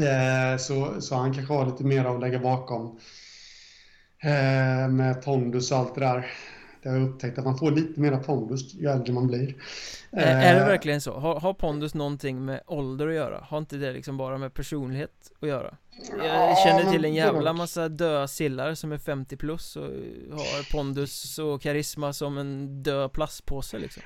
Eh, 0.04 0.56
så, 0.58 1.00
så 1.00 1.14
han 1.14 1.34
kanske 1.34 1.54
har 1.54 1.66
lite 1.66 1.84
mer 1.84 2.04
att 2.04 2.20
lägga 2.20 2.38
bakom 2.38 2.98
eh, 4.22 4.88
med 4.88 5.22
pondus 5.24 5.72
och 5.72 5.78
allt 5.78 5.94
det 5.94 6.00
där. 6.00 6.26
Det 6.82 6.88
har 6.88 6.96
jag 6.96 7.08
upptäckt 7.08 7.38
att 7.38 7.44
man 7.44 7.58
får 7.58 7.70
lite 7.70 8.00
mera 8.00 8.18
pondus 8.18 8.74
ju 8.74 8.86
äldre 8.88 9.12
man 9.12 9.26
blir. 9.26 9.54
Eh, 10.12 10.46
är 10.46 10.54
det 10.54 10.60
verkligen 10.60 11.00
så? 11.00 11.18
Har, 11.18 11.40
har 11.40 11.54
pondus 11.54 11.94
någonting 11.94 12.44
med 12.44 12.60
ålder 12.66 13.08
att 13.08 13.14
göra? 13.14 13.40
Har 13.48 13.58
inte 13.58 13.76
det 13.76 13.92
liksom 13.92 14.16
bara 14.16 14.38
med 14.38 14.54
personlighet 14.54 15.32
att 15.40 15.48
göra? 15.48 15.76
Jag 16.18 16.58
känner 16.58 16.92
till 16.92 17.04
en 17.04 17.14
jävla 17.14 17.52
massa 17.52 17.88
döda 17.88 18.28
sillar 18.28 18.74
som 18.74 18.92
är 18.92 18.98
50 18.98 19.36
plus 19.36 19.76
och 19.76 19.82
har 20.30 20.72
pondus 20.72 21.38
och 21.38 21.62
karisma 21.62 22.12
som 22.12 22.38
en 22.38 22.82
död 22.82 23.12
plastpåse 23.12 23.78
liksom 23.78 24.02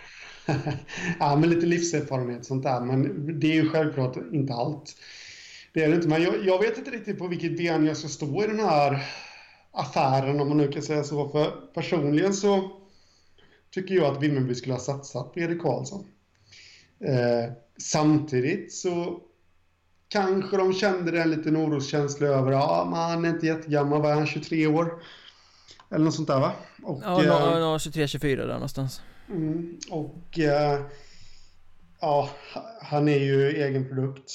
Ja, 1.21 1.37
men 1.37 1.51
lite 1.51 1.67
livserfarenhet 1.67 2.45
sånt 2.45 2.63
där, 2.63 2.81
men 2.81 3.27
det 3.41 3.47
är 3.47 3.55
ju 3.55 3.69
självklart 3.69 4.17
inte 4.33 4.55
allt 4.55 4.97
Det 5.73 5.85
är 5.85 5.89
det 5.89 5.95
inte, 5.95 6.09
men 6.09 6.23
jag, 6.23 6.35
jag 6.45 6.59
vet 6.59 6.79
inte 6.79 6.91
riktigt 6.91 7.19
på 7.19 7.27
vilket 7.27 7.57
ben 7.57 7.87
jag 7.87 7.97
ska 7.97 8.09
stå 8.09 8.45
i 8.45 8.47
den 8.47 8.61
här 8.61 9.05
affären 9.75 10.41
om 10.41 10.49
man 10.49 10.57
nu 10.57 10.69
kan 10.69 10.83
säga 10.83 11.05
så, 11.05 11.29
för 11.29 11.51
personligen 11.75 12.35
så 12.35 12.71
tycker 13.71 13.95
jag 13.95 14.17
att 14.17 14.23
Vimmerby 14.23 14.55
skulle 14.55 14.75
ha 14.75 14.81
satsat 14.81 15.33
på 15.33 15.41
Erik 15.41 15.63
Karlsson 15.63 16.05
eh, 17.01 17.53
Samtidigt 17.79 18.73
så 18.73 19.21
kanske 20.09 20.57
de 20.57 20.73
kände 20.73 21.23
en 21.23 21.31
liten 21.31 21.57
oroskänsla 21.57 22.27
över, 22.27 22.53
ja, 22.53 22.87
men 22.91 22.99
han 22.99 23.25
är 23.25 23.29
inte 23.29 23.47
jättegammal, 23.47 24.03
vad 24.03 24.11
är 24.11 24.15
han, 24.15 24.27
23 24.27 24.67
år? 24.67 25.03
Eller 25.91 26.05
något 26.05 26.15
sånt 26.15 26.29
där 26.29 26.41
va? 26.41 26.53
Och, 26.83 27.01
ja, 27.05 27.23
eh, 27.23 27.61
no, 27.61 27.77
23-24 27.77 28.37
där 28.37 28.47
någonstans. 28.47 29.03
Mm, 29.29 29.79
och 29.91 30.39
eh, 30.39 30.81
ja, 32.01 32.31
han 32.81 33.09
är 33.09 33.19
ju 33.19 33.49
egen 33.49 33.89
produkt. 33.89 34.31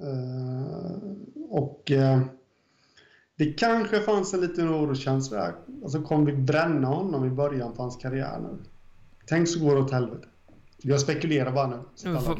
Eh, 0.00 0.96
och 1.50 1.90
eh, 1.90 2.20
det 3.38 3.52
kanske 3.52 4.00
fanns 4.00 4.34
en 4.34 4.40
liten 4.40 4.68
oroskänsla 4.68 5.38
där. 5.38 5.54
Alltså 5.82 6.02
kommer 6.02 6.32
vi 6.32 6.36
bränna 6.36 6.88
honom 6.88 7.24
i 7.24 7.30
början 7.30 7.72
på 7.72 7.82
hans 7.82 7.96
karriär 7.96 8.38
nu? 8.40 8.58
Tänk 9.26 9.48
så 9.48 9.60
går 9.60 9.74
det 9.74 9.80
åt 9.80 9.90
helvete. 9.90 10.28
Jag 10.82 11.00
spekulerar 11.00 11.52
bara 11.52 11.66
nu. 11.66 11.82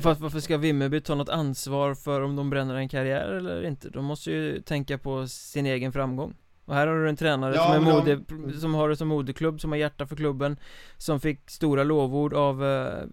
Fast 0.00 0.20
varför 0.20 0.40
ska 0.40 0.56
Vimmerby 0.56 1.00
ta 1.00 1.14
något 1.14 1.28
ansvar 1.28 1.94
för 1.94 2.20
om 2.20 2.36
de 2.36 2.50
bränner 2.50 2.74
en 2.74 2.88
karriär 2.88 3.28
eller 3.28 3.66
inte? 3.66 3.88
De 3.88 4.04
måste 4.04 4.30
ju 4.30 4.60
tänka 4.60 4.98
på 4.98 5.28
sin 5.28 5.66
egen 5.66 5.92
framgång. 5.92 6.34
Och 6.64 6.74
här 6.74 6.86
har 6.86 6.96
du 6.96 7.08
en 7.08 7.16
tränare 7.16 7.54
ja, 7.54 7.64
som, 7.64 7.86
är 7.86 7.92
mode, 7.92 8.16
de... 8.16 8.52
som 8.60 8.74
har 8.74 8.88
det 8.88 8.96
som 8.96 9.08
moderklubb, 9.08 9.60
som 9.60 9.70
har 9.70 9.78
hjärta 9.78 10.06
för 10.06 10.16
klubben 10.16 10.56
Som 10.96 11.20
fick 11.20 11.50
stora 11.50 11.84
lovord 11.84 12.34
av 12.34 12.64
eh, 12.64 13.04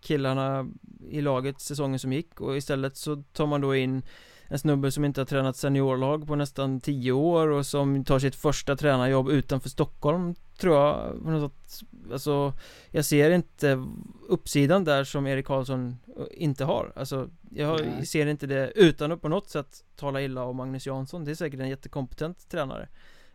killarna 0.00 0.68
i 1.10 1.20
laget 1.20 1.60
säsongen 1.60 1.98
som 1.98 2.12
gick 2.12 2.40
och 2.40 2.56
istället 2.56 2.96
så 2.96 3.16
tar 3.16 3.46
man 3.46 3.60
då 3.60 3.76
in 3.76 4.02
en 4.48 4.58
snubbe 4.58 4.90
som 4.90 5.04
inte 5.04 5.20
har 5.20 5.26
tränat 5.26 5.56
seniorlag 5.56 6.26
på 6.26 6.34
nästan 6.36 6.80
10 6.80 7.12
år 7.12 7.48
och 7.48 7.66
som 7.66 8.04
tar 8.04 8.18
sitt 8.18 8.34
första 8.34 8.76
tränarjobb 8.76 9.28
utanför 9.28 9.68
Stockholm 9.68 10.34
tror 10.58 10.76
jag 10.76 11.22
på 11.24 11.30
något 11.30 11.52
sätt. 11.70 11.88
Alltså 12.12 12.52
Jag 12.90 13.04
ser 13.04 13.30
inte 13.30 13.84
uppsidan 14.28 14.84
där 14.84 15.04
som 15.04 15.26
Erik 15.26 15.46
Karlsson 15.46 15.96
eh, 16.18 16.24
inte 16.30 16.64
har. 16.64 16.92
Alltså 16.96 17.30
Jag 17.50 17.80
Nej. 17.80 18.06
ser 18.06 18.26
inte 18.26 18.46
det 18.46 18.72
utan 18.74 19.12
att 19.12 19.22
på 19.22 19.28
något 19.28 19.50
sätt 19.50 19.84
tala 19.96 20.20
illa 20.20 20.44
om 20.44 20.56
Magnus 20.56 20.86
Jansson. 20.86 21.24
Det 21.24 21.30
är 21.30 21.34
säkert 21.34 21.60
en 21.60 21.68
jättekompetent 21.68 22.48
tränare. 22.50 22.88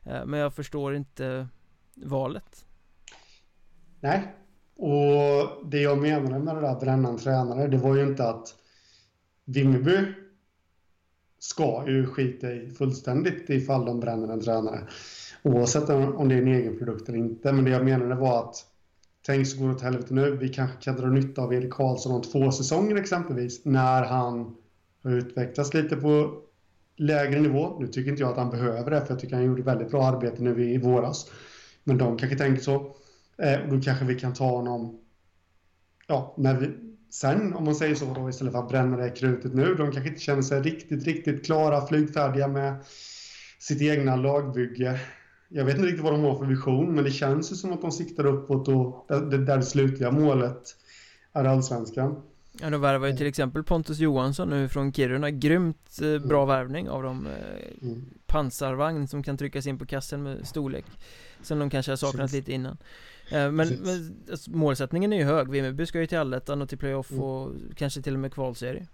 Eh, 0.04 0.26
Men 0.26 0.40
jag 0.40 0.54
förstår 0.54 0.96
inte 0.96 1.48
valet. 1.96 2.66
Nej. 4.00 4.36
Och 4.76 5.70
det 5.72 5.80
jag 5.82 5.98
menade 5.98 6.40
med 6.40 6.56
det 6.56 6.62
där 6.62 6.80
brännan 6.80 7.18
tränare 7.18 7.68
Det 7.68 7.78
var 7.78 7.96
ju 7.96 8.04
inte 8.04 8.30
att 8.30 8.56
Vimmerby 9.46 10.14
ska 11.42 11.84
ju 11.88 12.08
skita 12.08 12.52
i 12.52 12.70
fullständigt 12.70 13.50
ifall 13.50 13.86
de 13.86 14.00
bränner 14.00 14.34
en 14.34 14.42
tränare. 14.42 14.80
Oavsett 15.44 15.90
om 15.90 16.30
det 16.30 16.36
är 16.36 16.42
en 16.42 16.48
egen 16.48 16.78
produkt 16.78 17.10
eller 17.10 17.20
inte. 17.20 17.52
Men 17.52 17.66
det 17.66 17.72
jag 17.72 17.86
menade 17.86 18.16
var 18.16 18.40
att 18.40 18.56
tänk 19.26 19.48
så 19.48 19.60
går 19.60 19.68
det 19.68 19.76
åt 19.76 19.82
helvete 19.82 20.14
nu. 20.14 20.32
Vi 20.32 20.50
kanske 20.50 20.82
kan 20.82 20.96
dra 20.96 21.08
nytta 21.08 21.42
av 21.42 21.54
Erik 21.54 21.74
Karlsson 21.74 22.16
om 22.16 22.22
två 22.22 22.52
säsonger 22.52 22.96
exempelvis. 22.96 23.66
När 23.66 24.04
han 24.04 24.56
har 25.04 25.12
utvecklats 25.12 25.74
lite 25.74 25.96
på 25.96 26.42
lägre 26.96 27.40
nivå. 27.40 27.78
Nu 27.80 27.88
tycker 27.88 28.12
inte 28.12 28.24
jag 28.24 28.32
att 28.32 28.38
han 28.38 28.50
behöver 28.50 28.92
det 28.92 29.02
för 29.02 29.14
jag 29.14 29.20
tycker 29.20 29.36
han 29.36 29.46
gjorde 29.46 29.62
väldigt 29.62 29.92
bra 29.92 30.06
arbete 30.06 30.44
nu 30.44 30.72
i 30.72 30.78
våras. 30.78 31.32
Men 31.84 31.98
de 31.98 32.18
kanske 32.18 32.38
tänker 32.38 32.62
så. 32.62 32.96
Eh, 33.38 33.60
då 33.70 33.82
kanske 33.82 34.06
vi 34.06 34.20
kan 34.20 34.34
ta 34.34 34.46
honom 34.46 35.00
ja, 36.08 36.36
när 36.38 36.60
vi, 36.60 36.91
sen, 37.12 37.54
om 37.54 37.66
man 37.66 37.76
säger 37.76 37.96
så 37.96 38.14
då, 38.14 38.30
istället 38.30 38.54
för 38.54 38.60
att 38.60 38.70
bränna 38.70 38.98
det 38.98 39.10
krutet 39.10 39.54
nu, 39.54 39.76
de 39.76 39.92
kanske 39.92 40.10
inte 40.10 40.22
känner 40.22 40.42
sig 40.42 40.62
riktigt, 40.62 41.06
riktigt 41.06 41.46
klara, 41.46 41.88
flygfärdiga 41.88 42.48
med 42.48 42.76
sitt 43.60 43.82
egna 43.82 44.16
lagbygge. 44.16 45.00
Jag 45.50 45.66
vet 45.66 45.76
inte 45.76 45.88
riktigt 45.88 46.04
vad 46.04 46.14
de 46.14 46.24
har 46.24 46.36
för 46.36 46.46
vision, 46.46 46.96
men 46.96 47.04
det 47.04 47.12
känns 47.12 47.52
ju 47.52 47.56
som 47.56 47.74
att 47.74 47.82
de 47.82 47.92
siktar 47.92 48.26
uppåt 48.26 48.68
och 48.68 49.06
där 49.08 49.58
det 49.58 49.64
slutliga 49.64 50.12
målet 50.12 50.62
är 51.34 51.46
allsvenskan. 51.46 52.22
Ja, 52.60 52.70
de 52.70 52.82
värvar 52.82 53.08
ju 53.08 53.18
till 53.18 53.28
exempel 53.28 53.64
Pontus 53.64 54.00
Johansson 54.00 54.50
nu 54.50 54.70
från 54.70 54.94
Kiruna, 54.94 55.32
grymt 55.32 56.00
eh, 56.02 56.28
bra 56.28 56.44
mm. 56.44 56.48
värvning 56.48 56.90
av 56.90 57.04
dem 57.04 57.28
eh, 57.28 57.88
mm. 57.88 58.06
Pansarvagn 58.26 59.08
som 59.08 59.24
kan 59.24 59.38
tryckas 59.38 59.68
in 59.68 59.78
på 59.78 59.86
kassen 59.86 60.24
med 60.24 60.48
storlek 60.48 60.86
Som 61.42 61.60
de 61.60 61.70
kanske 61.70 61.92
har 61.92 61.98
saknat 61.98 62.32
lite 62.32 62.52
innan 62.52 62.78
men, 63.32 63.56
men 63.56 64.24
alltså, 64.32 64.52
målsättningen 64.52 65.14
är 65.14 65.18
ju 65.18 65.24
hög. 65.24 65.50
Vimmerby 65.50 65.86
ska 65.86 66.00
ju 66.00 66.08
till 66.08 66.18
allettan 66.18 66.62
och 66.62 66.70
till 66.70 66.78
playoff 66.78 67.12
mm. 67.12 67.24
och 67.24 67.52
kanske 67.76 68.02
till 68.02 68.14
och 68.14 68.20
med 68.20 68.34
kvalserie. 68.34 68.88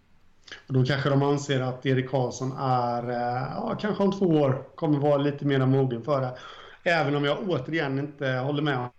Och 0.67 0.73
då 0.73 0.85
kanske 0.85 1.09
de 1.09 1.23
anser 1.23 1.61
att 1.61 1.85
Erik 1.85 2.09
Karlsson 2.09 2.51
är, 2.59 3.09
eh, 3.09 3.51
ja, 3.55 3.77
kanske 3.81 4.03
om 4.03 4.11
två 4.11 4.25
år 4.25 4.67
kommer 4.75 4.99
vara 4.99 5.17
lite 5.17 5.45
mer 5.45 5.65
mogen 5.65 6.03
för 6.03 6.21
det. 6.21 6.37
Även 6.83 7.15
om 7.15 7.25
jag 7.25 7.49
återigen 7.49 7.99
inte 7.99 8.27
håller 8.27 8.61
med. 8.61 8.89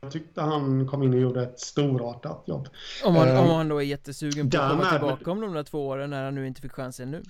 Jag 0.00 0.12
tyckte 0.12 0.40
han 0.40 0.88
kom 0.88 1.02
in 1.02 1.14
och 1.14 1.20
gjorde 1.20 1.42
ett 1.42 1.60
storartat 1.60 2.44
jobb. 2.46 2.68
Om 3.04 3.16
han, 3.16 3.36
om 3.36 3.50
han 3.50 3.68
då 3.68 3.78
är 3.78 3.82
jättesugen 3.84 4.50
på 4.50 4.58
att 4.58 4.70
komma 4.70 4.90
tillbaka 4.90 5.30
om 5.30 5.40
de 5.40 5.52
där 5.52 5.62
två 5.62 5.86
åren 5.86 6.10
när 6.10 6.24
han 6.24 6.34
nu 6.34 6.46
inte 6.46 6.60
fick 6.60 6.72
chansen 6.72 7.10
nu? 7.10 7.22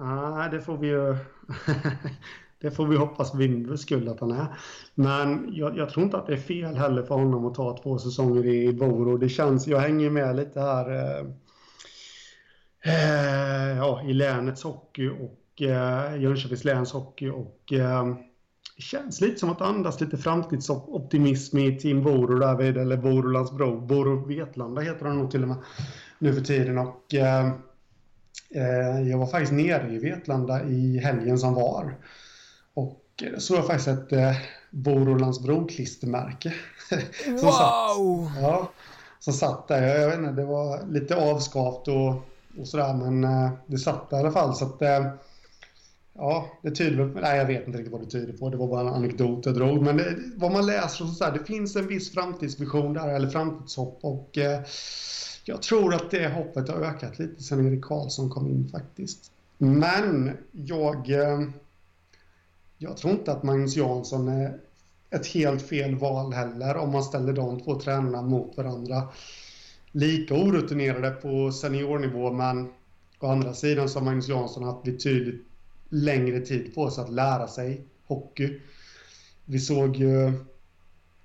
Nej, 0.00 0.50
det 0.50 0.60
får 0.60 0.76
vi 0.76 0.86
ju... 0.86 1.16
Det 2.62 2.70
får 2.70 2.86
vi 2.86 2.96
hoppas 2.96 3.30
för 3.30 3.76
skull 3.76 4.08
att 4.08 4.20
han 4.20 4.30
är. 4.30 4.46
Men 4.94 5.48
jag, 5.52 5.78
jag, 5.78 5.90
tror 5.90 6.04
inte 6.04 6.16
att 6.16 6.26
det 6.26 6.32
är 6.32 6.36
fel 6.36 6.76
heller 6.76 7.02
för 7.02 7.14
honom 7.14 7.46
att 7.46 7.54
ta 7.54 7.78
två 7.82 7.98
säsonger 7.98 8.46
i 8.46 8.72
Boro. 8.72 9.16
Det 9.16 9.28
känns, 9.28 9.66
jag 9.66 9.80
hänger 9.80 10.10
med 10.10 10.36
lite 10.36 10.60
här 10.60 10.90
eh, 10.90 11.26
eh, 12.84 13.76
ja, 13.76 14.02
i 14.02 14.12
länets 14.12 14.62
hockey 14.62 15.08
och 15.08 15.62
eh, 15.62 16.20
Jönköpings 16.22 16.64
läns 16.64 16.92
hockey 16.92 17.30
och 17.30 17.72
eh, 17.72 18.14
det 18.76 18.82
känns 18.82 19.20
lite 19.20 19.40
som 19.40 19.50
att 19.50 19.60
andas 19.60 20.00
lite 20.00 20.16
framtidsoptimism 20.16 21.58
i 21.58 21.78
Team 21.78 22.02
Boro 22.02 22.38
därvid, 22.38 22.76
eller 22.76 22.96
Borolandsbro. 22.96 23.80
Boro 23.80 24.26
Vetlanda 24.26 24.80
heter 24.80 25.06
han 25.06 25.18
nog 25.18 25.30
till 25.30 25.42
och 25.42 25.48
med 25.48 25.56
nu 26.18 26.32
för 26.32 26.40
tiden 26.40 26.78
och 26.78 27.14
eh, 27.14 27.46
eh 28.54 29.08
jag 29.08 29.18
var 29.18 29.26
faktiskt 29.26 29.52
nere 29.52 29.92
i 29.92 29.98
Vetlanda 29.98 30.64
i 30.64 30.98
helgen 30.98 31.38
som 31.38 31.54
var. 31.54 31.94
Och 32.74 33.22
eh, 33.22 33.38
så 33.38 33.54
jag 33.54 33.66
faktiskt 33.66 33.88
ett 33.88 34.12
eh, 34.12 34.36
Borolandsbro-klistermärke. 34.70 36.54
wow! 37.28 37.40
Satt, 37.40 38.42
ja, 38.42 38.70
som 39.18 39.32
satt 39.32 39.68
där. 39.68 39.82
Jag, 39.82 40.00
jag 40.00 40.08
vet 40.08 40.18
inte, 40.18 40.32
det 40.32 40.44
var 40.44 40.86
lite 40.86 41.16
avskavt 41.16 41.88
och, 41.88 42.14
och 42.60 42.68
sådär, 42.68 42.94
men 42.94 43.24
eh, 43.24 43.50
det 43.66 43.78
satt 43.78 44.10
där 44.10 44.16
i 44.16 44.20
alla 44.20 44.32
fall. 44.32 44.54
Så 44.54 44.64
att, 44.64 44.82
eh, 44.82 45.06
ja, 46.14 46.46
det 46.62 46.70
tyder. 46.70 47.04
Nej, 47.04 47.38
jag 47.38 47.46
vet 47.46 47.66
inte 47.66 47.78
riktigt 47.78 47.92
vad 47.92 48.00
det 48.00 48.10
tyder 48.10 48.32
på. 48.32 48.48
Det 48.48 48.56
var 48.56 48.66
bara 48.66 48.80
en 48.80 48.94
anekdot 48.94 49.46
jag 49.46 49.54
drog. 49.54 49.82
Men 49.82 49.96
det, 49.96 50.16
vad 50.36 50.52
man 50.52 50.66
läser 50.66 51.04
och 51.04 51.10
så 51.10 51.24
där, 51.24 51.32
det 51.32 51.44
finns 51.44 51.76
en 51.76 51.86
viss 51.86 52.12
framtidsvision 52.12 52.92
där, 52.92 53.08
eller 53.08 53.28
framtidshopp. 53.28 53.98
Och 54.00 54.38
eh, 54.38 54.60
jag 55.44 55.62
tror 55.62 55.94
att 55.94 56.10
det 56.10 56.28
hoppet 56.28 56.68
har 56.68 56.76
ökat 56.76 57.18
lite 57.18 57.42
sen 57.42 57.66
Erik 57.66 57.84
Karlsson 57.84 58.30
kom 58.30 58.46
in 58.46 58.68
faktiskt. 58.72 59.30
Men 59.58 60.30
jag... 60.52 61.10
Eh, 61.10 61.40
jag 62.82 62.96
tror 62.96 63.12
inte 63.12 63.32
att 63.32 63.42
Magnus 63.42 63.76
Jansson 63.76 64.28
är 64.28 64.58
ett 65.10 65.26
helt 65.26 65.62
fel 65.62 65.94
val 65.94 66.32
heller 66.32 66.76
om 66.76 66.92
man 66.92 67.04
ställer 67.04 67.32
de 67.32 67.60
två 67.60 67.80
tränarna 67.80 68.22
mot 68.22 68.56
varandra. 68.56 69.08
Lika 69.92 70.34
orutinerade 70.34 71.10
på 71.10 71.52
seniornivå 71.52 72.32
men 72.32 72.72
å 73.20 73.26
andra 73.26 73.54
sidan 73.54 73.88
så 73.88 73.98
har 73.98 74.04
Magnus 74.04 74.28
Jansson 74.28 74.62
haft 74.62 74.82
betydligt 74.82 75.46
längre 75.88 76.40
tid 76.40 76.74
på 76.74 76.90
sig 76.90 77.04
att 77.04 77.12
lära 77.12 77.48
sig 77.48 77.84
hockey. 78.06 78.60
Vi 79.44 79.58
såg 79.58 79.96
ju 79.96 80.32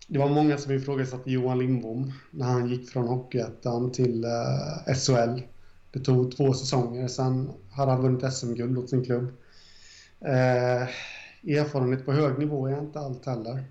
det 0.08 0.20
var 0.20 0.30
många 0.30 0.58
som 0.58 0.72
ifrågasatte 0.72 1.32
Johan 1.32 1.60
Lindbom 1.60 2.14
när 2.32 2.46
han 2.46 2.70
gick 2.70 2.90
från 2.90 3.08
Hockeyettan 3.08 3.92
till 3.92 4.24
eh, 4.24 4.96
SHL. 4.96 5.42
Det 5.92 6.00
tog 6.00 6.38
två 6.38 6.54
säsonger, 6.54 7.08
sen 7.08 7.52
hade 7.72 7.92
han 7.92 8.02
vunnit 8.02 8.34
SM-guld 8.34 8.78
åt 8.78 8.90
sin 8.90 9.06
klubb. 9.06 9.28
Eh, 10.22 10.88
erfarenhet 11.48 12.06
på 12.06 12.14
hög 12.14 12.40
nivå 12.40 12.68
är 12.68 12.80
inte 12.80 13.00
allt 13.00 13.26
heller. 13.26 13.64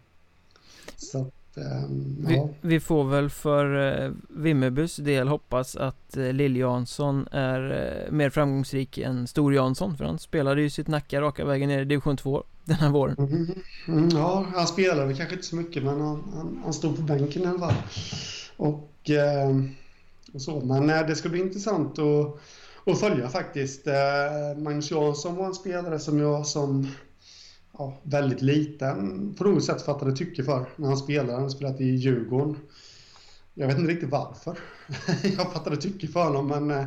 Så 0.96 1.20
att, 1.20 1.56
eh, 1.56 1.88
vi, 2.18 2.48
vi, 2.60 2.80
får 2.80 3.04
väl 3.04 3.30
för 3.30 3.92
eh, 4.04 4.10
Vimmerbys 4.28 4.96
del 4.96 5.28
hoppas 5.28 5.76
att 5.76 6.16
eh, 6.16 6.32
Lill-Jansson 6.32 7.28
är 7.30 7.60
eh, 8.06 8.12
mer 8.12 8.30
framgångsrik 8.30 8.98
än 8.98 9.26
Stor-Jansson, 9.26 9.96
för 9.96 10.04
han 10.04 10.18
spelade 10.18 10.62
ju 10.62 10.70
sitt 10.70 10.88
Nacka 10.88 11.20
raka 11.20 11.44
vägen 11.44 11.68
ner 11.68 11.80
i 11.80 11.84
division 11.84 12.16
2 12.16 12.44
den 12.64 12.76
här 12.76 12.90
våren. 12.90 13.16
Mm, 13.18 13.48
mm, 13.88 14.08
ja, 14.08 14.46
han 14.54 14.66
spelade 14.66 15.14
kanske 15.14 15.34
inte 15.34 15.46
så 15.46 15.56
mycket, 15.56 15.82
men 15.82 16.00
han, 16.00 16.32
han, 16.34 16.60
han 16.64 16.72
stod 16.72 16.96
på 16.96 17.02
bänken 17.02 17.42
i 17.42 17.46
alla 17.46 17.58
fall. 17.58 17.74
Och, 18.56 19.10
eh, 19.10 19.56
och 20.32 20.42
så. 20.42 20.60
Men 20.60 20.86
det 20.86 21.16
ska 21.16 21.28
bli 21.28 21.40
intressant 21.40 21.98
att, 21.98 22.40
att 22.84 23.00
följa 23.00 23.28
faktiskt. 23.28 23.86
Magnus 24.56 24.90
Jansson 24.90 25.36
var 25.36 25.46
en 25.46 25.54
spelare 25.54 25.98
som 25.98 26.18
jag 26.18 26.46
som 26.46 26.88
ja, 27.78 27.98
väldigt 28.02 28.42
liten 28.42 29.34
på 29.34 29.44
något 29.44 29.64
sätt 29.64 29.82
fattade 29.82 30.16
tycke 30.16 30.44
för 30.44 30.66
när 30.76 30.88
han 30.88 30.96
spelade. 30.96 31.40
Han 31.40 31.50
spelade 31.50 31.84
i 31.84 31.94
Djurgården. 31.94 32.56
Jag 33.54 33.66
vet 33.66 33.78
inte 33.78 33.92
riktigt 33.92 34.10
varför 34.10 34.58
jag 35.22 35.52
fattade 35.52 35.76
tycke 35.76 36.08
för 36.08 36.24
honom, 36.24 36.46
men 36.46 36.70
eh, 36.70 36.86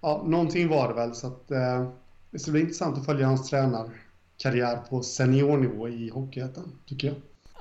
ja, 0.00 0.24
någonting 0.26 0.68
var 0.68 0.88
det 0.88 0.94
väl. 0.94 1.14
Så 1.14 1.26
att, 1.26 1.50
eh, 1.50 1.88
det 2.30 2.38
ska 2.38 2.50
bli 2.50 2.60
intressant 2.60 2.98
att 2.98 3.04
följa 3.04 3.26
hans 3.26 3.50
tränarkarriär 3.50 4.76
på 4.90 5.02
seniornivå 5.02 5.88
i 5.88 6.10
Hockeyettan, 6.10 6.72
tycker 6.86 7.08
jag. 7.08 7.16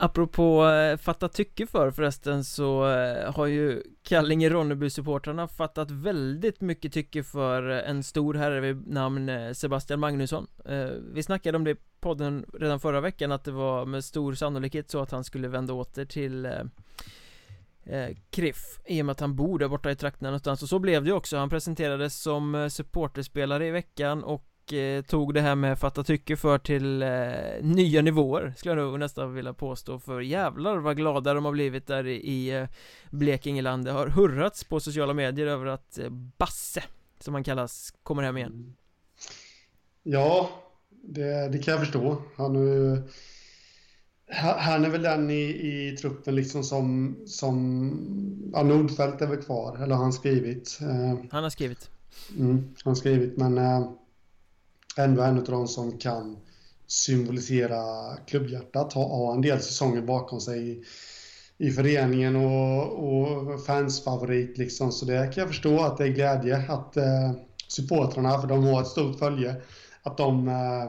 Apropå 0.05 0.65
eh, 0.65 0.97
fatta 0.97 1.29
tycke 1.29 1.67
för 1.67 1.91
förresten 1.91 2.43
så 2.43 2.89
eh, 2.89 3.33
har 3.33 3.45
ju 3.45 3.83
Kallinge-Ronneby-supportrarna 4.03 5.47
fattat 5.47 5.91
väldigt 5.91 6.61
mycket 6.61 6.93
tycke 6.93 7.23
för 7.23 7.61
en 7.63 8.03
stor 8.03 8.33
herre 8.33 8.59
vid 8.59 8.87
namn 8.87 9.29
eh, 9.29 9.51
Sebastian 9.51 9.99
Magnusson. 9.99 10.47
Vi 11.13 11.23
snackade 11.23 11.57
om 11.57 11.63
det 11.63 11.71
i 11.71 11.75
podden 11.99 12.45
redan 12.53 12.79
förra 12.79 13.01
veckan 13.01 13.31
att 13.31 13.43
det 13.43 13.51
var 13.51 13.85
med 13.85 14.03
stor 14.03 14.33
sannolikhet 14.33 14.91
så 14.91 15.01
att 15.01 15.11
han 15.11 15.23
skulle 15.23 15.47
vända 15.47 15.73
åter 15.73 16.05
till 16.05 16.47
Kriff 18.29 18.79
i 18.85 19.01
och 19.01 19.05
med 19.05 19.11
att 19.11 19.19
han 19.19 19.35
bor 19.35 19.59
där 19.59 19.67
borta 19.67 19.91
i 19.91 19.95
trakterna 19.95 20.29
någonstans. 20.29 20.63
Och 20.63 20.69
så 20.69 20.79
blev 20.79 21.03
det 21.03 21.11
också. 21.11 21.37
Han 21.37 21.49
presenterades 21.49 22.21
som 22.21 22.69
supporterspelare 22.71 23.67
i 23.67 23.71
veckan 23.71 24.23
och 24.23 24.54
tog 25.07 25.33
det 25.33 25.41
här 25.41 25.55
med 25.55 25.79
fatta 25.79 26.03
tycke 26.03 26.37
för 26.37 26.57
till 26.57 27.01
eh, 27.01 27.09
nya 27.61 28.01
nivåer 28.01 28.53
Skulle 28.57 28.75
jag 28.75 28.85
nog 28.85 28.99
nästan 28.99 29.33
vilja 29.33 29.53
påstå 29.53 29.99
för 29.99 30.21
jävlar 30.21 30.77
vad 30.77 30.97
glada 30.97 31.33
de 31.33 31.45
har 31.45 31.51
blivit 31.51 31.87
där 31.87 32.07
i, 32.07 32.15
i 32.15 32.55
eh, 32.55 32.67
Blekingeland 33.09 33.85
Det 33.85 33.91
har 33.91 34.07
hurrats 34.07 34.63
på 34.63 34.79
sociala 34.79 35.13
medier 35.13 35.47
över 35.47 35.65
att 35.65 35.97
eh, 35.97 36.09
Basse 36.09 36.83
Som 37.19 37.33
han 37.33 37.43
kallas, 37.43 37.93
kommer 38.03 38.23
hem 38.23 38.37
igen 38.37 38.75
Ja, 40.03 40.49
det, 40.89 41.49
det 41.49 41.57
kan 41.57 41.71
jag 41.71 41.81
förstå 41.81 42.21
Han 42.35 42.55
är 42.55 43.03
han 44.57 44.85
är 44.85 44.89
väl 44.89 45.01
den 45.01 45.29
i, 45.29 45.43
i 45.43 45.97
truppen 46.01 46.35
liksom 46.35 46.63
som, 46.63 47.15
som 47.25 48.51
ja, 48.53 48.63
Nordfeldt 48.63 49.21
är 49.21 49.27
väl 49.27 49.41
kvar, 49.41 49.77
eller 49.83 49.95
har 49.95 50.03
han 50.03 50.13
skrivit? 50.13 50.79
Eh, 50.81 51.19
han 51.31 51.43
har 51.43 51.49
skrivit. 51.49 51.89
Mm, 52.37 52.57
han 52.83 52.91
har 52.91 52.95
skrivit, 52.95 53.37
men 53.37 53.57
eh, 53.57 53.89
ändå 54.97 55.21
en 55.21 55.37
av 55.37 55.43
de 55.43 55.67
som 55.67 55.97
kan 55.97 56.37
symbolisera 56.87 57.77
klubbhjärtat, 58.27 58.93
ha, 58.93 59.07
ha 59.07 59.33
en 59.33 59.41
del 59.41 59.59
säsonger 59.59 60.01
bakom 60.01 60.41
sig 60.41 60.71
i, 60.71 60.83
i 61.57 61.71
föreningen 61.71 62.35
och, 62.35 63.03
och 63.03 63.65
fansfavorit 63.65 64.57
liksom. 64.57 64.91
Så 64.91 65.05
det 65.05 65.33
kan 65.33 65.41
jag 65.41 65.47
förstå 65.47 65.79
att 65.79 65.97
det 65.97 66.03
är 66.03 66.07
glädje 66.07 66.57
att 66.69 66.97
eh, 66.97 67.31
supportrarna, 67.67 68.41
för 68.41 68.47
de 68.47 68.63
har 68.63 68.81
ett 68.81 68.87
stort 68.87 69.19
följe, 69.19 69.55
att 70.03 70.17
de 70.17 70.47
eh, 70.47 70.85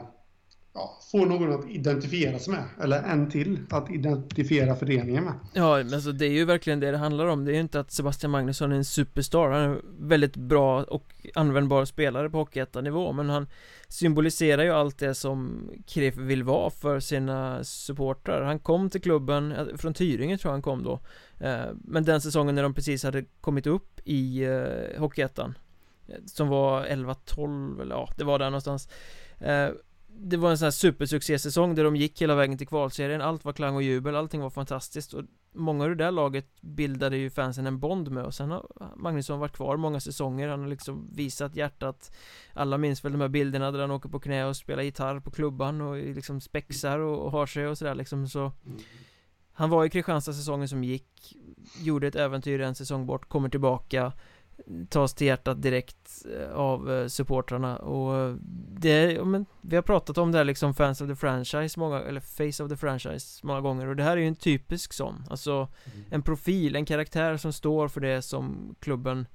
ja, 0.77 0.97
få 1.11 1.25
någon 1.25 1.53
att 1.53 1.69
identifiera 1.69 2.39
sig 2.39 2.53
med. 2.53 2.63
Eller 2.81 3.03
en 3.03 3.29
till 3.29 3.59
att 3.69 3.91
identifiera 3.91 4.75
föreningen 4.75 5.23
med. 5.23 5.33
Ja, 5.53 5.77
men 5.77 5.93
alltså 5.93 6.11
det 6.11 6.25
är 6.25 6.31
ju 6.31 6.45
verkligen 6.45 6.79
det 6.79 6.91
det 6.91 6.97
handlar 6.97 7.25
om. 7.25 7.45
Det 7.45 7.51
är 7.51 7.53
ju 7.53 7.59
inte 7.59 7.79
att 7.79 7.91
Sebastian 7.91 8.31
Magnusson 8.31 8.71
är 8.71 8.75
en 8.75 8.85
superstar. 8.85 9.51
Han 9.51 9.61
är 9.61 9.67
en 9.67 9.81
väldigt 9.99 10.35
bra 10.35 10.83
och 10.83 11.13
användbar 11.35 11.85
spelare 11.85 12.29
på 12.29 12.37
Hockeyettan-nivå. 12.37 13.11
Men 13.11 13.29
han 13.29 13.47
symboliserar 13.87 14.63
ju 14.63 14.71
allt 14.71 14.97
det 14.97 15.15
som 15.15 15.69
Kref 15.87 16.17
vill 16.17 16.43
vara 16.43 16.69
för 16.69 16.99
sina 16.99 17.63
supportrar. 17.63 18.41
Han 18.41 18.59
kom 18.59 18.89
till 18.89 19.01
klubben, 19.01 19.69
från 19.77 19.93
Tyringe 19.93 20.37
tror 20.37 20.49
jag 20.49 20.53
han 20.53 20.61
kom 20.61 20.83
då. 20.83 20.99
Eh, 21.45 21.65
men 21.73 22.03
den 22.03 22.21
säsongen 22.21 22.55
när 22.55 22.63
de 22.63 22.73
precis 22.73 23.03
hade 23.03 23.23
kommit 23.41 23.67
upp 23.67 23.99
i 24.03 24.43
eh, 24.43 24.99
Hockeyettan. 24.99 25.57
Eh, 26.07 26.15
som 26.25 26.47
var 26.47 26.85
11-12 26.85 27.81
eller 27.81 27.95
ja, 27.95 28.09
det 28.17 28.23
var 28.23 28.39
där 28.39 28.45
någonstans 28.45 28.89
det 30.19 30.37
var 30.37 30.51
en 30.51 30.57
sån 30.57 30.65
här 30.65 30.71
supersuccésäsong 30.71 31.75
där 31.75 31.83
de 31.83 31.95
gick 31.95 32.21
hela 32.21 32.35
vägen 32.35 32.57
till 32.57 32.67
kvalserien. 32.67 33.21
Allt 33.21 33.45
var 33.45 33.53
klang 33.53 33.75
och 33.75 33.83
jubel, 33.83 34.15
allting 34.15 34.41
var 34.41 34.49
fantastiskt. 34.49 35.13
Och 35.13 35.23
Många 35.57 35.85
ur 35.85 35.89
det 35.89 36.03
där 36.03 36.11
laget 36.11 36.61
bildade 36.61 37.17
ju 37.17 37.29
fansen 37.29 37.67
en 37.67 37.79
bond 37.79 38.11
med. 38.11 38.23
Och 38.23 38.33
sen 38.33 38.51
har 38.51 38.67
Magnusson 38.95 39.39
varit 39.39 39.55
kvar 39.55 39.77
många 39.77 39.99
säsonger. 39.99 40.47
Han 40.47 40.59
har 40.59 40.67
liksom 40.67 41.09
visat 41.15 41.55
hjärtat. 41.55 42.11
Alla 42.53 42.77
minns 42.77 43.05
väl 43.05 43.11
de 43.11 43.21
här 43.21 43.27
bilderna 43.27 43.71
där 43.71 43.79
han 43.79 43.91
åker 43.91 44.09
på 44.09 44.19
knä 44.19 44.45
och 44.45 44.55
spelar 44.55 44.83
gitarr 44.83 45.19
på 45.19 45.31
klubban 45.31 45.81
och 45.81 45.97
liksom 45.97 46.41
spexar 46.41 46.99
och, 46.99 47.25
och 47.25 47.31
har 47.31 47.45
sig 47.45 47.67
och 47.67 47.77
sådär 47.77 47.95
liksom. 47.95 48.27
Så 48.27 48.51
Han 49.51 49.69
var 49.69 49.85
i 49.85 49.89
Kristianstad 49.89 50.33
säsongen 50.33 50.67
som 50.67 50.83
gick 50.83 51.35
Gjorde 51.81 52.07
ett 52.07 52.15
äventyr 52.15 52.61
en 52.61 52.75
säsong 52.75 53.05
bort, 53.05 53.29
kommer 53.29 53.49
tillbaka 53.49 54.13
tas 54.89 55.13
till 55.13 55.27
hjärtat 55.27 55.61
direkt 55.61 56.25
eh, 56.39 56.51
av 56.53 56.91
eh, 56.91 57.07
supportrarna. 57.07 57.77
Och 57.77 58.15
eh, 58.15 58.35
det, 58.79 59.25
men 59.25 59.45
vi 59.61 59.75
har 59.75 59.83
pratat 59.83 60.17
om 60.17 60.31
det 60.31 60.37
här 60.37 60.45
liksom 60.45 60.73
fans 60.73 61.01
of 61.01 61.07
the 61.09 61.15
franchise 61.15 61.79
många, 61.79 62.01
eller 62.01 62.19
face 62.19 62.63
of 62.63 62.69
the 62.69 62.77
franchise 62.77 63.47
många 63.47 63.61
gånger. 63.61 63.87
Och 63.87 63.95
det 63.95 64.03
här 64.03 64.17
är 64.17 64.21
ju 64.21 64.27
en 64.27 64.35
typisk 64.35 64.93
sån. 64.93 65.23
Alltså 65.29 65.51
mm. 65.85 66.05
en 66.11 66.21
profil, 66.21 66.75
en 66.75 66.85
karaktär 66.85 67.37
som 67.37 67.53
står 67.53 67.87
för 67.87 68.01
det 68.01 68.21
som 68.21 68.75
klubben 68.79 69.27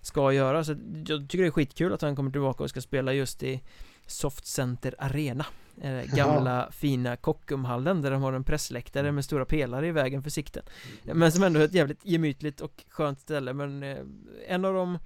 ska 0.00 0.32
göra. 0.32 0.64
Så 0.64 0.72
jag 1.06 1.28
tycker 1.28 1.42
det 1.42 1.48
är 1.48 1.50
skitkul 1.50 1.92
att 1.92 2.02
han 2.02 2.16
kommer 2.16 2.30
tillbaka 2.30 2.64
och 2.64 2.70
ska 2.70 2.80
spela 2.80 3.12
just 3.12 3.42
i 3.42 3.62
Soft 4.06 4.46
Center 4.46 4.94
Arena 4.98 5.46
eh, 5.80 6.02
Gamla 6.14 6.56
ja. 6.56 6.72
fina 6.72 7.16
Kockumhallen 7.16 8.02
där 8.02 8.10
de 8.10 8.22
har 8.22 8.32
en 8.32 8.44
pressläktare 8.44 9.12
med 9.12 9.24
stora 9.24 9.44
pelare 9.44 9.86
i 9.86 9.92
vägen 9.92 10.22
för 10.22 10.30
sikten 10.30 10.62
mm. 11.04 11.18
Men 11.18 11.32
som 11.32 11.42
ändå 11.42 11.60
är 11.60 11.64
ett 11.64 11.74
jävligt 11.74 12.04
gemytligt 12.04 12.60
och 12.60 12.84
skönt 12.88 13.20
ställe 13.20 13.52
men 13.52 13.82
eh, 13.82 13.98
En 14.48 14.64
av 14.64 14.74
de 14.74 14.98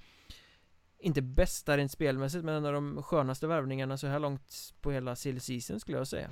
Inte 0.98 1.22
bästa 1.22 1.76
rent 1.76 1.92
spelmässigt 1.92 2.44
men 2.44 2.54
en 2.54 2.66
av 2.66 2.72
de 2.72 3.02
skönaste 3.02 3.46
värvningarna 3.46 3.98
så 3.98 4.06
här 4.06 4.18
långt 4.18 4.74
på 4.80 4.90
hela 4.90 5.16
silly 5.16 5.40
season 5.40 5.80
skulle 5.80 5.98
jag 5.98 6.08
säga 6.08 6.30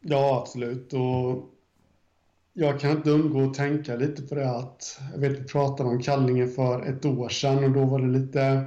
Ja 0.00 0.40
absolut 0.42 0.92
och 0.92 1.50
jag 2.56 2.80
kan 2.80 2.90
inte 2.90 3.10
undgå 3.10 3.44
att 3.44 3.54
tänka 3.54 3.96
lite 3.96 4.22
på 4.22 4.34
det 4.34 4.50
att 4.50 5.00
jag 5.12 5.18
vet 5.18 5.40
vi 5.40 5.44
pratade 5.44 5.88
om 5.88 6.02
Kallinge 6.02 6.46
för 6.46 6.82
ett 6.82 7.04
år 7.04 7.28
sedan 7.28 7.64
och 7.64 7.70
då 7.70 7.84
var 7.84 7.98
det 8.00 8.18
lite 8.18 8.66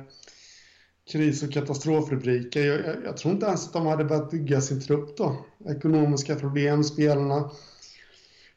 kris 1.12 1.44
och 1.44 1.52
katastrofrubriker. 1.52 2.66
Jag, 2.66 2.80
jag, 2.80 2.96
jag, 3.06 3.18
tror 3.18 3.34
inte 3.34 3.46
ens 3.46 3.68
att 3.68 3.74
de 3.74 3.86
hade 3.86 4.04
börjat 4.04 4.32
bygga 4.32 4.62
sin 4.62 4.82
trupp 4.82 5.18
då. 5.18 5.46
Ekonomiska 5.66 6.36
problem, 6.36 6.84
spelarna 6.84 7.50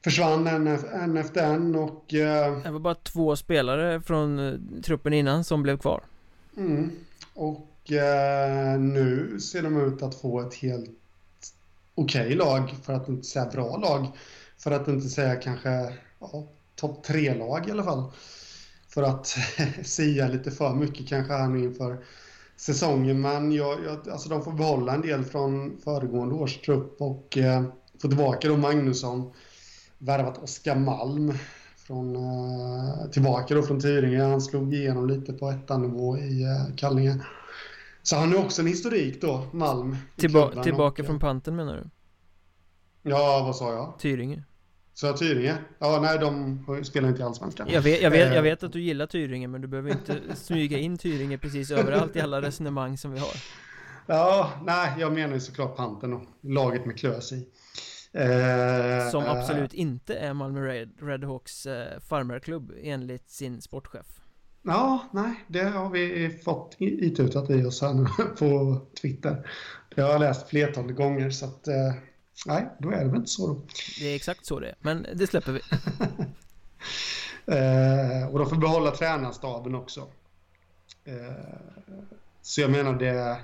försvann 0.05 0.47
en, 0.47 0.67
en 0.67 1.17
efter 1.17 1.55
en 1.55 1.75
och... 1.75 2.15
Eh, 2.15 2.63
det 2.63 2.71
var 2.71 2.81
bara 2.81 2.95
två 2.95 3.37
spelare 3.37 4.01
från 4.01 4.39
eh, 4.39 4.83
truppen 4.83 5.13
innan 5.13 5.45
som 5.45 5.63
blev 5.63 5.79
kvar. 5.79 6.03
Mm, 6.57 6.91
och 7.35 7.93
eh, 7.93 8.81
nu 8.81 9.41
ser 9.41 9.63
de 9.63 9.87
ut 9.87 10.03
att 10.03 10.15
få 10.15 10.41
ett 10.41 10.55
helt 10.55 10.91
okej 11.95 12.27
okay 12.27 12.37
lag, 12.37 12.75
för 12.83 12.93
att 12.93 13.09
inte 13.09 13.27
säga 13.27 13.47
bra 13.47 13.77
lag. 13.77 14.07
För 14.59 14.71
att 14.71 14.89
inte 14.89 15.09
säga 15.09 15.37
kanske 15.37 15.95
ja, 16.19 16.47
topp 16.75 17.03
tre-lag 17.05 17.69
i 17.69 17.71
alla 17.71 17.85
fall. 17.85 18.13
För 18.89 19.03
att 19.03 19.27
sia 19.83 20.29
lite 20.29 20.51
för 20.51 20.75
mycket 20.75 21.09
kanske 21.09 21.33
här 21.33 21.49
nu 21.49 21.65
inför 21.65 21.99
säsongen. 22.61 23.21
Men 23.21 23.53
jag, 23.53 23.79
jag, 23.85 24.09
alltså 24.09 24.29
de 24.29 24.43
får 24.43 24.53
behålla 24.53 24.95
en 24.95 25.01
del 25.01 25.25
från 25.25 25.79
föregående 25.85 26.35
års 26.35 26.57
trupp 26.61 27.01
och 27.01 27.39
eh, 27.39 27.63
få 28.03 28.09
tillbaka 28.09 28.49
då 28.49 28.57
Magnusson. 28.57 29.33
Värvat 29.99 30.39
Oskar 30.39 30.77
Malm 30.77 31.33
från, 31.77 32.17
eh, 32.17 33.11
tillbaka 33.13 33.55
då 33.55 33.63
från 33.63 33.81
Tyringe. 33.81 34.23
Han 34.23 34.41
slog 34.41 34.75
igenom 34.75 35.07
lite 35.09 35.33
på 35.33 35.51
ettanivå 35.51 36.19
i 36.19 36.43
eh, 36.43 36.77
Kallinge. 36.77 37.25
Så 38.03 38.17
han 38.17 38.33
har 38.33 38.45
också 38.45 38.63
en 38.63 38.69
historik 38.69 39.21
då, 39.21 39.47
Malm. 39.53 39.97
Tillba 40.17 40.63
tillbaka 40.63 41.03
och, 41.03 41.07
från 41.07 41.19
panten 41.19 41.57
menar 41.57 41.77
du? 41.77 41.91
Ja, 43.11 43.43
vad 43.47 43.57
sa 43.57 43.73
jag? 43.73 43.99
Tyringe. 43.99 44.45
Så 44.95 45.17
Tyringe? 45.17 45.59
Ja, 45.79 45.99
nej, 46.03 46.19
de 46.19 46.85
spelar 46.85 47.09
inte 47.09 47.21
i 47.21 47.25
Allsvenskan. 47.25 47.69
Jag 47.71 47.83
vet, 47.83 48.03
jag, 48.03 48.11
vet, 48.11 48.27
jag 48.27 48.37
eh. 48.37 48.43
vet 48.43 48.63
att 48.63 48.73
du 48.73 48.81
gillar 48.81 49.07
Tyringe, 49.07 49.49
men 49.49 49.61
du 49.61 49.69
behöver 49.69 49.91
inte 49.91 50.21
smyga 50.37 50.79
in 50.79 50.99
Tyringe 50.99 51.39
precis 51.39 51.71
överallt 51.71 52.17
i 52.17 52.21
alla 52.21 52.43
resonemang 52.43 52.99
som 52.99 53.13
vi 53.13 53.19
har. 53.19 53.33
Ja, 54.07 54.53
nej, 54.65 54.95
jag 54.99 55.13
menar 55.13 55.35
ju 55.35 55.41
såklart 55.41 55.77
Panten 55.77 56.13
och 56.13 56.23
laget 56.41 56.87
med 56.87 56.99
Klös 56.99 57.33
i. 57.33 57.49
Som 59.11 59.25
absolut 59.27 59.75
inte 59.75 60.15
är 60.15 60.35
Malmö 60.35 60.61
Red, 60.61 60.91
Redhawks 61.01 61.67
eh, 61.67 62.01
farmerklubb 62.01 62.73
enligt 62.83 63.31
sin 63.31 63.61
sportchef. 63.61 64.07
Ja, 64.63 65.09
nej, 65.13 65.45
det 65.49 65.63
har 65.63 65.91
vi 65.91 66.31
fått 66.45 66.77
itutat 66.79 67.51
i 67.51 67.65
oss 67.65 67.83
här 67.83 67.95
nu 67.95 68.07
på 68.39 68.81
Twitter. 69.01 69.47
Det 69.95 70.03
har 70.03 70.11
jag 70.11 70.21
läst 70.21 70.49
flertalet 70.49 70.97
gånger 70.97 71.31
så 71.31 71.45
att 71.45 71.69
eh, 71.69 71.93
nej, 72.47 72.69
då 72.79 72.91
är 72.91 73.05
det 73.05 73.11
väl 73.11 73.17
inte 73.17 73.31
så 73.31 73.47
då. 73.47 73.63
Det 73.99 74.11
är 74.13 74.17
exakt 74.17 74.47
så 74.47 74.61
det 74.61 74.69
är, 74.69 74.75
men 74.81 75.07
det 75.15 75.27
släpper 75.27 75.53
vi. 75.53 75.61
eh, 77.55 78.29
och 78.29 78.39
de 78.39 78.49
får 78.49 78.57
behålla 78.57 78.91
tränarstaben 78.91 79.75
också. 79.75 80.09
Eh, 81.05 81.15
så 82.43 82.61
jag 82.61 82.71
menar 82.71 82.95
det, 82.95 83.37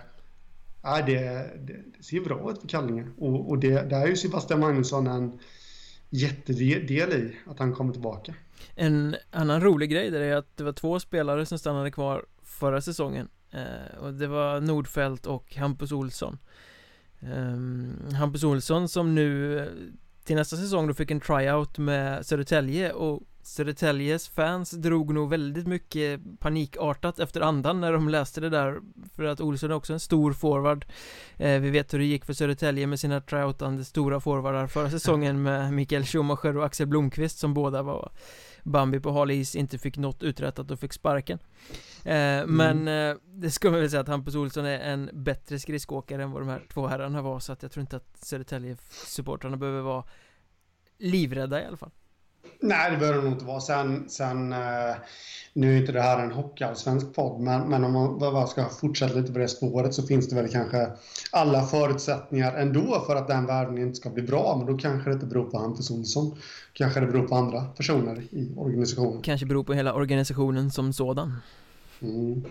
ja, 0.83 1.03
det, 1.07 1.21
det, 1.57 1.83
det 1.97 2.05
ser 2.05 2.21
bra 2.21 2.51
ut 2.51 2.61
för 2.61 2.69
Kallinge. 2.69 3.07
Och, 3.19 3.51
och 3.51 3.59
det, 3.59 3.83
det 3.83 3.97
är 3.97 4.07
ju 4.07 4.17
Sebastian 4.17 4.61
Magnusson 4.61 5.07
en 5.07 5.39
jättedel 6.11 7.13
i 7.13 7.37
att 7.47 7.59
han 7.59 7.75
kommer 7.75 7.93
tillbaka. 7.93 8.35
En 8.75 9.17
annan 9.31 9.61
rolig 9.61 9.91
grej 9.91 10.11
där 10.11 10.21
är 10.21 10.37
att 10.37 10.57
det 10.57 10.65
var 10.65 10.73
två 10.73 11.01
spelare 11.01 11.47
som 11.47 11.59
stannade 11.59 11.91
kvar 11.91 12.27
förra 12.43 12.81
säsongen 12.81 13.29
eh, 13.51 13.99
Och 13.99 14.15
det 14.15 14.27
var 14.27 14.61
Nordfeldt 14.61 15.27
och 15.27 15.55
Hampus 15.55 15.93
Olsson 15.93 16.39
eh, 17.33 18.15
Hampus 18.17 18.45
Olsson 18.45 18.89
som 18.89 19.15
nu 19.15 19.59
eh, 19.59 19.67
till 20.25 20.37
nästa 20.37 20.57
säsong 20.57 20.87
då 20.87 20.95
fick 20.95 21.11
en 21.11 21.21
tryout 21.21 21.79
med 21.79 22.27
Södertälje 22.27 22.93
och 22.93 23.23
Södertäljes 23.43 24.29
fans 24.29 24.71
drog 24.71 25.15
nog 25.15 25.31
väldigt 25.31 25.67
mycket 25.67 26.21
panikartat 26.39 27.19
efter 27.19 27.41
andan 27.41 27.81
när 27.81 27.93
de 27.93 28.09
läste 28.09 28.41
det 28.41 28.49
där 28.51 28.81
För 29.15 29.25
att 29.25 29.41
Olsson 29.41 29.71
är 29.71 29.75
också 29.75 29.93
en 29.93 30.01
stor 30.01 30.33
forward. 30.33 30.87
Eh, 31.37 31.61
Vi 31.61 31.71
vet 31.71 31.95
hur 31.95 31.99
det 31.99 32.05
gick 32.05 32.25
för 32.25 32.33
Södertälje 32.33 32.87
med 32.87 33.01
sina 33.01 33.21
tryoutande 33.21 33.85
stora 33.85 34.21
forwardar 34.21 34.67
förra 34.67 34.91
säsongen 34.91 35.43
med 35.43 35.73
Mikael 35.73 36.05
Schumacher 36.05 36.57
och 36.57 36.65
Axel 36.65 36.87
Blomqvist 36.87 37.39
som 37.39 37.55
båda 37.55 37.83
var 37.83 38.11
Bambi 38.67 39.01
på 39.01 39.13
hal 39.13 39.31
is 39.31 39.57
inte 39.57 39.79
fick 39.79 39.97
något 39.97 40.23
uträttat 40.23 40.71
och 40.71 40.81
fick 40.81 40.93
sparken 40.93 41.39
eh, 42.05 42.15
mm. 42.15 42.57
Men 42.57 42.89
eh, 42.89 43.17
det 43.25 43.51
ska 43.51 43.71
man 43.71 43.81
väl 43.81 43.91
säga 43.91 44.01
att 44.01 44.09
Hampus 44.09 44.35
Olsson 44.35 44.65
är 44.65 44.79
en 44.79 45.11
bättre 45.13 45.59
skridskoåkare 45.59 46.23
än 46.23 46.31
vad 46.31 46.43
de 46.43 46.49
här 46.49 46.63
två 46.73 46.87
herrarna 46.87 47.23
var 47.23 47.41
Så 47.41 47.53
att 47.53 47.63
jag 47.63 47.73
tror 47.73 47.81
inte 47.81 47.97
att 47.97 48.17
Södertälje-supportrarna 48.17 49.57
behöver 49.57 49.81
vara 49.81 50.05
livrädda 50.99 51.63
i 51.63 51.67
alla 51.67 51.77
fall 51.77 51.91
Nej, 52.61 52.91
det 52.91 52.97
behöver 52.97 53.19
det 53.19 53.25
nog 53.25 53.33
inte 53.33 53.45
vara. 53.45 53.61
Sen, 53.61 54.09
sen 54.09 54.53
eh, 54.53 54.97
nu 55.57 55.75
är 55.75 55.81
inte 55.81 55.93
det 55.93 56.03
här 56.03 56.25
en 56.25 56.33
hockeyallsvensk 56.33 57.15
podd, 57.15 57.41
men, 57.41 57.69
men 57.69 57.85
om 57.85 57.93
man 57.93 58.19
bara 58.19 58.47
ska 58.47 58.69
fortsätta 58.69 59.15
lite 59.15 59.33
på 59.33 59.39
det 59.39 59.49
spåret 59.49 59.95
så 59.95 60.07
finns 60.07 60.29
det 60.29 60.35
väl 60.37 60.49
kanske 60.49 60.91
alla 61.31 61.63
förutsättningar 61.63 62.55
ändå 62.55 63.05
för 63.07 63.17
att 63.17 63.29
den 63.29 63.47
värvningen 63.47 63.89
inte 63.89 64.01
ska 64.01 64.11
bli 64.11 64.23
bra. 64.23 64.57
Men 64.57 64.67
då 64.67 64.79
kanske 64.79 65.11
det 65.11 65.15
inte 65.15 65.27
beror 65.27 65.51
på 65.51 65.59
Hampus 65.59 65.91
Olsson. 65.91 66.39
Kanske 66.73 67.01
det 67.01 67.07
beror 67.07 67.29
på 67.29 67.35
andra 67.35 67.65
personer 67.65 68.21
i 68.31 68.53
organisationen. 68.57 69.23
Kanske 69.23 69.47
beror 69.47 69.65
på 69.65 69.75
hela 69.75 69.95
organisationen 69.95 70.71
som 70.71 70.93
sådan. 70.93 71.41
Mm. 72.01 72.45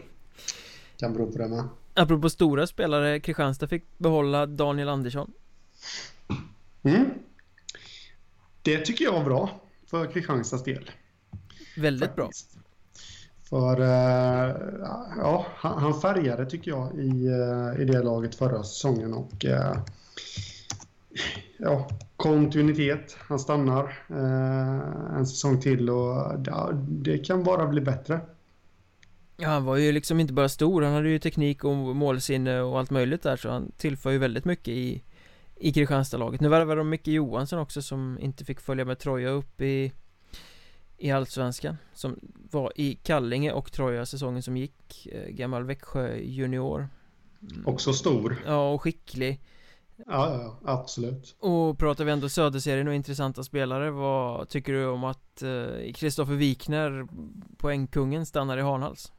Kan 0.98 1.14
bero 1.14 1.32
på 1.32 1.38
det 1.38 1.48
med. 1.48 1.64
Apropå 1.94 2.30
stora 2.30 2.68
spelare, 2.68 3.20
Kristianstad 3.20 3.68
fick 3.68 3.84
behålla 3.98 4.46
Daniel 4.46 4.90
Andersson. 4.90 5.32
Mm. 6.84 7.06
Det 8.62 8.78
tycker 8.78 9.06
jag 9.06 9.12
var 9.12 9.24
bra 9.24 9.50
för 9.86 10.12
Kristianstads 10.12 10.64
del. 10.64 10.92
Väldigt 11.78 12.16
Faktiskt. 12.16 12.54
bra. 12.54 12.62
För 13.50 13.82
uh, 13.82 14.56
ja, 15.18 15.46
han 15.60 16.02
färgade 16.02 16.46
tycker 16.46 16.72
jag 16.72 16.96
i, 16.96 17.28
uh, 17.28 17.82
i 17.82 17.86
det 17.86 18.04
laget 18.04 18.36
förra 18.36 18.64
säsongen 18.64 19.14
och 19.14 19.46
uh, 19.46 19.78
ja, 21.58 21.90
kontinuitet. 22.16 23.18
Han 23.20 23.40
stannar 23.40 23.94
en 25.18 25.28
säsong 25.28 25.62
till 25.62 25.90
och 25.90 26.40
det 26.82 27.18
kan 27.18 27.44
bara 27.44 27.68
bli 27.68 27.82
bättre. 27.82 28.20
Ja, 29.38 29.50
han 29.50 29.66
var 29.66 29.78
ju 29.78 29.92
liksom 29.92 30.20
inte 30.20 30.34
bara 30.34 30.50
stor, 30.50 30.82
han 30.82 30.94
hade 30.94 31.10
ju 31.10 31.20
teknik 31.20 31.64
och 31.64 31.76
målsinne 31.76 32.62
och 32.62 32.80
allt 32.80 32.90
möjligt 32.90 33.24
där 33.24 33.36
så 33.36 33.50
han 33.50 33.72
tillför 33.78 34.12
ju 34.12 34.18
väldigt 34.18 34.46
mycket 34.46 34.68
i 34.68 35.04
i 35.56 35.74
Kristianstadlaget. 35.74 36.42
Nu 36.42 36.50
värvade 36.50 36.80
de 36.82 36.90
Micke 36.90 37.08
Johansson 37.08 37.60
också 37.60 37.82
som 37.82 38.18
inte 38.22 38.46
fick 38.46 38.60
följa 38.60 38.86
med 38.86 39.00
Troja 39.00 39.30
upp 39.30 39.62
i 39.62 39.92
i 40.98 41.12
Allsvenskan 41.12 41.78
som 41.94 42.20
var 42.52 42.72
i 42.76 42.96
Kallinge 42.96 43.52
och 43.52 43.72
Troja 43.72 44.06
säsongen 44.06 44.44
som 44.44 44.58
gick 44.58 45.08
eh, 45.12 45.30
Gammal 45.30 45.64
Växjö 45.64 46.16
junior 46.18 46.90
mm. 47.42 47.68
Också 47.68 47.94
stor 47.94 48.38
Ja 48.46 48.72
och 48.72 48.82
skicklig 48.82 49.42
Ja, 49.98 50.42
ja, 50.42 50.60
absolut 50.66 51.36
Och 51.40 51.80
pratar 51.80 52.06
vi 52.06 52.12
ändå 52.12 52.30
Söderserien 52.30 52.88
och 52.88 52.94
intressanta 52.94 53.44
spelare 53.44 53.92
Vad 53.92 54.50
tycker 54.50 54.74
du 54.74 54.88
om 54.88 55.04
att 55.04 55.44
Kristoffer 55.96 56.34
eh, 56.34 56.38
Wikner 56.38 57.08
Poängkungen 57.58 58.26
stannar 58.26 58.58
i 58.58 58.62
Hanhals? 58.62 59.12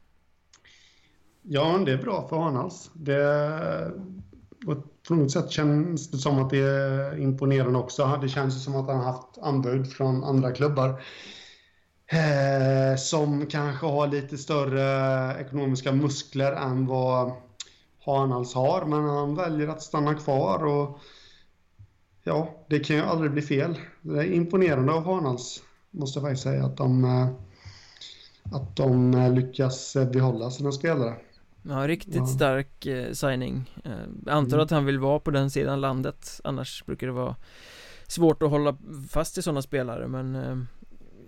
Ja, 1.42 1.83
det 1.87 1.92
är 1.92 1.99
bra 1.99 2.29
för 2.29 2.37
Hanhals 2.37 2.90
Det 2.94 3.92
på 5.08 5.14
något 5.14 5.30
sätt 5.30 5.50
känns 5.50 6.10
det 6.10 6.18
som 6.18 6.38
att 6.38 6.50
det 6.50 6.58
är 6.58 7.18
imponerande 7.18 7.78
också. 7.78 8.18
Det 8.22 8.28
känns 8.28 8.64
som 8.64 8.76
att 8.76 8.86
han 8.86 8.96
har 8.96 9.04
haft 9.04 9.38
anbud 9.42 9.92
från 9.92 10.24
andra 10.24 10.52
klubbar 10.52 10.88
eh, 12.06 12.96
som 12.98 13.46
kanske 13.46 13.86
har 13.86 14.06
lite 14.06 14.38
större 14.38 15.40
ekonomiska 15.40 15.92
muskler 15.92 16.52
än 16.52 16.86
vad 16.86 17.32
Hanals 18.04 18.54
har. 18.54 18.84
Men 18.84 19.04
han 19.04 19.34
väljer 19.34 19.68
att 19.68 19.82
stanna 19.82 20.14
kvar 20.14 20.64
och 20.64 20.98
ja, 22.24 22.66
det 22.68 22.78
kan 22.78 22.96
ju 22.96 23.02
aldrig 23.02 23.32
bli 23.32 23.42
fel. 23.42 23.78
Det 24.02 24.18
är 24.18 24.32
imponerande 24.32 24.92
av 24.92 25.04
Hanals, 25.04 25.62
måste 25.90 26.18
jag 26.18 26.24
faktiskt 26.24 26.42
säga, 26.42 26.64
att 26.64 26.76
de, 26.76 27.04
eh, 27.04 27.28
att 28.52 28.76
de 28.76 29.14
eh, 29.14 29.32
lyckas 29.32 29.96
eh, 29.96 30.10
behålla 30.10 30.50
sina 30.50 30.72
spelare. 30.72 31.14
Ja, 31.68 31.88
riktigt 31.88 32.14
ja. 32.16 32.26
stark 32.26 32.87
eh, 32.87 33.12
signing. 33.12 33.70
Eh, 33.85 34.35
antar 34.35 34.57
mm. 34.57 34.64
att 34.64 34.70
han 34.70 34.85
vill 34.85 34.98
vara 34.98 35.18
på 35.18 35.31
den 35.31 35.50
sidan 35.50 35.81
landet 35.81 36.40
Annars 36.44 36.85
brukar 36.87 37.07
det 37.07 37.12
vara 37.12 37.37
svårt 38.07 38.42
att 38.42 38.50
hålla 38.50 38.76
fast 39.11 39.38
i 39.38 39.42
sådana 39.42 39.62
spelare 39.62 40.09
men 40.09 40.35
eh, 40.35 40.57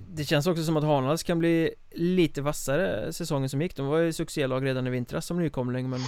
Det 0.08 0.24
känns 0.24 0.46
också 0.46 0.62
som 0.62 0.76
att 0.76 0.84
Hanhals 0.84 1.22
kan 1.22 1.38
bli 1.38 1.74
lite 1.90 2.42
vassare 2.42 3.12
säsongen 3.12 3.48
som 3.48 3.62
gick. 3.62 3.76
De 3.76 3.86
var 3.86 3.98
ju 3.98 4.12
succélag 4.12 4.64
redan 4.64 4.86
i 4.86 4.90
vintras 4.90 5.26
som 5.26 5.38
nykomling 5.38 5.90
men 5.90 6.00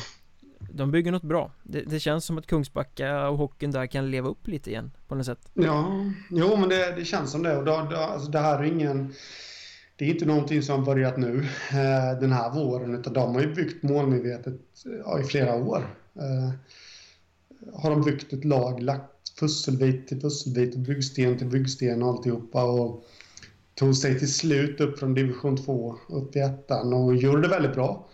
De 0.72 0.90
bygger 0.90 1.12
något 1.12 1.22
bra. 1.22 1.52
Det, 1.62 1.80
det, 1.80 2.00
känns 2.00 2.24
som 2.24 2.38
att 2.38 2.46
Kungsbacka 2.46 3.28
och 3.28 3.38
hockeyn 3.38 3.70
där 3.70 3.86
kan 3.86 4.10
leva 4.10 4.28
upp 4.28 4.48
lite 4.48 4.70
igen 4.70 4.90
på 5.08 5.14
något 5.14 5.26
sätt. 5.26 5.50
Ja, 5.54 6.04
jo 6.30 6.56
men 6.56 6.68
det, 6.68 6.92
det 6.96 7.04
känns 7.04 7.32
som 7.32 7.42
det. 7.42 7.56
Och 7.56 7.64
då, 7.64 7.88
då, 7.90 7.96
alltså 7.96 8.30
det 8.30 8.38
här 8.38 8.58
är 8.58 8.64
ingen 8.64 9.14
det 10.00 10.06
är 10.06 10.10
inte 10.10 10.26
någonting 10.26 10.62
som 10.62 10.78
har 10.78 10.86
börjat 10.86 11.16
nu 11.16 11.38
eh, 11.70 12.20
den 12.20 12.32
här 12.32 12.50
våren 12.50 12.94
utan 12.94 13.12
de 13.12 13.34
har 13.34 13.40
ju 13.40 13.54
byggt 13.54 13.82
målmedvetet 13.82 14.54
ja, 15.04 15.20
i 15.20 15.24
flera 15.24 15.54
år. 15.54 15.96
Eh, 16.14 16.50
har 17.72 17.90
de 17.90 18.02
byggt 18.02 18.32
ett 18.32 18.44
lag, 18.44 18.82
lagt 18.82 19.38
pusselbit 19.40 20.08
till 20.08 20.20
pusselbit 20.20 20.74
och 20.74 20.80
byggsten 20.80 21.38
till 21.38 21.46
byggsten 21.46 22.02
och 22.02 22.08
alltihopa 22.08 22.64
och 22.64 23.04
tog 23.74 23.96
sig 23.96 24.18
till 24.18 24.32
slut 24.32 24.80
upp 24.80 24.98
från 24.98 25.14
division 25.14 25.56
2 25.56 25.96
upp 26.08 26.36
i 26.36 26.38
ettan 26.38 26.92
och 26.92 27.16
gjorde 27.16 27.42
det 27.42 27.48
väldigt 27.48 27.74
bra. 27.74 28.08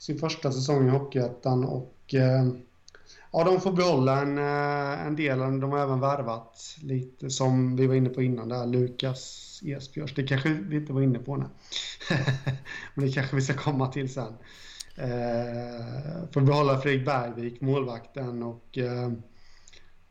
Sin 0.00 0.18
första 0.18 0.52
säsong 0.52 0.86
i 0.86 0.90
Hockeyettan 0.90 1.64
och 1.64 2.14
eh, 2.14 2.46
ja, 3.32 3.44
de 3.44 3.60
får 3.60 3.72
behålla 3.72 4.20
en, 4.20 4.38
en 4.38 5.16
del. 5.16 5.38
De 5.38 5.72
har 5.72 5.78
även 5.78 6.00
värvat 6.00 6.76
lite 6.82 7.30
som 7.30 7.76
vi 7.76 7.86
var 7.86 7.94
inne 7.94 8.08
på 8.08 8.22
innan 8.22 8.48
där, 8.48 8.66
Lukas 8.66 9.60
Esbjörs. 9.64 10.14
Det 10.14 10.22
kanske 10.22 10.48
vi 10.48 10.76
inte 10.76 10.92
var 10.92 11.02
inne 11.02 11.18
på 11.18 11.36
nu. 11.36 11.44
Men 12.94 13.06
det 13.06 13.12
kanske 13.12 13.36
vi 13.36 13.42
ska 13.42 13.54
komma 13.54 13.86
till 13.86 14.12
sen. 14.12 14.34
Eh, 14.96 16.30
får 16.32 16.40
behålla 16.40 16.80
Fredrik 16.80 17.06
Bergvik, 17.06 17.60
målvakten 17.60 18.42
och 18.42 18.78
eh, 18.78 19.04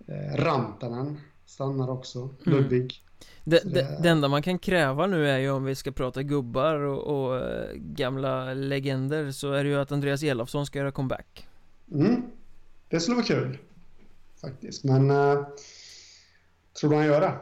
eh 0.08 0.36
Rantanen 0.36 1.20
stannar 1.46 1.90
också. 1.90 2.20
Mm. 2.20 2.34
Ludvig. 2.44 3.04
Det, 3.44 3.74
det, 3.74 3.98
det, 4.04 4.10
enda 4.10 4.28
man 4.28 4.42
kan 4.42 4.60
kräva 4.60 5.08
nu 5.08 5.30
är 5.30 5.38
ju 5.38 5.52
om 5.52 5.64
vi 5.64 5.76
ska 5.76 5.92
prata 5.92 6.24
gubbar 6.24 6.76
och, 6.76 7.32
och 7.32 7.42
gamla 7.76 8.54
legender 8.54 9.32
så 9.32 9.52
är 9.52 9.64
det 9.64 9.70
ju 9.70 9.80
att 9.80 9.92
Andreas 9.92 10.24
Elofsson 10.24 10.66
ska 10.66 10.80
göra 10.80 10.92
comeback. 10.92 11.48
Mm. 11.92 12.22
Det 12.92 13.00
skulle 13.00 13.16
vara 13.16 13.26
kul. 13.26 13.58
Faktiskt, 14.42 14.84
men 14.84 15.12
äh, 15.12 15.48
tror 16.80 16.90
du 16.90 16.96
han 16.96 17.06
gör 17.06 17.22
det? 17.22 17.34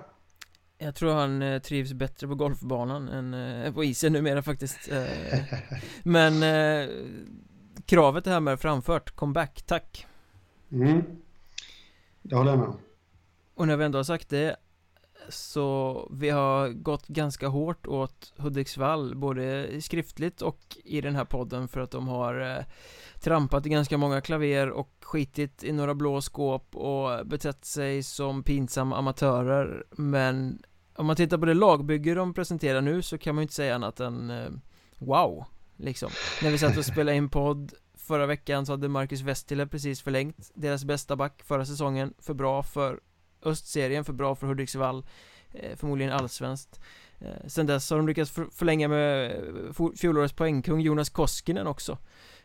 Jag 0.77 0.95
tror 0.95 1.13
han 1.13 1.41
eh, 1.41 1.61
trivs 1.61 1.93
bättre 1.93 2.27
på 2.27 2.35
golfbanan 2.35 3.07
än 3.07 3.33
eh, 3.33 3.73
på 3.73 3.83
isen 3.83 4.13
numera 4.13 4.41
faktiskt. 4.41 4.91
Eh, 4.91 5.39
Men 6.03 6.43
eh, 6.43 6.89
kravet 7.85 8.27
är 8.27 8.31
här 8.31 8.39
med 8.39 8.59
framfört, 8.59 9.15
comeback, 9.15 9.61
tack. 9.65 10.07
Mm. 10.71 11.03
Det 12.21 12.35
håller 12.35 12.51
jag 12.51 12.59
med 12.59 12.73
Och 13.55 13.67
när 13.67 13.77
vi 13.77 13.85
ändå 13.85 13.99
har 13.99 14.03
sagt 14.03 14.29
det 14.29 14.55
så 15.29 16.07
vi 16.11 16.29
har 16.29 16.69
gått 16.69 17.07
ganska 17.07 17.47
hårt 17.47 17.87
åt 17.87 18.33
Hudiksvall 18.37 19.15
Både 19.15 19.69
skriftligt 19.81 20.41
och 20.41 20.77
i 20.83 21.01
den 21.01 21.15
här 21.15 21.25
podden 21.25 21.67
för 21.67 21.79
att 21.79 21.91
de 21.91 22.07
har 22.07 22.57
eh, 22.57 22.63
Trampat 23.19 23.65
i 23.65 23.69
ganska 23.69 23.97
många 23.97 24.21
klaver 24.21 24.69
och 24.69 24.91
skitit 25.01 25.63
i 25.63 25.71
några 25.71 25.95
blå 25.95 26.21
skåp 26.21 26.75
och 26.75 27.27
betett 27.27 27.65
sig 27.65 28.03
som 28.03 28.43
pinsamma 28.43 28.97
amatörer. 28.97 29.83
Men 29.91 30.61
om 30.95 31.05
man 31.05 31.15
tittar 31.15 31.37
på 31.37 31.45
det 31.45 31.53
lagbygge 31.53 32.13
de 32.13 32.33
presenterar 32.33 32.81
nu 32.81 33.01
så 33.01 33.17
kan 33.17 33.35
man 33.35 33.41
ju 33.41 33.43
inte 33.43 33.53
säga 33.53 33.75
annat 33.75 33.99
än 33.99 34.29
eh, 34.29 34.49
Wow 34.97 35.45
Liksom. 35.77 36.09
När 36.43 36.51
vi 36.51 36.57
satt 36.57 36.77
och 36.77 36.85
spelade 36.85 37.17
in 37.17 37.29
podd 37.29 37.73
Förra 37.97 38.25
veckan 38.25 38.65
så 38.65 38.73
hade 38.73 38.87
Marcus 38.87 39.21
Westile 39.21 39.67
precis 39.67 40.01
förlängt 40.01 40.51
Deras 40.53 40.85
bästa 40.85 41.15
back 41.15 41.43
förra 41.43 41.65
säsongen 41.65 42.13
För 42.19 42.33
bra 42.33 42.63
för 42.63 42.99
Östserien, 43.43 44.05
för 44.05 44.13
bra 44.13 44.35
för 44.35 44.47
Hudiksvall 44.47 45.05
eh, 45.51 45.75
Förmodligen 45.75 46.13
allsvenskt. 46.13 46.79
Eh, 47.19 47.47
Sen 47.47 47.65
dess 47.65 47.89
har 47.89 47.97
de 47.97 48.07
lyckats 48.07 48.31
förlänga 48.31 48.87
med 48.87 49.35
fjolårets 49.97 50.33
poängkung 50.33 50.81
Jonas 50.81 51.09
Koskinen 51.09 51.67
också. 51.67 51.97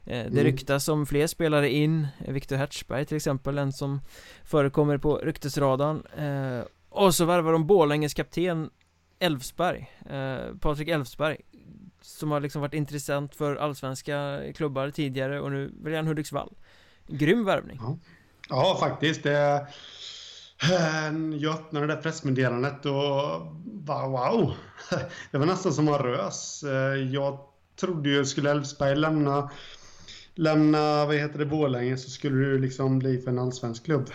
Det 0.04 0.14
mm. 0.14 0.44
ryktas 0.44 0.88
om 0.88 1.06
fler 1.06 1.26
spelare 1.26 1.70
in. 1.70 2.06
Viktor 2.18 2.56
Hertzberg 2.56 3.04
till 3.04 3.16
exempel, 3.16 3.58
en 3.58 3.72
som 3.72 4.00
förekommer 4.44 4.98
på 4.98 5.16
ryktesradarn. 5.16 6.02
Och 6.88 7.14
så 7.14 7.24
värvar 7.24 7.52
de 7.52 7.66
Borlänges 7.66 8.14
kapten 8.14 8.70
Elfsberg, 9.18 9.90
Patrik 10.60 10.88
Elfsberg 10.88 11.36
som 12.04 12.30
har 12.30 12.40
liksom 12.40 12.60
varit 12.60 12.74
intressant 12.74 13.34
för 13.34 13.56
allsvenska 13.56 14.40
klubbar 14.54 14.90
tidigare 14.90 15.40
och 15.40 15.52
nu 15.52 15.72
väljer 15.82 15.98
han 15.98 16.06
Hudiksvall. 16.06 16.56
Grym 17.06 17.44
värvning. 17.44 17.78
Ja. 17.80 17.98
ja, 18.48 18.76
faktiskt. 18.80 19.22
Det 19.22 19.66
jag 21.40 21.54
öppnade 21.54 21.86
det 21.86 21.94
där 21.94 22.02
pressmeddelandet 22.02 22.86
och 22.86 23.46
bara 23.64 24.08
wow. 24.08 24.52
Det 25.30 25.38
var 25.38 25.46
nästan 25.46 25.72
som 25.72 25.88
en 25.88 25.98
rös. 25.98 26.64
Jag 27.12 27.38
trodde 27.80 28.08
ju 28.08 28.24
skulle 28.24 28.50
Elfsberg 28.50 28.96
lämna 28.96 29.50
Lämna, 30.34 31.06
vad 31.06 31.16
heter 31.16 31.38
det, 31.38 31.46
Borlänge 31.46 31.96
så 31.96 32.10
skulle 32.10 32.48
det 32.48 32.58
liksom 32.58 32.98
bli 32.98 33.18
för 33.18 33.30
en 33.30 33.38
allsvensk 33.38 33.84
klubb. 33.84 34.10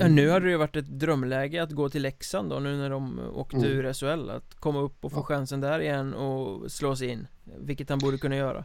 Ja, 0.00 0.08
nu 0.08 0.30
hade 0.30 0.46
det 0.46 0.50
ju 0.50 0.56
varit 0.56 0.76
ett 0.76 1.00
drömläge 1.00 1.62
att 1.62 1.70
gå 1.70 1.88
till 1.88 2.02
Leksand 2.02 2.50
då 2.50 2.58
nu 2.58 2.76
när 2.76 2.90
de 2.90 3.20
åkte 3.34 3.56
mm. 3.56 3.70
ur 3.70 3.92
SHL 3.92 4.30
Att 4.30 4.54
komma 4.54 4.80
upp 4.80 5.04
och 5.04 5.12
få 5.12 5.22
chansen 5.22 5.60
där 5.60 5.80
igen 5.80 6.14
och 6.14 6.70
slå 6.72 6.96
sig 6.96 7.08
in 7.08 7.26
Vilket 7.58 7.90
han 7.90 7.98
borde 7.98 8.18
kunna 8.18 8.36
göra 8.36 8.64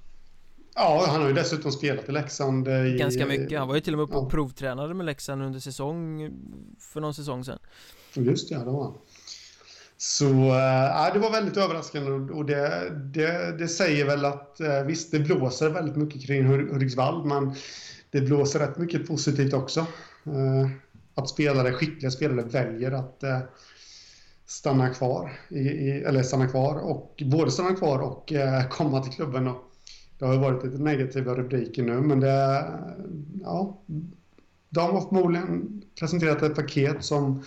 Ja, 0.76 1.06
han 1.08 1.22
har 1.22 1.28
ju 1.28 1.34
dessutom 1.34 1.72
spelat 1.72 2.10
i 2.10 2.12
Leksand 2.12 2.68
i, 2.68 2.98
Ganska 3.00 3.26
mycket, 3.26 3.60
han 3.60 3.68
var 3.68 3.76
ju 3.76 3.82
till 3.82 3.94
och 3.94 3.98
med 3.98 4.04
uppe 4.04 4.18
och 4.18 4.32
provtränade 4.32 4.94
med 4.94 5.06
Leksand 5.06 5.42
under 5.42 5.60
säsong 5.60 6.32
För 6.80 7.02
någon 7.02 7.14
säsong 7.14 7.44
sedan 7.44 7.60
Just 8.14 8.50
det, 8.50 8.56
det 8.56 8.66
var 8.66 8.84
han 8.84 8.94
så 9.98 10.26
äh, 10.26 11.14
det 11.14 11.20
var 11.20 11.32
väldigt 11.32 11.58
överraskande 11.58 12.12
och 12.12 12.46
det, 12.46 12.90
det, 13.14 13.58
det 13.58 13.68
säger 13.68 14.06
väl 14.06 14.26
att 14.26 14.60
äh, 14.60 14.84
visst, 14.84 15.12
det 15.12 15.20
blåser 15.20 15.70
väldigt 15.70 15.96
mycket 15.96 16.26
kring 16.26 16.46
Hudiksvall 16.46 17.26
men 17.26 17.56
det 18.12 18.22
blåser 18.22 18.60
rätt 18.60 18.78
mycket 18.78 19.08
positivt 19.08 19.54
också. 19.54 19.80
Eh, 20.26 20.70
att 21.16 21.30
spelare, 21.30 21.74
skickliga 21.74 22.12
spelare 22.12 22.46
väljer 22.46 22.92
att 22.92 23.24
eh, 23.24 23.40
stanna 24.46 24.90
kvar, 24.90 25.32
i, 25.50 25.90
eller 25.90 26.24
stanna 26.24 26.48
kvar 26.48 26.76
och 26.76 27.24
både 27.26 27.52
stanna 27.52 27.76
kvar 27.76 28.00
och 28.00 28.34
eh, 28.34 28.68
komma 28.68 29.04
till 29.04 29.14
klubben. 29.14 29.48
Och 29.48 29.65
det 30.20 30.26
har 30.26 30.38
varit 30.38 30.64
lite 30.64 30.78
negativa 30.78 31.36
rubriker 31.36 31.84
nu, 31.84 32.02
men 32.02 32.20
det, 32.20 32.66
ja, 33.44 33.82
de 34.70 34.80
har 34.80 35.02
förmodligen 35.02 35.82
presenterat 36.00 36.42
ett 36.42 36.56
paket 36.56 37.04
som 37.04 37.44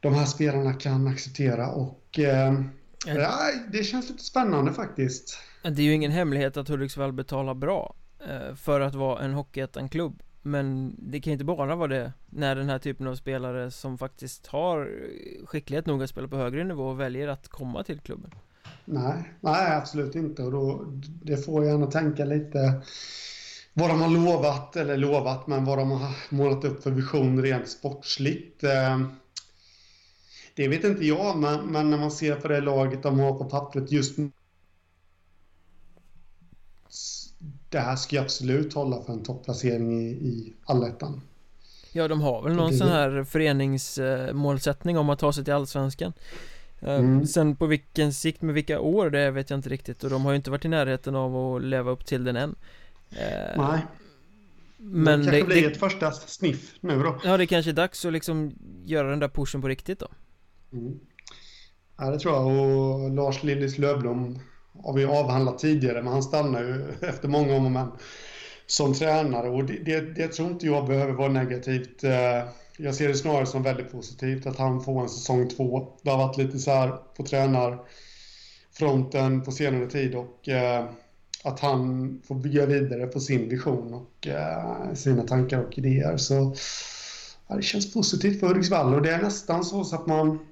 de 0.00 0.14
här 0.14 0.26
spelarna 0.26 0.74
kan 0.74 1.06
acceptera 1.06 1.68
och 1.68 2.18
eh, 2.18 2.54
ja, 3.06 3.38
det 3.72 3.84
känns 3.84 4.10
lite 4.10 4.24
spännande 4.24 4.72
faktiskt. 4.72 5.38
Det 5.62 5.82
är 5.82 5.86
ju 5.86 5.92
ingen 5.92 6.10
hemlighet 6.10 6.56
att 6.56 6.68
Hudiksvall 6.68 7.12
betalar 7.12 7.54
bra 7.54 7.94
för 8.56 8.80
att 8.80 8.94
vara 8.94 9.24
en 9.24 9.32
Hockeyettan-klubb 9.32 10.22
men 10.42 10.96
det 10.98 11.20
kan 11.20 11.30
ju 11.30 11.32
inte 11.32 11.44
bara 11.44 11.76
vara 11.76 11.88
det 11.88 12.12
när 12.30 12.56
den 12.56 12.68
här 12.68 12.78
typen 12.78 13.06
av 13.06 13.14
spelare 13.14 13.70
som 13.70 13.98
faktiskt 13.98 14.46
har 14.46 14.90
skicklighet 15.46 15.86
nog 15.86 16.02
att 16.02 16.10
spela 16.10 16.28
på 16.28 16.36
högre 16.36 16.64
nivå 16.64 16.92
väljer 16.92 17.28
att 17.28 17.48
komma 17.48 17.84
till 17.84 18.00
klubben. 18.00 18.30
Nej, 18.84 19.34
nej 19.40 19.76
absolut 19.76 20.14
inte 20.14 20.42
och 20.42 20.52
då, 20.52 20.84
det 21.22 21.36
får 21.36 21.64
gärna 21.64 21.86
tänka 21.86 22.24
lite 22.24 22.82
vad 23.74 23.90
de 23.90 24.00
har 24.00 24.10
lovat, 24.10 24.76
eller 24.76 24.96
lovat, 24.96 25.46
men 25.46 25.64
vad 25.64 25.78
de 25.78 25.90
har 25.90 26.34
målat 26.34 26.64
upp 26.64 26.82
för 26.82 26.90
vision 26.90 27.42
rent 27.42 27.68
sportsligt. 27.68 28.64
Eh, 28.64 29.00
det 30.54 30.68
vet 30.68 30.84
inte 30.84 31.06
jag, 31.06 31.38
men, 31.38 31.66
men 31.66 31.90
när 31.90 31.98
man 31.98 32.10
ser 32.10 32.34
på 32.34 32.48
det 32.48 32.60
laget 32.60 33.02
de 33.02 33.18
har 33.18 33.32
på 33.32 33.44
pappret 33.44 33.92
just 33.92 34.18
nu 34.18 34.30
det 37.68 37.78
här 37.78 37.96
ska 37.96 38.16
ju 38.16 38.22
absolut 38.22 38.74
hålla 38.74 39.02
för 39.02 39.12
en 39.12 39.22
topplacering 39.22 40.00
i, 40.00 40.10
i 40.10 40.52
allettan. 40.64 41.20
Ja, 41.92 42.08
de 42.08 42.20
har 42.20 42.42
väl 42.42 42.56
någon 42.56 42.72
sån 42.72 42.88
här 42.88 43.24
föreningsmålsättning 43.24 44.98
om 44.98 45.10
att 45.10 45.18
ta 45.18 45.32
sig 45.32 45.44
till 45.44 45.52
allsvenskan. 45.52 46.12
Eh, 46.82 46.98
mm. 46.98 47.26
Sen 47.26 47.56
på 47.56 47.66
vilken 47.66 48.12
sikt 48.12 48.42
med 48.42 48.54
vilka 48.54 48.80
år 48.80 49.10
det 49.10 49.30
vet 49.30 49.50
jag 49.50 49.58
inte 49.58 49.68
riktigt 49.68 50.04
och 50.04 50.10
de 50.10 50.24
har 50.24 50.32
ju 50.32 50.36
inte 50.36 50.50
varit 50.50 50.64
i 50.64 50.68
närheten 50.68 51.14
av 51.14 51.36
att 51.36 51.62
leva 51.62 51.90
upp 51.90 52.06
till 52.06 52.24
den 52.24 52.36
än. 52.36 52.54
Eh, 53.10 53.56
Nej. 53.56 53.80
Men 54.76 55.18
det 55.18 55.24
kanske 55.24 55.40
det, 55.40 55.44
blir 55.44 55.62
det, 55.62 55.68
ett 55.68 55.76
första 55.76 56.10
sniff 56.10 56.74
nu 56.80 57.02
då. 57.02 57.20
Ja, 57.24 57.36
det 57.36 57.46
kanske 57.46 57.70
är 57.70 57.74
dags 57.74 58.04
att 58.04 58.12
liksom 58.12 58.52
göra 58.84 59.10
den 59.10 59.18
där 59.18 59.28
pushen 59.28 59.60
på 59.60 59.68
riktigt 59.68 59.98
då. 59.98 60.08
Mm. 60.72 61.00
Ja, 61.98 62.10
det 62.10 62.18
tror 62.18 62.34
jag 62.34 62.46
och 62.46 63.10
Lars 63.10 63.42
Lillis 63.42 63.78
Lövblom 63.78 64.38
har 64.84 64.94
vi 64.94 65.04
avhandlat 65.04 65.58
tidigare, 65.58 66.02
men 66.02 66.12
han 66.12 66.22
stannar 66.22 66.62
ju 66.62 66.84
efter 67.08 67.28
många 67.28 67.56
om 67.56 67.64
och 67.66 67.72
men 67.72 67.88
som 68.66 68.94
tränare 68.94 69.50
och 69.50 69.64
det, 69.64 69.84
det, 69.84 70.00
det 70.00 70.28
tror 70.28 70.50
inte 70.50 70.66
jag 70.66 70.86
behöver 70.86 71.12
vara 71.12 71.32
negativt. 71.32 72.04
Eh, 72.04 72.42
jag 72.76 72.94
ser 72.94 73.08
det 73.08 73.14
snarare 73.14 73.46
som 73.46 73.62
väldigt 73.62 73.92
positivt 73.92 74.46
att 74.46 74.58
han 74.58 74.84
får 74.84 75.02
en 75.02 75.08
säsong 75.08 75.48
två. 75.48 75.88
Det 76.02 76.10
har 76.10 76.18
varit 76.18 76.36
lite 76.36 76.58
så 76.58 76.70
här 76.70 76.96
på 77.16 77.24
tränarfronten 77.24 79.42
på 79.42 79.52
senare 79.52 79.86
tid 79.86 80.14
och 80.14 80.48
eh, 80.48 80.84
att 81.44 81.60
han 81.60 82.20
får 82.24 82.34
bygga 82.34 82.66
vidare 82.66 83.06
på 83.06 83.20
sin 83.20 83.48
vision 83.48 83.94
och 83.94 84.26
eh, 84.26 84.94
sina 84.94 85.22
tankar 85.22 85.58
och 85.58 85.78
idéer. 85.78 86.16
Så 86.16 86.54
ja, 87.48 87.56
det 87.56 87.62
känns 87.62 87.94
positivt 87.94 88.40
för 88.40 88.46
Hudiksvall 88.46 88.94
och 88.94 89.02
det 89.02 89.10
är 89.10 89.22
nästan 89.22 89.64
så, 89.64 89.84
så 89.84 89.96
att 89.96 90.06
man 90.06 90.46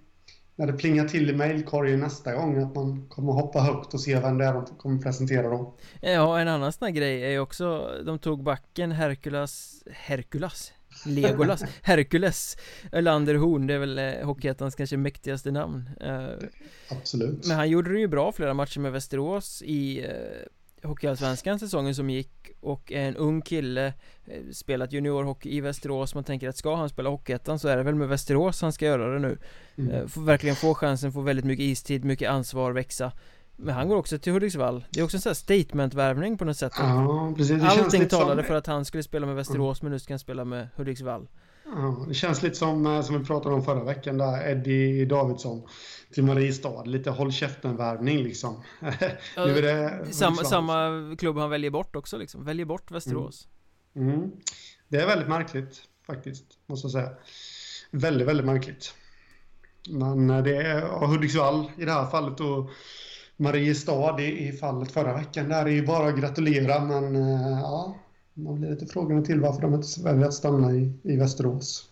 när 0.57 0.67
det 0.67 0.73
plingar 0.73 1.09
till 1.09 1.31
i 1.31 1.33
mejlkorgen 1.33 2.01
nästa 2.01 2.35
gång 2.35 2.63
att 2.63 2.75
man 2.75 3.09
kommer 3.09 3.33
hoppa 3.33 3.61
högt 3.61 3.95
och 3.95 4.01
se 4.01 4.21
vem 4.21 4.39
det 4.39 4.45
är 4.45 4.53
de 4.53 4.67
kommer 4.67 5.03
presentera 5.03 5.49
dem. 5.49 5.73
Ja, 6.01 6.41
en 6.41 6.49
annan 6.49 6.73
sån 6.73 6.87
här 6.87 6.93
grej 6.93 7.25
är 7.25 7.31
ju 7.31 7.39
också, 7.39 7.91
de 8.07 8.19
tog 8.19 8.43
backen 8.43 8.93
Herkulas, 8.93 9.83
Herkulas? 9.93 10.73
Legolas, 11.07 11.65
Herkules 11.83 12.57
Ölander 12.93 13.35
Horn, 13.35 13.67
det 13.67 13.75
är 13.75 13.79
väl 13.79 13.99
eh, 13.99 14.27
Hockeyettans 14.27 14.75
kanske 14.75 14.97
mäktigaste 14.97 15.51
namn 15.51 15.91
eh, 16.01 16.29
Absolut. 16.89 17.47
Men 17.47 17.57
han 17.57 17.71
gjorde 17.71 17.93
det 17.93 18.01
ju 18.01 18.09
bra 18.09 18.33
flera 18.33 18.55
matcher 18.55 18.81
med 18.81 18.93
Västerås 18.93 19.63
i 19.63 20.05
eh, 20.05 20.89
Hockeyallsvenskan 20.89 21.59
säsongen 21.59 21.95
som 21.95 22.11
gick 22.11 22.51
och 22.61 22.93
en 22.93 23.17
ung 23.17 23.43
kille 23.43 23.87
eh, 24.27 24.43
spelat 24.53 24.93
juniorhockey 24.93 25.57
i 25.57 25.61
Västerås. 25.61 26.15
Man 26.15 26.25
tänker 26.25 26.49
att 26.49 26.57
ska 26.57 26.77
han 26.77 26.89
spela 26.89 27.11
Hockeyettan 27.11 27.59
så 27.59 27.69
är 27.69 27.77
det 27.77 27.83
väl 27.83 27.95
med 27.95 28.09
Västerås 28.09 28.63
han 28.63 28.73
ska 28.73 28.87
göra 28.87 29.13
det 29.13 29.19
nu. 29.19 29.39
Mm. 29.77 30.09
Får 30.09 30.23
verkligen 30.23 30.57
få 30.57 30.75
chansen, 30.75 31.13
få 31.13 31.21
väldigt 31.21 31.45
mycket 31.45 31.65
istid, 31.65 32.05
mycket 32.05 32.31
ansvar, 32.31 32.73
växa 32.73 33.13
men 33.63 33.75
han 33.75 33.89
går 33.89 33.97
också 33.97 34.19
till 34.19 34.33
Hudiksvall 34.33 34.85
Det 34.91 35.01
är 35.01 35.05
också 35.05 35.17
en 35.17 35.21
sån 35.21 35.31
här 35.31 35.35
statement-värvning 35.35 36.39
på 36.39 36.45
något 36.45 36.57
sätt 36.57 36.73
Ja, 36.77 37.35
precis 37.37 37.61
det 37.61 37.69
Allting 37.69 38.09
talade 38.09 38.43
som... 38.43 38.49
för 38.49 38.55
att 38.55 38.67
han 38.67 38.85
skulle 38.85 39.03
spela 39.03 39.27
med 39.27 39.37
Västerås 39.37 39.81
mm. 39.81 39.87
men 39.89 39.93
nu 39.93 39.99
ska 39.99 40.13
han 40.13 40.19
spela 40.19 40.45
med 40.45 40.69
Hudiksvall 40.77 41.29
Ja, 41.77 42.05
det 42.09 42.15
känns 42.15 42.43
lite 42.43 42.55
som, 42.55 42.87
eh, 42.87 43.03
som 43.03 43.19
vi 43.19 43.25
pratade 43.25 43.55
om 43.55 43.65
förra 43.65 43.85
veckan 43.85 44.19
där 44.19 44.49
Eddie 44.51 45.05
Davidsson 45.05 45.63
till 46.13 46.25
Mariestad. 46.25 46.85
Lite 46.85 47.11
håll 47.11 47.33
käften-värvning 47.33 48.23
liksom. 48.23 48.63
Ja, 48.81 48.91
nu 49.47 49.59
är 49.59 49.63
det 49.63 50.13
samma, 50.13 50.37
samma 50.37 51.17
klubb 51.19 51.37
han 51.37 51.51
väljer 51.51 51.71
bort 51.71 51.97
också 51.97 52.19
liksom. 52.19 52.45
Väljer 52.45 52.67
bort 52.67 52.91
Västerås. 52.91 53.49
Mm. 53.97 54.15
Mm. 54.15 54.31
Det 54.89 54.97
är 54.97 55.07
väldigt 55.07 55.29
märkligt 55.29 55.83
faktiskt, 56.07 56.45
måste 56.67 56.87
jag 56.87 56.93
säga. 56.93 57.11
Väldigt, 57.91 58.29
väldigt 58.29 58.47
märkligt. 58.47 58.95
Men 59.89 60.31
eh, 60.31 60.43
det 60.43 60.57
är 60.57 61.07
Hudiksvall 61.07 61.71
i 61.79 61.85
det 61.85 61.93
här 61.93 62.11
fallet 62.11 62.41
och 62.41 62.71
Mariestad 63.41 64.21
i 64.21 64.53
fallet 64.53 64.93
förra 64.93 65.15
veckan. 65.15 65.49
Där 65.49 65.67
är 65.67 65.71
ju 65.71 65.87
bara 65.87 66.09
att 66.09 66.21
gratulera 66.21 66.85
men 66.85 67.17
eh, 67.17 67.61
ja, 67.61 67.95
man 68.35 68.61
blir 68.61 68.71
lite 68.71 68.87
frågande 68.87 69.27
till 69.27 69.41
varför 69.41 69.63
de 69.63 69.75
inte 69.75 70.01
väljer 70.05 70.27
att 70.27 70.35
stanna 70.35 70.73
i, 70.73 70.93
i 71.03 71.17
Västerås. 71.17 71.91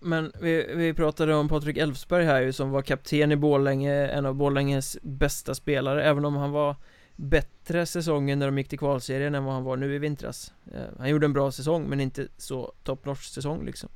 Men 0.00 0.32
vi, 0.40 0.74
vi 0.74 0.94
pratade 0.94 1.34
om 1.34 1.48
Patrik 1.48 1.76
Elfsberg 1.76 2.24
här 2.24 2.40
ju 2.40 2.52
som 2.52 2.70
var 2.70 2.82
kapten 2.82 3.32
i 3.32 3.36
Borlänge, 3.36 4.08
en 4.08 4.26
av 4.26 4.34
Borlänges 4.34 4.98
bästa 5.02 5.54
spelare, 5.54 6.04
även 6.04 6.24
om 6.24 6.36
han 6.36 6.50
var 6.50 6.76
bättre 7.16 7.86
säsongen 7.86 8.38
när 8.38 8.46
de 8.46 8.58
gick 8.58 8.68
till 8.68 8.78
kvalserien 8.78 9.34
än 9.34 9.44
vad 9.44 9.54
han 9.54 9.64
var 9.64 9.76
nu 9.76 9.94
i 9.94 9.98
vintras. 9.98 10.52
Eh, 10.74 10.98
han 10.98 11.10
gjorde 11.10 11.26
en 11.26 11.32
bra 11.32 11.52
säsong 11.52 11.88
men 11.88 12.00
inte 12.00 12.28
så 12.36 12.72
top 12.82 13.04
notch 13.04 13.26
säsong 13.26 13.64
liksom. 13.64 13.88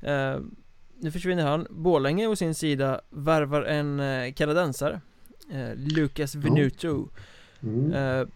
Eh, 0.00 0.36
nu 1.00 1.10
försvinner 1.10 1.46
han 1.46 1.66
Borlänge 1.70 2.26
å 2.26 2.36
sin 2.36 2.54
sida 2.54 3.00
värvar 3.10 3.62
en 3.62 4.00
eh, 4.00 4.32
kanadensare 4.32 5.00
eh, 5.50 5.74
Lucas 5.76 6.34
Venuto. 6.34 7.08
Mm. 7.62 7.92
eh, 7.92 8.26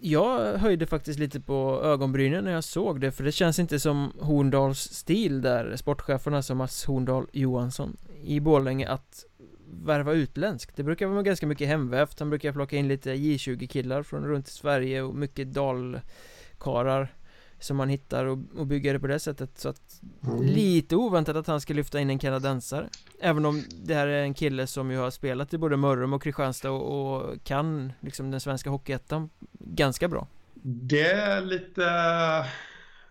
Jag 0.00 0.58
höjde 0.58 0.86
faktiskt 0.86 1.18
lite 1.18 1.40
på 1.40 1.80
ögonbrynen 1.84 2.44
när 2.44 2.52
jag 2.52 2.64
såg 2.64 3.00
det 3.00 3.12
för 3.12 3.24
det 3.24 3.32
känns 3.32 3.58
inte 3.58 3.80
som 3.80 4.12
Horndals 4.20 4.80
stil 4.80 5.40
där 5.42 5.76
Sportcheferna 5.76 6.42
som 6.42 6.58
Mats 6.58 6.84
Horndal 6.84 7.26
Johansson 7.32 7.96
i 8.24 8.40
Borlänge 8.40 8.88
att 8.88 9.24
värva 9.72 10.12
utländskt. 10.12 10.76
Det 10.76 10.82
brukar 10.82 11.06
vara 11.06 11.22
ganska 11.22 11.46
mycket 11.46 11.68
hemvävt. 11.68 12.18
Han 12.18 12.30
brukar 12.30 12.52
plocka 12.52 12.76
in 12.76 12.88
lite 12.88 13.14
J20 13.14 13.66
killar 13.66 14.02
från 14.02 14.24
runt 14.26 14.48
Sverige 14.48 15.02
och 15.02 15.14
mycket 15.14 15.52
dalkarar 15.54 17.14
som 17.60 17.76
man 17.76 17.88
hittar 17.88 18.24
och, 18.24 18.38
och 18.56 18.66
bygger 18.66 18.92
det 18.92 19.00
på 19.00 19.06
det 19.06 19.18
sättet 19.18 19.58
så 19.58 19.68
att 19.68 20.00
Mm. 20.26 20.42
Lite 20.42 20.96
oväntat 20.96 21.36
att 21.36 21.46
han 21.46 21.60
ska 21.60 21.74
lyfta 21.74 22.00
in 22.00 22.10
en 22.10 22.18
kanadensare 22.18 22.88
Även 23.20 23.46
om 23.46 23.64
det 23.82 23.94
här 23.94 24.06
är 24.06 24.22
en 24.22 24.34
kille 24.34 24.66
som 24.66 24.90
ju 24.90 24.98
har 24.98 25.10
spelat 25.10 25.54
i 25.54 25.58
både 25.58 25.76
Mörrum 25.76 26.12
och 26.12 26.22
Kristianstad 26.22 26.70
och, 26.70 27.14
och 27.14 27.44
kan 27.44 27.92
liksom 28.00 28.30
den 28.30 28.40
svenska 28.40 28.70
hockeyettan 28.70 29.30
ganska 29.52 30.08
bra 30.08 30.26
Det 30.62 31.10
är 31.10 31.40
lite 31.40 31.84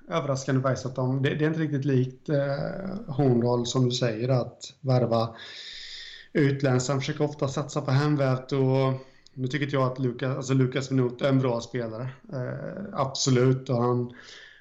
överraskande 0.09 0.61
faktiskt 0.61 0.85
att 0.85 0.95
de, 0.95 1.21
det, 1.21 1.35
det 1.35 1.45
är 1.45 1.47
inte 1.47 1.59
riktigt 1.59 1.85
likt 1.85 2.29
eh, 2.29 2.35
Horndal 3.07 3.65
som 3.65 3.85
du 3.85 3.91
säger 3.91 4.29
att 4.29 4.73
värva 4.81 5.35
utländskt. 6.33 6.89
Han 6.89 6.99
försöker 6.99 7.23
ofta 7.23 7.47
satsa 7.47 7.81
på 7.81 7.91
hemvärt 7.91 8.51
och 8.51 9.08
nu 9.39 9.47
tycker 9.47 9.65
inte 9.65 9.75
jag 9.75 9.91
att 9.91 9.99
Lukas, 9.99 10.37
alltså 10.37 10.53
Lukas 10.53 10.91
Venot 10.91 11.21
är 11.21 11.29
en 11.29 11.39
bra 11.39 11.61
spelare. 11.61 12.09
Eh, 12.33 12.83
absolut 12.93 13.69
och 13.69 13.81
han, 13.81 14.13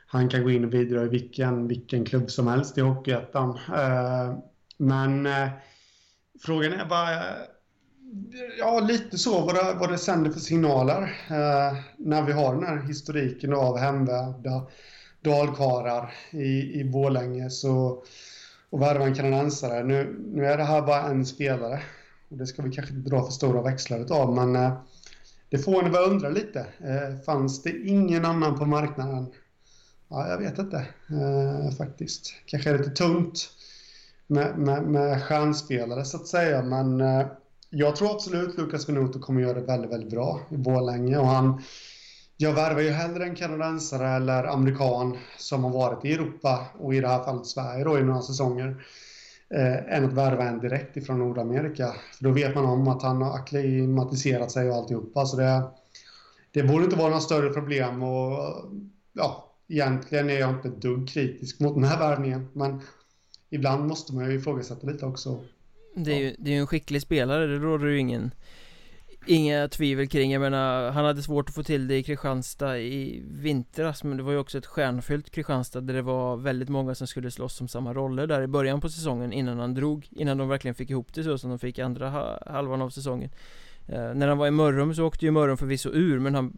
han 0.07 0.29
kan 0.29 0.43
gå 0.43 0.51
in 0.51 0.65
och 0.65 0.71
bidra 0.71 1.05
i 1.05 1.09
vilken, 1.09 1.69
vilken 1.69 2.05
klubb 2.05 2.31
som 2.31 2.47
helst 2.47 2.79
i 2.79 2.81
Hockeyettan. 2.81 3.51
Eh, 3.51 4.39
men 4.77 5.27
eh, 5.27 5.49
frågan 6.43 6.73
är 6.73 6.87
bara 6.87 7.23
Ja, 8.59 8.81
lite 8.81 9.19
så 9.19 9.41
vad 9.41 9.55
det, 9.55 9.75
vad 9.81 9.91
det 9.91 9.99
sänder 9.99 10.31
för 10.31 10.41
signaler 10.41 11.03
eh, 11.31 11.79
när 11.97 12.23
vi 12.23 12.33
har 12.33 12.55
den 12.55 12.67
här 12.67 12.77
historiken 12.87 13.55
av 13.55 13.79
hemvävda 13.79 14.67
dalkarar 15.21 16.15
i, 16.31 16.81
i 16.81 16.85
Borlänge 16.85 17.51
så, 17.51 18.05
och 18.71 18.83
värva 18.83 19.05
en 19.05 19.15
kanadensare. 19.15 19.85
Nu, 19.85 20.17
nu 20.35 20.47
är 20.47 20.57
det 20.57 20.65
här 20.65 20.83
bara 20.83 21.03
en 21.03 21.27
spelare 21.27 21.81
det 22.29 22.47
ska 22.47 22.63
vi 22.63 22.71
kanske 22.71 22.95
inte 22.95 23.11
dra 23.11 23.25
för 23.25 23.33
stora 23.33 23.63
växlar 23.63 24.13
av 24.13 24.35
men 24.35 24.57
eh, 24.57 24.73
det 25.51 25.59
får 25.59 25.79
en 25.79 25.87
att 25.87 25.93
börja 25.93 26.07
undra 26.07 26.29
lite. 26.29 26.61
Eh, 26.61 27.21
fanns 27.27 27.63
det 27.63 27.79
ingen 27.87 28.25
annan 28.25 28.59
på 28.59 28.65
marknaden? 28.65 29.27
Ja, 30.09 30.29
jag 30.29 30.39
vet 30.39 30.59
inte 30.59 30.87
eh, 31.11 31.77
faktiskt. 31.77 32.35
Kanske 32.47 32.71
är 32.71 32.73
det 32.73 32.79
lite 32.79 32.91
tungt 32.91 33.51
med, 34.27 34.59
med, 34.59 34.83
med 34.83 35.23
stjärnspelare 35.23 36.05
så 36.05 36.17
att 36.17 36.27
säga 36.27 36.63
men 36.63 37.03
jag 37.71 37.97
tror 37.97 38.11
absolut 38.11 38.59
Lucas 38.59 38.89
Minuto 38.89 39.21
kommer 39.21 39.41
göra 39.41 39.61
det 39.61 39.67
väldigt, 39.67 39.93
väldigt 39.93 40.11
bra 40.11 40.41
i 40.51 40.57
Borlänge 40.57 41.19
och 41.19 41.27
han 41.27 41.63
jag 42.41 42.53
värvar 42.53 42.81
ju 42.81 42.91
hellre 42.91 43.25
en 43.25 43.35
kanadensare 43.35 44.09
eller 44.09 44.45
amerikan 44.45 45.19
som 45.39 45.65
har 45.65 45.71
varit 45.71 46.05
i 46.05 46.13
Europa 46.13 46.67
och 46.79 46.95
i 46.95 47.01
det 47.01 47.09
här 47.09 47.25
fallet 47.25 47.47
Sverige 47.47 47.85
då 47.85 47.99
i 47.99 48.03
några 48.03 48.23
säsonger 48.23 48.85
eh, 49.55 49.97
än 49.97 50.05
att 50.05 50.13
värva 50.13 50.45
en 50.45 50.61
direkt 50.61 50.97
ifrån 50.97 51.19
Nordamerika. 51.19 51.95
För 52.17 52.25
då 52.25 52.31
vet 52.31 52.55
man 52.55 52.65
om 52.65 52.89
att 52.89 53.03
han 53.03 53.23
har 53.23 53.35
akklimatiserat 53.35 54.51
sig 54.51 54.71
och 54.71 54.77
alltihopa. 54.77 55.27
Så 55.27 55.37
det, 55.37 55.63
det 56.53 56.63
borde 56.63 56.85
inte 56.85 56.97
vara 56.97 57.09
några 57.09 57.21
större 57.21 57.51
problem 57.51 58.03
och 58.03 58.39
ja, 59.13 59.55
egentligen 59.69 60.31
är 60.31 60.39
jag 60.39 60.51
inte 60.51 60.69
ett 60.69 60.83
dugg 60.83 61.09
kritisk 61.09 61.61
mot 61.61 61.75
den 61.75 61.85
här 61.85 61.99
värvningen. 61.99 62.49
Men 62.53 62.81
ibland 63.51 63.87
måste 63.87 64.15
man 64.15 64.31
ju 64.31 64.39
ifrågasätta 64.39 64.87
lite 64.87 65.07
också. 65.07 65.45
Det 65.95 66.13
är 66.13 66.19
ju, 66.19 66.35
det 66.39 66.51
är 66.51 66.55
ju 66.55 66.61
en 66.61 66.67
skicklig 66.67 67.03
spelare, 67.03 67.47
det 67.47 67.59
råder 67.59 67.87
ju 67.87 67.99
ingen 67.99 68.31
Inga 69.31 69.69
tvivel 69.69 70.09
kring, 70.09 70.33
jag 70.33 70.41
menar 70.41 70.91
han 70.91 71.05
hade 71.05 71.23
svårt 71.23 71.49
att 71.49 71.55
få 71.55 71.63
till 71.63 71.89
det 71.89 71.97
i 71.97 72.03
Kristianstad 72.03 72.79
i 72.79 73.23
vintras 73.31 74.05
Men 74.05 74.17
det 74.17 74.23
var 74.23 74.33
ju 74.33 74.39
också 74.39 74.59
ett 74.59 74.67
stjärnfyllt 74.67 75.31
Kristianstad 75.31 75.81
där 75.81 75.95
det 75.95 76.03
var 76.03 76.37
väldigt 76.37 76.69
många 76.69 76.95
som 76.95 77.07
skulle 77.07 77.31
slåss 77.31 77.61
om 77.61 77.69
samma 77.69 77.95
roller 77.95 78.27
där 78.27 78.43
i 78.43 78.47
början 78.47 78.81
på 78.81 78.89
säsongen 78.89 79.33
innan 79.33 79.59
han 79.59 79.75
drog 79.75 80.09
Innan 80.11 80.39
de 80.39 80.49
verkligen 80.49 80.75
fick 80.75 80.91
ihop 80.91 81.15
det 81.15 81.25
så 81.25 81.39
som 81.39 81.51
de 81.51 81.59
fick 81.59 81.79
andra 81.79 82.39
halvan 82.47 82.83
av 82.83 82.91
säsongen. 82.91 83.31
Eh, 83.87 84.15
När 84.15 84.29
han 84.29 84.39
var 84.39 84.47
i 84.47 84.51
Mörrum 84.51 84.95
så 84.95 85.05
åkte 85.05 85.25
ju 85.25 85.31
Mörrum 85.31 85.57
förvisso 85.57 85.91
ur 85.93 86.19
men 86.19 86.35
han 86.35 86.53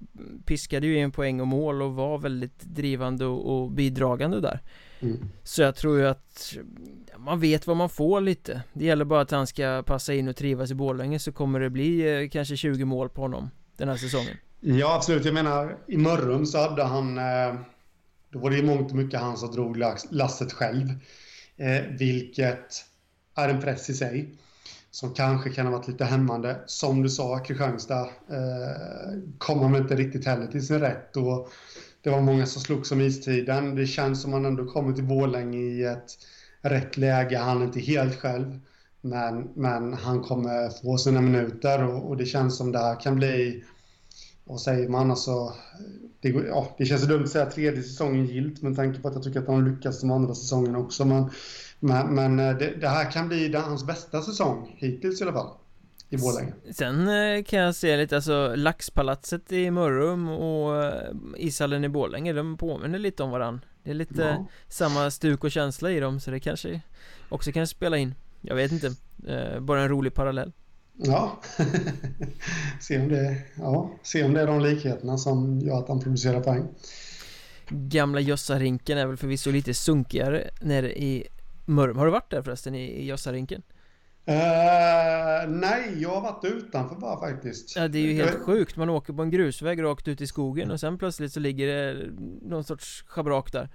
piskade 0.45 0.87
ju 0.87 0.99
in 0.99 1.13
poäng 1.13 1.41
och 1.41 1.47
mål 1.47 1.83
och 1.83 1.95
var 1.95 2.19
väldigt 2.19 2.61
drivande 2.61 3.25
och, 3.27 3.63
och 3.63 3.71
bidragande 3.71 4.41
där. 4.41 4.61
Mm. 5.03 5.19
så 5.45 5.63
jag 5.63 5.77
tror 5.77 5.99
ju 5.99 6.07
att 6.07 6.57
man 7.19 7.41
vet 7.41 7.67
vad 7.67 7.77
man 7.77 7.89
får 7.89 8.21
lite 8.21 8.63
Det 8.73 8.85
gäller 8.85 9.05
bara 9.05 9.21
att 9.21 9.31
han 9.31 9.47
ska 9.47 9.83
passa 9.87 10.15
in 10.15 10.29
och 10.29 10.37
trivas 10.37 10.71
i 10.71 10.75
Borlänge 10.75 11.19
så 11.19 11.33
kommer 11.33 11.61
det 11.61 11.71
bli 11.71 12.23
eh, 12.23 12.29
kanske 12.29 12.57
20 12.57 12.85
mål 12.85 13.09
på 13.09 13.21
honom 13.23 13.51
den 13.77 13.89
här 13.89 13.97
säsongen 13.97 14.37
Ja, 14.61 14.97
absolut. 14.97 15.25
Jag 15.25 15.35
menar, 15.35 15.77
i 15.87 15.97
Mörrum 15.97 16.47
så 16.47 16.59
hade 16.59 16.85
han... 16.85 17.19
Eh, 17.19 17.55
då 18.31 18.39
var 18.39 18.51
det 18.51 18.59
i 18.59 18.63
mångt 18.63 18.91
och 18.91 18.97
mycket 18.97 19.21
han 19.21 19.37
som 19.37 19.51
drog 19.53 19.77
lass- 19.77 20.07
lasset 20.11 20.53
själv. 20.53 20.89
Eh, 21.57 21.83
vilket 21.99 22.85
är 23.37 23.49
en 23.49 23.61
press 23.61 23.91
i 23.91 23.95
sig. 23.95 24.35
Som 24.91 25.15
kanske 25.15 25.51
kan 25.51 25.67
ha 25.67 25.73
varit 25.73 25.89
lite 25.89 26.05
hämmande. 26.05 26.61
Som 26.67 27.03
du 27.03 27.09
sa, 27.09 27.39
Kristianstad 27.39 28.01
eh, 28.31 29.19
kom 29.39 29.59
han 29.59 29.73
väl 29.73 29.83
inte 29.83 29.97
riktigt 29.97 30.27
heller 30.27 30.47
till 30.47 30.67
sin 30.67 30.81
rätt. 30.81 31.17
Och 31.17 31.49
det 32.03 32.11
var 32.11 32.21
många 32.21 32.47
som 32.47 32.63
slogs 32.63 32.93
om 32.93 33.01
istiden. 33.01 33.75
Det 33.75 33.87
känns 33.87 34.23
som 34.23 34.33
han 34.33 34.45
ändå 34.45 34.65
kommit 34.65 34.97
till 34.97 35.05
Borlänge 35.05 35.59
i 35.59 35.85
ett 35.85 36.19
rätt 36.61 36.97
läge. 36.97 37.39
Han 37.39 37.61
är 37.61 37.65
inte 37.65 37.81
helt 37.81 38.17
själv. 38.17 38.61
Men, 39.01 39.49
men 39.55 39.95
han 39.95 40.21
kommer 40.21 40.83
få 40.83 40.99
sina 40.99 41.21
minuter 41.21 41.85
och, 41.85 42.09
och 42.09 42.17
det 42.17 42.27
känns 42.27 42.57
som 42.57 42.73
det 42.73 42.79
här 42.79 43.01
kan 43.01 43.17
bli 43.17 43.65
vad 44.51 44.61
säger 44.61 44.89
man 44.89 45.11
alltså? 45.11 45.53
Det, 46.21 46.29
ja, 46.29 46.75
det 46.79 46.85
känns 46.85 47.03
dumt 47.03 47.23
att 47.23 47.31
säga 47.31 47.47
tredje 47.47 47.83
säsongen 47.83 48.27
gilt 48.27 48.63
med 48.63 48.77
tanke 48.77 49.01
på 49.01 49.09
att 49.09 49.15
jag 49.15 49.23
tycker 49.23 49.41
att 49.41 49.47
han 49.47 49.65
lyckats 49.65 50.01
de 50.01 50.11
andra 50.11 50.35
säsongerna 50.35 50.79
också. 50.79 51.05
Men, 51.05 51.31
men, 51.81 52.15
men 52.15 52.39
eh, 52.39 52.59
det, 52.59 52.75
det 52.81 52.89
här 52.89 53.11
kan 53.11 53.29
bli 53.29 53.57
hans 53.57 53.87
bästa 53.87 54.23
säsong 54.23 54.77
hittills 54.77 55.21
i 55.21 55.25
alla 55.25 55.33
fall. 55.33 55.51
I 56.13 56.17
Borlänge. 56.17 56.53
Sen 56.73 57.09
eh, 57.09 57.43
kan 57.45 57.59
jag 57.59 57.75
se 57.75 57.97
lite, 57.97 58.17
alltså 58.17 58.53
Laxpalatset 58.57 59.53
i 59.53 59.71
Mörrum 59.71 60.29
och 60.29 60.85
eh, 60.85 61.11
ishallen 61.37 61.85
i 61.85 61.89
Borlänge, 61.89 62.33
de 62.33 62.57
påminner 62.57 62.99
lite 62.99 63.23
om 63.23 63.31
varann 63.31 63.65
Det 63.83 63.91
är 63.91 63.95
lite 63.95 64.23
Ja. 64.23 64.47
samma 64.69 65.11
stuk 65.11 65.45
och 65.45 65.51
känsla 65.51 65.91
i 65.91 66.01
dem 66.01 66.21
så 66.21 66.31
det 66.31 66.41
kanske 66.41 66.81
också 67.29 67.53
kan 67.53 67.67
spela 67.67 67.97
in 67.99 68.15
Jag 68.41 68.55
vet 68.55 68.73
inte, 68.73 68.87
eh, 69.29 69.61
bara 69.61 69.81
en 69.83 69.89
rolig 69.89 70.15
parallell 70.15 70.53
Ja. 71.03 71.41
se, 72.81 72.99
om 73.01 73.09
det, 73.09 73.37
ja, 73.59 73.91
se 74.03 74.25
om 74.25 74.35
det 74.35 74.41
är 74.41 74.47
de 74.47 74.61
likheterna 74.61 75.19
som 75.19 75.61
gör 75.61 75.79
att 75.79 75.89
han 75.89 76.01
producerar 76.01 76.41
poäng. 76.41 76.69
Gamla 77.69 78.21
Jossarinken 78.21 78.99
är 78.99 79.07
väl 79.07 79.17
förvisso 79.17 79.51
lite 79.51 79.75
sunkigare 79.75 80.51
nere 80.61 80.99
i 80.99 81.29
Mörrum 81.65 81.97
Har 81.97 82.05
du 82.07 82.13
varit 82.13 82.31
där 82.31 82.43
förresten 82.43 82.75
i, 82.75 82.83
i 82.85 83.07
Jossarinken? 83.09 83.63
Eh, 84.31 85.49
nej, 85.49 86.03
jag 86.03 86.11
har 86.11 86.21
varit 86.21 86.45
utanför 86.45 86.97
bara 86.97 87.21
faktiskt. 87.21 87.77
Ja 87.77 87.89
det 87.89 87.99
är 87.99 88.03
ju 88.03 88.13
helt 88.13 88.43
sjukt, 88.43 88.77
man 88.77 88.91
åker 88.91 89.13
på 89.13 89.23
en 89.23 89.31
grusväg 89.31 89.83
rakt 89.83 90.09
ut 90.09 90.21
i 90.21 90.27
skogen 90.27 90.71
och 90.71 90.81
sen 90.81 90.99
plötsligt 90.99 91.33
så 91.33 91.41
ligger 91.41 91.67
det 91.67 92.11
någon 92.43 92.65
sorts 92.65 93.05
schabrak 93.07 93.53
där 93.53 93.69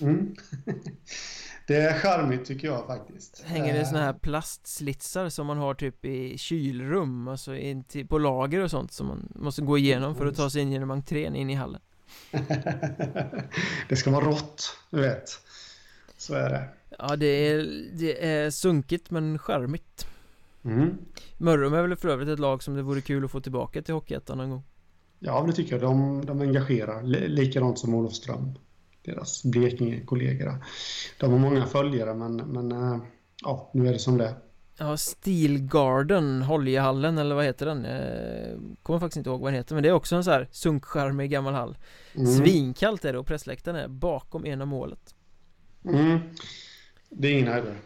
Mm. 0.00 0.34
Det 1.66 1.76
är 1.76 1.98
charmigt 1.98 2.44
tycker 2.44 2.68
jag 2.68 2.86
faktiskt. 2.86 3.42
Hänger 3.46 3.74
det 3.74 3.80
Eh, 3.80 3.86
såna 3.86 4.00
här 4.02 4.12
plastslitsar 4.12 5.28
som 5.28 5.46
man 5.46 5.58
har 5.58 5.74
typ 5.74 6.04
i 6.04 6.38
kylrum, 6.38 7.28
alltså 7.28 7.54
in 7.56 7.84
till, 7.84 8.06
på 8.06 8.18
lager 8.18 8.60
och 8.60 8.70
sånt 8.70 8.92
som 8.92 9.06
man 9.06 9.28
måste 9.34 9.62
gå 9.62 9.78
igenom 9.78 10.14
för 10.14 10.26
att 10.26 10.36
ta 10.36 10.50
sig 10.50 10.62
in 10.62 10.72
genom 10.72 10.90
entrén 10.90 11.34
in 11.34 11.50
i 11.50 11.54
hallen 11.54 11.80
det 13.88 13.96
ska 13.96 14.10
vara 14.10 14.24
rått, 14.24 14.76
du 14.90 15.00
vet. 15.00 15.30
Så 16.16 16.34
är 16.34 16.50
det. 16.50 16.68
Ja 16.98 17.16
det 17.16 17.26
är, 17.26 17.62
det 17.98 18.26
är 18.26 18.50
sunkigt 18.50 19.10
men 19.10 19.38
charmigt 19.38 20.06
Mm. 20.64 20.98
Mörrum 21.38 21.74
är 21.74 21.82
väl 21.82 21.96
för 21.96 22.08
övrigt 22.08 22.28
ett 22.28 22.38
lag 22.38 22.62
som 22.62 22.74
det 22.74 22.82
vore 22.82 23.00
kul 23.00 23.24
att 23.24 23.30
få 23.30 23.40
tillbaka 23.40 23.82
till 23.82 23.94
Hockeyettan 23.94 24.38
någon 24.38 24.50
gång 24.50 24.62
Ja, 25.18 25.40
men 25.40 25.50
det 25.50 25.56
tycker 25.56 25.72
jag. 25.72 25.82
De, 25.82 26.24
de 26.26 26.40
engagerar. 26.40 27.02
Li- 27.02 27.28
Likadant 27.28 27.78
som 27.78 27.94
Olofström. 27.94 28.52
Deras 29.04 29.44
Blekinge-kollegor. 29.44 30.64
De 31.20 31.32
har 31.32 31.38
många 31.38 31.66
följare, 31.66 32.14
men, 32.14 32.36
men 32.36 32.72
eh, 32.72 32.98
ja, 33.42 33.70
nu 33.74 33.88
är 33.88 33.92
det 33.92 33.98
som 33.98 34.18
det 34.18 34.24
är. 34.26 34.34
Ja, 34.78 34.96
Steel 34.96 35.58
Garden, 35.58 36.42
Holjehallen 36.42 37.18
eller 37.18 37.34
vad 37.34 37.44
heter 37.44 37.66
den? 37.66 37.84
Jag 37.84 38.76
kommer 38.82 38.98
faktiskt 38.98 39.16
inte 39.16 39.30
ihåg 39.30 39.40
vad 39.40 39.52
den 39.52 39.56
heter 39.56 39.74
men 39.74 39.82
det 39.82 39.88
är 39.88 39.92
också 39.92 40.16
en 40.16 40.24
så 40.24 40.30
här 40.30 40.48
sunkcharmig 40.50 41.30
gammal 41.30 41.54
hall 41.54 41.76
Mm. 42.14 42.26
Svinkallt 42.26 43.04
är 43.04 43.12
det 43.12 43.18
och 43.18 43.26
pressläktaren 43.26 43.76
är 43.76 43.88
bakom 43.88 44.46
ena 44.46 44.64
målet 44.64 45.14
Mm. 45.84 46.18
Det 47.12 47.28
är 47.28 47.32
ingen 47.32 47.52
höjdare. 47.52 47.76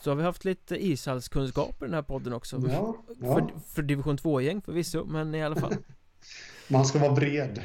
Så 0.00 0.10
har 0.10 0.16
vi 0.16 0.22
haft 0.22 0.44
lite 0.44 0.86
ishallskunskap 0.86 1.82
i 1.82 1.84
den 1.84 1.94
här 1.94 2.02
podden 2.02 2.32
också 2.32 2.60
Ja, 2.68 2.96
ja. 3.20 3.34
För, 3.34 3.60
för 3.74 3.82
division 3.82 4.18
2-gäng 4.18 4.62
förvisso, 4.62 5.04
men 5.04 5.34
i 5.34 5.42
alla 5.42 5.56
fall 5.56 5.76
Man 6.68 6.84
ska 6.84 6.98
vara 6.98 7.12
bred. 7.12 7.60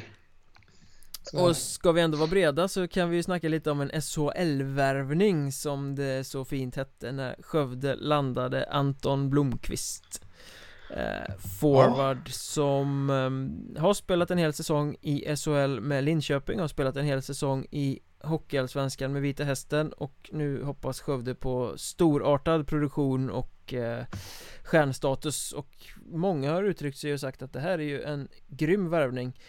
Och 1.32 1.56
ska 1.56 1.92
vi 1.92 2.00
ändå 2.00 2.18
vara 2.18 2.28
breda 2.28 2.68
så 2.68 2.88
kan 2.88 3.10
vi 3.10 3.16
ju 3.16 3.22
snacka 3.22 3.48
lite 3.48 3.70
om 3.70 3.80
en 3.80 4.02
SHL-värvning 4.02 5.52
som 5.52 5.94
det 5.94 6.24
så 6.24 6.44
fint 6.44 6.76
hette 6.76 7.12
när 7.12 7.36
Skövde 7.42 7.94
landade 7.94 8.68
Anton 8.70 9.30
Blomqvist 9.30 10.22
eh, 10.96 11.34
Forward 11.60 12.22
ja. 12.26 12.32
som 12.32 13.10
eh, 13.10 13.82
har 13.82 13.94
spelat 13.94 14.30
en 14.30 14.38
hel 14.38 14.52
säsong 14.52 14.96
i 15.00 15.36
SHL 15.36 15.80
med 15.80 16.04
Linköping, 16.04 16.60
har 16.60 16.68
spelat 16.68 16.96
en 16.96 17.04
hel 17.04 17.22
säsong 17.22 17.66
i 17.70 17.98
Hockeyallsvenskan 18.20 19.12
med 19.12 19.22
Vita 19.22 19.44
Hästen 19.44 19.92
och 19.92 20.30
nu 20.32 20.62
hoppas 20.62 21.00
Skövde 21.00 21.34
på 21.34 21.72
storartad 21.76 22.66
produktion 22.66 23.30
och 23.30 23.74
eh, 23.74 24.04
stjärnstatus. 24.62 25.52
Och 25.52 25.86
många 26.04 26.52
har 26.52 26.62
uttryckt 26.62 26.98
sig 26.98 27.12
och 27.12 27.20
sagt 27.20 27.42
att 27.42 27.52
det 27.52 27.60
här 27.60 27.78
är 27.78 27.82
ju 27.82 28.02
en 28.02 28.28
grym 28.48 28.90
värvning. 28.90 29.40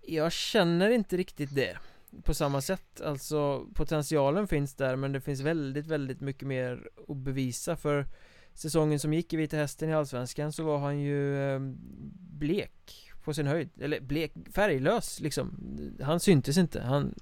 Jag 0.00 0.32
känner 0.32 0.90
inte 0.90 1.16
riktigt 1.16 1.54
det 1.54 1.76
på 2.24 2.34
samma 2.34 2.60
sätt, 2.60 3.00
alltså 3.00 3.66
potentialen 3.74 4.48
finns 4.48 4.74
där 4.74 4.96
men 4.96 5.12
det 5.12 5.20
finns 5.20 5.40
väldigt, 5.40 5.86
väldigt 5.86 6.20
mycket 6.20 6.48
mer 6.48 6.88
att 7.08 7.16
bevisa. 7.16 7.76
För 7.76 8.06
säsongen 8.54 8.98
som 8.98 9.14
gick 9.14 9.32
i 9.32 9.36
Vita 9.36 9.56
Hästen 9.56 9.88
i 9.88 9.94
Allsvenskan 9.94 10.52
så 10.52 10.62
var 10.62 10.78
han 10.78 11.00
ju 11.00 11.54
eh, 11.54 11.60
blek 12.38 13.10
på 13.24 13.34
sin 13.34 13.46
höjd, 13.46 13.70
eller 13.80 14.00
blek, 14.00 14.32
färglös 14.54 15.20
liksom. 15.20 15.58
Han 16.02 16.20
syntes 16.20 16.58
inte, 16.58 16.80
han 16.80 17.14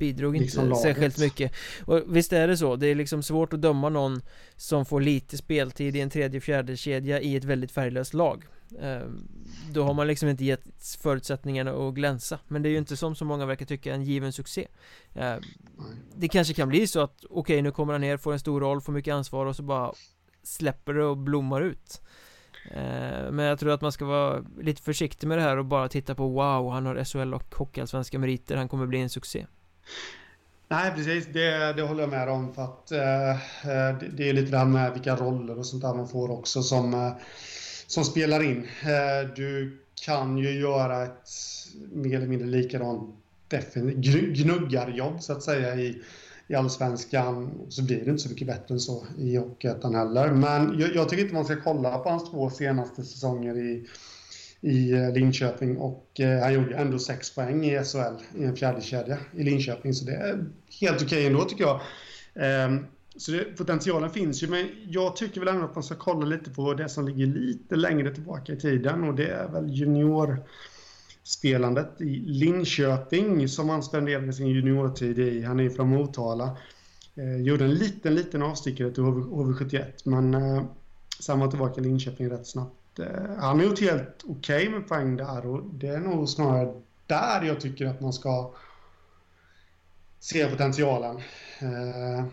bidrog 0.00 0.36
liksom 0.36 0.64
inte 0.64 0.76
särskilt 0.76 1.18
mycket. 1.18 1.52
Och 1.84 2.02
visst 2.06 2.32
är 2.32 2.48
det 2.48 2.56
så, 2.56 2.76
det 2.76 2.86
är 2.86 2.94
liksom 2.94 3.22
svårt 3.22 3.52
att 3.52 3.62
döma 3.62 3.88
någon 3.88 4.20
som 4.56 4.84
får 4.84 5.00
lite 5.00 5.36
speltid 5.36 5.96
i 5.96 6.00
en 6.00 6.10
tredje 6.10 6.40
fjärde 6.40 6.76
kedja 6.76 7.20
i 7.20 7.36
ett 7.36 7.44
väldigt 7.44 7.72
färglöst 7.72 8.14
lag. 8.14 8.44
Ehm, 8.78 9.28
Då 9.72 9.84
har 9.84 9.94
man 9.94 10.06
liksom 10.06 10.28
inte 10.28 10.44
gett 10.44 10.96
förutsättningarna 11.02 11.70
att 11.70 11.94
glänsa. 11.94 12.38
Men 12.48 12.62
det 12.62 12.68
är 12.68 12.70
ju 12.70 12.78
inte 12.78 12.96
som 12.96 13.14
så 13.14 13.24
många 13.24 13.46
verkar 13.46 13.66
tycka 13.66 13.94
en 13.94 14.02
given 14.04 14.32
succé. 14.32 14.68
Ehm, 15.14 15.42
Det 16.14 16.28
kanske 16.28 16.54
kan 16.54 16.68
bli 16.68 16.86
så 16.86 17.00
att 17.00 17.24
okej 17.24 17.40
okay, 17.40 17.62
nu 17.62 17.70
kommer 17.70 17.92
han 17.92 18.00
ner, 18.00 18.16
får 18.16 18.32
en 18.32 18.38
stor 18.38 18.60
roll, 18.60 18.80
får 18.80 18.92
mycket 18.92 19.14
ansvar 19.14 19.46
och 19.46 19.56
så 19.56 19.62
bara 19.62 19.92
släpper 20.42 20.94
det 20.94 21.04
och 21.04 21.16
blommar 21.18 21.60
ut. 21.60 22.00
Ehm, 22.70 23.36
men 23.36 23.44
jag 23.44 23.58
tror 23.58 23.72
att 23.72 23.80
man 23.80 23.92
ska 23.92 24.04
vara 24.04 24.44
lite 24.60 24.82
försiktig 24.82 25.26
med 25.26 25.38
det 25.38 25.42
här 25.42 25.56
och 25.56 25.64
bara 25.64 25.88
titta 25.88 26.14
på 26.14 26.28
wow, 26.28 26.70
han 26.70 26.86
har 26.86 27.04
SHL 27.04 27.34
och 27.34 27.54
Hockeyallsvenska 27.54 28.18
meriter, 28.18 28.56
han 28.56 28.68
kommer 28.68 28.86
bli 28.86 28.98
en 28.98 29.10
succé 29.10 29.46
Nej, 30.68 30.92
precis. 30.96 31.26
Det, 31.32 31.72
det 31.72 31.82
håller 31.82 32.00
jag 32.02 32.10
med 32.10 32.28
om. 32.28 32.54
För 32.54 32.64
att, 32.64 32.92
eh, 32.92 33.30
eh, 33.30 33.98
det, 34.00 34.08
det 34.16 34.28
är 34.28 34.32
lite 34.32 34.50
det 34.50 34.58
här 34.58 34.64
med 34.64 34.92
vilka 34.92 35.16
roller 35.16 35.58
och 35.58 35.66
sånt 35.66 35.82
där 35.82 35.94
man 35.94 36.08
får 36.08 36.30
också 36.30 36.62
som, 36.62 36.94
eh, 36.94 37.12
som 37.86 38.04
spelar 38.04 38.42
in. 38.42 38.68
Eh, 38.82 39.34
du 39.36 39.78
kan 40.04 40.38
ju 40.38 40.60
göra 40.60 41.02
ett 41.02 41.28
mer 41.92 42.16
eller 42.16 42.26
mindre 42.26 42.48
likadant 42.48 43.14
gnuggarjobb 44.34 45.22
så 45.22 45.32
att 45.32 45.42
säga 45.42 45.74
i, 45.74 46.02
i 46.46 46.54
allsvenskan. 46.54 47.50
Så 47.68 47.82
blir 47.82 48.04
det 48.04 48.10
inte 48.10 48.22
så 48.22 48.28
mycket 48.28 48.46
bättre 48.46 48.74
än 48.74 48.80
så 48.80 49.06
i 49.18 49.36
Hockeyettan 49.36 49.94
heller. 49.94 50.30
Men 50.30 50.80
jag, 50.80 50.94
jag 50.94 51.08
tycker 51.08 51.22
inte 51.22 51.34
man 51.34 51.44
ska 51.44 51.60
kolla 51.60 51.98
på 51.98 52.08
hans 52.10 52.30
två 52.30 52.50
senaste 52.50 53.02
säsonger 53.02 53.58
i 53.58 53.86
i 54.60 54.92
eh, 54.92 55.12
Linköping 55.12 55.76
och 55.76 56.20
eh, 56.20 56.42
han 56.42 56.54
gjorde 56.54 56.76
ändå 56.76 56.98
sex 56.98 57.34
poäng 57.34 57.64
i 57.64 57.84
SHL 57.84 58.38
i 58.38 58.44
en 58.44 58.56
fjärde 58.56 58.80
kedja 58.80 59.18
i 59.36 59.42
Linköping 59.42 59.94
så 59.94 60.04
det 60.04 60.12
är 60.12 60.44
helt 60.80 60.96
okej 60.96 61.06
okay 61.06 61.26
ändå 61.26 61.44
tycker 61.44 61.64
jag. 61.64 61.80
Ehm, 62.34 62.86
så 63.16 63.32
det, 63.32 63.56
potentialen 63.56 64.10
finns 64.10 64.42
ju 64.42 64.48
men 64.48 64.68
jag 64.88 65.16
tycker 65.16 65.40
väl 65.40 65.48
ändå 65.48 65.64
att 65.64 65.74
man 65.74 65.84
ska 65.84 65.94
kolla 65.94 66.26
lite 66.26 66.50
på 66.50 66.74
det 66.74 66.88
som 66.88 67.08
ligger 67.08 67.26
lite 67.26 67.76
längre 67.76 68.14
tillbaka 68.14 68.52
i 68.52 68.56
tiden 68.56 69.04
och 69.04 69.14
det 69.14 69.28
är 69.28 69.48
väl 69.48 69.70
juniorspelandet 69.70 72.00
i 72.00 72.16
Linköping 72.26 73.48
som 73.48 73.68
han 73.68 73.82
spenderade 73.82 74.32
sin 74.32 74.46
juniortid 74.46 75.18
i. 75.18 75.42
Han 75.42 75.60
är 75.60 75.64
ju 75.64 75.70
från 75.70 75.88
Motala. 75.88 76.56
Eh, 77.14 77.42
gjorde 77.42 77.64
en 77.64 77.74
liten, 77.74 78.14
liten 78.14 78.42
avstickare 78.42 78.90
till 78.90 79.02
HV, 79.02 79.20
HV71 79.20 79.84
men 80.04 80.36
sen 81.20 81.40
var 81.40 81.48
tillbaka 81.48 81.80
i 81.80 81.84
Linköping 81.84 82.30
rätt 82.30 82.46
snabbt 82.46 82.79
Eh, 83.00 83.36
han 83.38 83.58
har 83.58 83.66
gjort 83.66 83.80
helt 83.80 84.24
okej 84.28 84.68
okay 84.68 84.78
med 84.78 84.88
poäng 84.88 85.16
där 85.16 85.46
och 85.46 85.64
det 85.64 85.88
är 85.88 86.00
nog 86.00 86.28
snarare 86.28 86.74
där 87.06 87.42
jag 87.42 87.60
tycker 87.60 87.86
att 87.86 88.00
man 88.00 88.12
ska 88.12 88.50
se 90.20 90.46
potentialen. 90.46 91.16
Eh, 91.58 92.24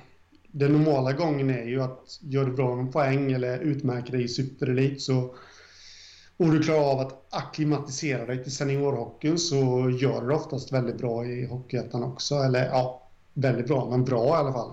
den 0.52 0.72
normala 0.72 1.14
gången 1.14 1.50
är 1.50 1.64
ju 1.64 1.82
att 1.82 2.20
gör 2.22 2.46
du 2.46 2.52
bra 2.52 2.76
med 2.76 2.94
poäng 2.94 3.32
eller 3.32 3.60
utmärker 3.60 4.12
dig 4.12 4.24
i 4.24 4.28
superelit 4.28 5.02
så 5.02 5.36
och 6.38 6.52
du 6.52 6.64
klarar 6.64 6.92
av 6.92 7.00
att 7.00 7.26
akklimatisera 7.30 8.26
dig 8.26 8.44
till 8.44 8.56
seniorhockeyn 8.56 9.38
så 9.38 9.90
gör 9.90 10.22
du 10.22 10.28
det 10.28 10.36
oftast 10.36 10.74
väldigt 10.74 10.98
bra 10.98 11.26
i 11.26 11.46
Hockeyettan 11.46 12.04
också. 12.04 12.36
Eller 12.36 12.66
ja, 12.66 13.04
väldigt 13.34 13.68
bra, 13.68 13.90
men 13.90 14.06
bra 14.06 14.28
i 14.28 14.32
alla 14.32 14.54
fall. 14.54 14.72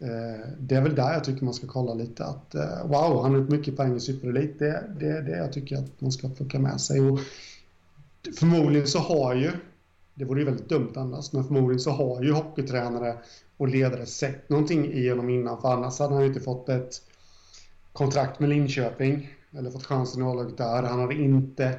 Eh, 0.00 0.48
det 0.58 0.74
är 0.74 0.80
väl 0.80 0.94
där 0.94 1.12
jag 1.12 1.24
tycker 1.24 1.44
man 1.44 1.54
ska 1.54 1.66
kolla 1.66 1.94
lite 1.94 2.24
att 2.24 2.54
eh, 2.54 2.86
wow, 2.86 3.22
han 3.22 3.32
har 3.32 3.40
gjort 3.40 3.50
mycket 3.50 3.76
poäng 3.76 3.96
i 3.96 4.00
superelit. 4.00 4.58
Det 4.58 4.68
är 4.68 4.88
det, 5.00 5.20
det 5.20 5.36
jag 5.36 5.52
tycker 5.52 5.76
att 5.76 6.00
man 6.00 6.12
ska 6.12 6.28
plocka 6.28 6.58
med 6.58 6.80
sig. 6.80 7.00
Och 7.00 7.18
förmodligen 8.38 8.86
så 8.86 8.98
har 8.98 9.34
ju, 9.34 9.50
det 10.14 10.24
vore 10.24 10.40
ju 10.40 10.46
väldigt 10.46 10.68
dumt 10.68 10.92
annars, 10.96 11.32
men 11.32 11.44
förmodligen 11.44 11.80
så 11.80 11.90
har 11.90 12.22
ju 12.22 12.32
hockeytränare 12.32 13.16
och 13.56 13.68
ledare 13.68 14.06
sett 14.06 14.48
någonting 14.48 14.92
i 14.92 15.08
honom 15.08 15.30
innan, 15.30 15.60
för 15.60 15.68
annars 15.68 15.98
hade 15.98 16.14
han 16.14 16.22
ju 16.22 16.28
inte 16.28 16.40
fått 16.40 16.68
ett 16.68 17.02
kontrakt 17.92 18.40
med 18.40 18.48
Linköping 18.48 19.30
eller 19.58 19.70
fått 19.70 19.84
chansen 19.84 20.22
i 20.22 20.24
A-laget 20.24 20.56
där. 20.56 20.82
Han 20.82 21.00
hade 21.00 21.14
inte 21.14 21.78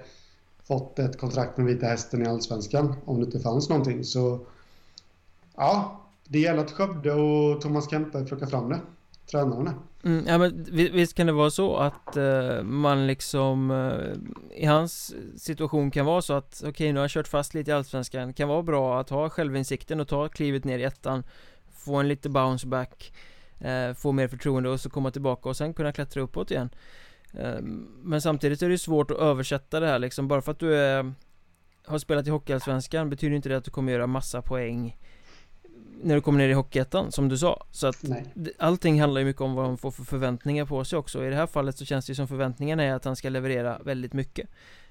fått 0.63 0.99
ett 0.99 1.17
kontrakt 1.17 1.57
med 1.57 1.65
Vita 1.65 1.86
Hästen 1.86 2.26
i 2.26 2.30
Allsvenskan 2.30 2.95
om 3.05 3.20
det 3.20 3.26
inte 3.26 3.39
fanns 3.39 3.70
någonting. 3.70 4.03
Så 4.03 4.39
ja, 5.55 6.01
det 6.30 6.39
gäller 6.39 6.61
att 6.61 6.71
Skövde 6.71 7.13
och 7.13 7.61
Thomas 7.61 7.89
Kempe 7.89 8.25
plockar 8.25 8.45
fram 8.45 8.69
det. 8.69 8.80
Tränarna. 9.32 9.73
Mm, 10.03 10.25
Ja 10.27 10.38
men 10.38 10.65
visst 10.71 11.13
kan 11.13 11.27
det 11.27 11.34
vara 11.34 11.49
så 11.49 11.77
att 11.77 12.17
eh, 12.17 12.63
man 12.63 13.07
liksom 13.07 13.71
eh, 13.71 14.61
I 14.61 14.65
hans 14.65 15.15
situation 15.38 15.91
kan 15.91 16.05
vara 16.05 16.21
så 16.21 16.34
att 16.34 16.55
Okej 16.59 16.69
okay, 16.69 16.91
nu 16.93 16.99
har 16.99 17.03
jag 17.03 17.11
kört 17.11 17.27
fast 17.27 17.53
lite 17.53 17.71
i 17.71 17.73
Allsvenskan. 17.73 18.34
Kan 18.34 18.49
vara 18.49 18.63
bra 18.63 18.99
att 18.99 19.09
ha 19.09 19.30
självinsikten 19.30 19.99
och 19.99 20.07
ta 20.07 20.30
klivet 20.30 20.63
ner 20.63 20.80
i 20.80 20.84
ettan 20.84 21.23
Få 21.71 21.95
en 21.95 22.07
lite 22.07 22.30
bounce 22.30 22.67
back 22.67 23.11
Eh, 23.59 23.93
Få 23.93 24.11
mer 24.11 24.27
förtroende 24.27 24.69
och 24.69 24.80
så 24.80 24.89
komma 24.89 25.11
tillbaka 25.11 25.49
och 25.49 25.57
sen 25.57 25.73
kunna 25.73 25.91
klättra 25.91 26.21
uppåt 26.21 26.51
igen. 26.51 26.69
Ehm, 27.34 27.88
men 28.03 28.21
samtidigt 28.21 28.61
är 28.61 28.69
det 28.69 28.77
svårt 28.77 29.11
att 29.11 29.17
översätta 29.17 29.80
det 29.80 29.88
här 29.88 29.99
liksom. 29.99 30.27
Bara 30.27 30.41
för 30.41 30.51
att 30.51 30.59
du 30.59 30.75
är 30.75 31.13
Har 31.86 31.97
spelat 31.97 32.27
i 32.27 32.30
Hockeyallsvenskan 32.30 33.09
betyder 33.09 33.36
inte 33.36 33.49
det 33.49 33.57
att 33.57 33.63
du 33.63 33.71
kommer 33.71 33.91
göra 33.91 34.07
massa 34.07 34.41
poäng 34.41 34.97
när 36.03 36.15
du 36.15 36.21
kommer 36.21 36.39
ner 36.39 36.49
i 36.49 36.53
Hockeyettan, 36.53 37.11
som 37.11 37.29
du 37.29 37.37
sa. 37.37 37.65
Så 37.71 37.87
att 37.87 38.03
Nej. 38.03 38.33
allting 38.57 39.01
handlar 39.01 39.21
ju 39.21 39.25
mycket 39.25 39.41
om 39.41 39.53
vad 39.53 39.65
han 39.65 39.77
får 39.77 39.91
för 39.91 40.03
förväntningar 40.03 40.65
på 40.65 40.83
sig 40.85 40.99
också. 40.99 41.25
I 41.25 41.29
det 41.29 41.35
här 41.35 41.47
fallet 41.47 41.77
så 41.77 41.85
känns 41.85 42.05
det 42.05 42.15
som 42.15 42.27
förväntningarna 42.27 42.83
är 42.83 42.93
att 42.93 43.05
han 43.05 43.15
ska 43.15 43.29
leverera 43.29 43.79
väldigt 43.79 44.13
mycket. 44.13 44.49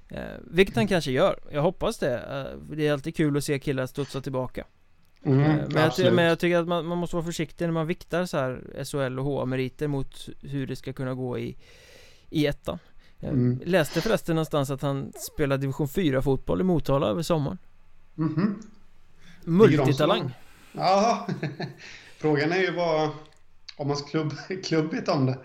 Eh, 0.08 0.20
Vilket 0.44 0.74
han 0.74 0.82
mm. 0.82 0.88
kanske 0.88 1.10
gör, 1.10 1.40
jag 1.50 1.62
hoppas 1.62 1.98
det. 1.98 2.18
Eh, 2.18 2.76
Det 2.76 2.86
är 2.86 2.92
alltid 2.92 3.16
kul 3.16 3.36
att 3.36 3.44
se 3.44 3.58
killar 3.58 3.86
studsa 3.86 4.20
tillbaka. 4.20 4.64
Mm, 5.22 5.40
eh, 5.40 5.46
men, 5.68 5.90
jag, 5.98 6.14
men, 6.14 6.24
jag, 6.24 6.38
tycker 6.38 6.58
att 6.58 6.68
man, 6.68 6.86
man, 6.86 6.98
måste 6.98 7.16
vara 7.16 7.26
försiktig 7.26 7.64
när 7.64 7.72
man 7.72 7.86
viktar 7.86 8.26
så 8.26 8.36
här 8.36 8.84
SHL 8.84 9.18
och 9.18 9.24
HA-meriter 9.24 9.88
mot 9.88 10.28
hur 10.40 10.66
det 10.66 10.76
ska 10.76 10.92
kunna 10.92 11.14
gå 11.14 11.38
i, 11.38 11.56
i 12.30 12.46
ettan. 12.46 12.78
Jag 13.16 13.32
mm. 13.32 13.60
Läste 13.64 14.00
förresten 14.00 14.34
någonstans 14.34 14.70
att 14.70 14.82
han 14.82 15.12
spelade 15.32 15.60
division 15.60 15.88
4 15.88 16.22
fotboll 16.22 16.60
i 16.60 16.64
Motala 16.64 17.06
över 17.06 17.22
sommaren. 17.22 17.58
Mm 18.18 18.34
-hmm. 18.34 18.54
Multitalang 19.44 20.32
Ja, 20.72 21.26
frågan 22.18 22.52
är 22.52 22.60
ju 22.60 22.72
vad 22.72 23.10
om 23.78 23.88
hans 23.88 24.02
klubb, 24.02 24.32
klubb 24.64 24.92
vet 24.92 25.08
om 25.08 25.26
det. 25.26 25.38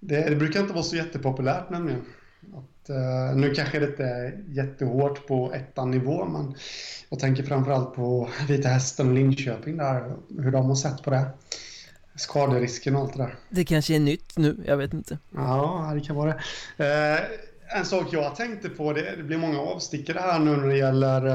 det. 0.00 0.28
det. 0.28 0.36
brukar 0.36 0.60
inte 0.60 0.72
vara 0.72 0.84
så 0.84 0.96
jättepopulärt 0.96 1.70
nämligen. 1.70 2.04
Att, 2.54 2.90
uh, 2.90 3.36
nu 3.36 3.54
kanske 3.54 3.78
det 3.78 3.86
inte 3.86 4.04
är 4.04 4.44
jättehårt 4.48 5.26
på 5.26 5.52
ettan 5.52 5.90
nivå 5.90 6.24
men 6.24 6.54
jag 7.08 7.18
tänker 7.18 7.42
framförallt 7.42 7.94
på 7.94 8.28
Vita 8.48 8.68
Hästen 8.68 9.08
och 9.08 9.14
Linköping 9.14 9.76
där, 9.76 10.16
hur 10.38 10.50
de 10.50 10.66
har 10.66 10.74
sett 10.74 11.02
på 11.02 11.10
det. 11.10 11.26
Skaderisken 12.14 12.96
och 12.96 13.02
allt 13.02 13.12
det 13.12 13.22
där. 13.22 13.34
Det 13.48 13.64
kanske 13.64 13.94
är 13.94 14.00
nytt 14.00 14.36
nu, 14.36 14.56
jag 14.66 14.76
vet 14.76 14.92
inte. 14.92 15.18
Ja, 15.34 15.92
det 15.94 16.00
kan 16.00 16.16
vara 16.16 16.34
det. 16.76 16.84
Uh, 16.84 17.20
en 17.78 17.84
sak 17.84 18.06
jag 18.10 18.36
tänkte 18.36 18.68
på, 18.68 18.92
det, 18.92 19.16
det 19.16 19.22
blir 19.22 19.38
många 19.38 19.60
avstickare 19.60 20.18
här 20.18 20.38
nu 20.38 20.56
när 20.56 20.68
det 20.68 20.76
gäller 20.76 21.26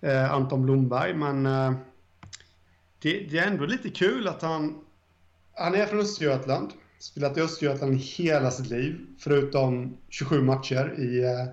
uh, 0.00 0.32
Anton 0.32 0.62
Blomberg, 0.62 1.14
men 1.14 1.46
det, 3.04 3.26
det, 3.30 3.38
är 3.38 3.46
ändå 3.46 3.66
lite 3.66 3.90
kul 3.90 4.28
att 4.28 4.42
han... 4.42 4.78
Han 5.54 5.74
är 5.74 5.86
från 5.86 6.00
Östergötland. 6.00 6.70
Spelat 6.98 7.38
i 7.38 7.40
Östergötland 7.40 7.96
hela 7.96 8.50
sitt 8.50 8.66
liv. 8.66 9.06
Förutom 9.18 9.96
27 10.08 10.42
matcher 10.42 10.94
i 10.98 11.24
eh, 11.24 11.46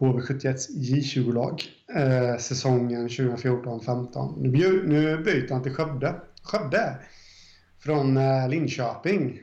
HV71s 0.00 0.68
J20-lag. 0.76 1.62
Eh, 1.94 2.38
säsongen 2.38 3.08
2014-15. 3.08 4.34
Nu, 4.40 4.88
nu 4.88 5.18
byter 5.18 5.52
han 5.52 5.62
till 5.62 5.74
Skövde. 5.74 6.14
Skövde! 6.42 6.96
Från 7.78 8.16
eh, 8.16 8.48
Linköping. 8.48 9.40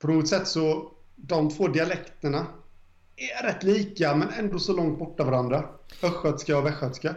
På 0.00 0.08
något 0.08 0.28
sätt 0.28 0.48
så, 0.48 0.92
de 1.16 1.50
två 1.50 1.68
dialekterna 1.68 2.46
är 3.16 3.46
rätt 3.46 3.62
lika 3.62 4.14
men 4.14 4.28
ändå 4.38 4.58
så 4.58 4.76
långt 4.76 4.98
borta 4.98 5.24
varandra. 5.24 5.64
Östgötska 6.02 6.58
och 6.58 6.66
västgötska. 6.66 7.14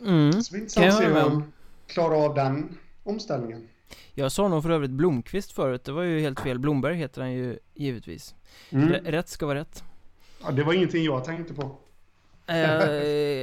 Mm. 0.00 0.42
Så 0.42 0.52
det 0.52 0.58
är 0.58 0.60
intressant 0.60 0.86
att 0.86 0.98
se 0.98 1.53
han 1.86 1.94
klarar 1.94 2.24
av 2.24 2.34
den 2.34 2.78
omställningen. 3.02 3.68
Jag 4.14 4.32
sa 4.32 4.48
nog 4.48 4.62
för 4.62 4.70
övrigt 4.70 4.90
Blomqvist 4.90 5.52
förut, 5.52 5.84
det 5.84 5.92
var 5.92 6.02
ju 6.02 6.20
helt 6.20 6.40
fel. 6.40 6.58
Blomberg 6.58 6.96
heter 6.96 7.20
han 7.20 7.32
ju 7.32 7.58
givetvis. 7.74 8.34
Mm. 8.70 8.88
Rätt 8.88 9.28
ska 9.28 9.46
vara 9.46 9.58
rätt. 9.58 9.84
Ja, 10.42 10.50
det 10.50 10.64
var 10.64 10.72
ingenting 10.72 11.04
jag 11.04 11.24
tänkte 11.24 11.54
på. 11.54 11.76
Eh, 12.46 12.56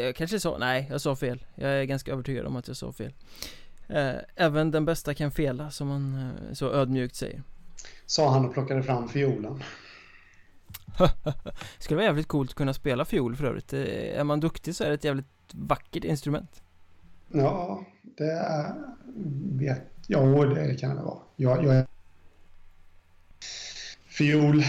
jag 0.06 0.16
kanske 0.16 0.40
sa, 0.40 0.58
nej 0.58 0.88
jag 0.90 1.02
sa 1.02 1.16
fel. 1.16 1.46
Jag 1.56 1.72
är 1.72 1.84
ganska 1.84 2.12
övertygad 2.12 2.46
om 2.46 2.56
att 2.56 2.68
jag 2.68 2.78
sa 2.78 2.92
fel. 2.92 3.14
Eh, 3.88 4.14
även 4.36 4.72
den 4.72 4.86
bästa 4.86 5.14
kan 5.14 5.32
fela, 5.32 5.72
som 5.72 5.88
man 5.88 6.16
eh, 6.16 6.54
så 6.54 6.72
ödmjukt 6.72 7.16
säger. 7.16 7.44
Sa 8.06 8.30
han 8.30 8.46
och 8.46 8.54
plockade 8.54 8.84
fram 8.84 9.10
fiolen. 9.10 9.64
Skulle 11.78 11.96
vara 11.96 12.06
jävligt 12.06 12.28
coolt 12.28 12.50
att 12.50 12.56
kunna 12.56 12.74
spela 12.74 13.06
fiol 13.06 13.36
för 13.36 13.46
övrigt. 13.46 13.74
Är 13.74 14.24
man 14.24 14.40
duktig 14.40 14.76
så 14.76 14.84
är 14.84 14.88
det 14.88 14.94
ett 14.94 15.04
jävligt 15.04 15.26
vackert 15.52 16.04
instrument. 16.04 16.62
Ja, 17.32 17.86
det 18.18 18.32
är, 18.32 18.74
vet 19.52 19.92
Ja, 20.08 20.46
det 20.46 20.76
kan 20.80 20.96
det 20.96 21.02
vara. 21.02 21.20
Jag, 21.36 21.66
jag 21.66 21.76
är... 21.76 21.88
Fiol... 24.06 24.64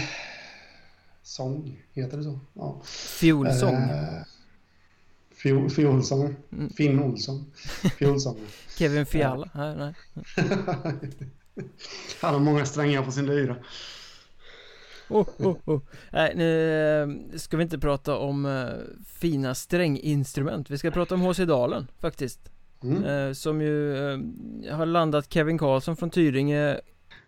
Sång, 1.21 1.83
heter 1.93 2.17
det 2.17 2.23
så? 2.23 2.39
Ja. 2.53 2.81
Fiolsång? 3.19 3.75
Eh, 3.75 4.23
fiol, 5.31 5.69
fiolsång. 5.69 6.35
Mm. 6.51 6.69
Finn 6.69 6.99
Olsson. 6.99 7.51
Fiolsång. 7.97 8.39
Kevin 8.77 9.05
Fiala? 9.05 9.49
Ja. 9.53 9.73
Nej, 9.73 9.75
nej. 9.75 9.93
Han 12.21 12.33
har 12.33 12.39
många 12.39 12.65
strängar 12.65 13.03
på 13.03 13.11
sin 13.11 13.25
lyra. 13.25 13.55
Oh, 15.13 15.27
oh, 15.37 15.55
oh. 15.65 15.81
Nej, 16.11 16.33
nu 16.35 17.01
eh, 17.01 17.37
ska 17.37 17.57
vi 17.57 17.63
inte 17.63 17.79
prata 17.79 18.17
om 18.17 18.45
uh, 18.45 18.69
fina 19.05 19.55
stränginstrument. 19.55 20.69
Vi 20.69 20.77
ska 20.77 20.91
prata 20.91 21.15
om 21.15 21.21
H.C. 21.21 21.45
Dalen 21.45 21.87
faktiskt. 21.99 22.53
Mm. 22.83 23.03
Eh, 23.03 23.33
som 23.33 23.61
ju 23.61 23.97
eh, 23.97 24.75
har 24.75 24.85
landat 24.85 25.33
Kevin 25.33 25.57
Karlsson 25.57 25.95
från 25.95 26.09
Tyringe. 26.09 26.79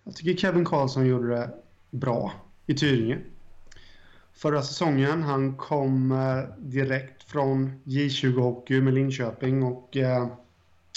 Jag 0.03 0.15
tycker 0.15 0.37
Kevin 0.37 0.65
Karlsson 0.65 1.05
gjorde 1.05 1.27
det 1.27 1.49
bra 1.91 2.33
i 2.65 2.73
Tyringe. 2.73 3.17
Förra 4.33 4.61
säsongen, 4.61 5.23
han 5.23 5.57
kom 5.57 6.11
eh, 6.11 6.57
direkt 6.57 7.23
från 7.23 7.81
J20 7.83 8.39
Hockey 8.39 8.81
med 8.81 8.93
Linköping 8.93 9.63
och 9.63 9.97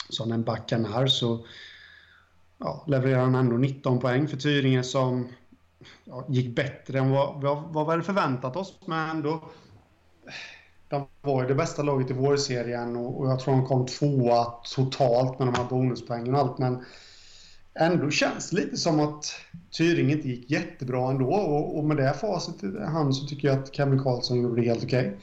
som 0.08 0.32
en 0.32 0.42
backanär 0.42 1.06
så 1.06 1.46
ja, 2.58 2.84
levererade 2.86 3.22
han 3.22 3.34
ändå 3.34 3.56
19 3.56 4.00
poäng 4.00 4.28
för 4.28 4.36
Tyringe 4.36 4.82
som 4.82 5.28
ja, 6.04 6.24
gick 6.28 6.56
bättre 6.56 6.98
än 6.98 7.10
vad, 7.10 7.42
vad, 7.42 7.62
vad 7.62 7.86
vi 7.86 7.90
hade 7.90 8.02
förväntat 8.02 8.56
oss. 8.56 8.78
Men 8.86 9.10
ändå 9.10 9.42
de 10.88 11.06
var 11.22 11.42
ju 11.42 11.48
det 11.48 11.54
bästa 11.54 11.82
laget 11.82 12.10
i 12.10 12.12
vårserien 12.12 12.96
och, 12.96 13.20
och 13.20 13.30
jag 13.30 13.40
tror 13.40 13.54
de 13.54 13.66
kom 13.66 13.86
tvåa 13.86 14.44
totalt 14.44 15.38
med 15.38 15.48
de 15.48 15.54
här 15.54 15.68
bonuspoängen 15.68 16.34
och 16.34 16.40
allt. 16.40 16.58
Men 16.58 16.84
ändå 17.74 18.10
känns 18.10 18.50
det 18.50 18.56
lite 18.56 18.76
som 18.76 19.00
att 19.00 19.34
Tyring 19.70 20.10
inte 20.10 20.28
gick 20.28 20.50
jättebra 20.50 21.10
ändå. 21.10 21.34
Och, 21.34 21.78
och 21.78 21.84
med 21.84 21.96
det 21.96 22.14
facit 22.14 22.64
i 22.64 22.80
hand 22.80 23.16
så 23.16 23.26
tycker 23.26 23.48
jag 23.48 23.58
att 23.58 23.74
Kevin 23.74 24.02
Karlsson 24.02 24.42
gjorde 24.42 24.60
det 24.60 24.68
helt 24.68 24.84
okej. 24.84 25.08
Okay. 25.08 25.20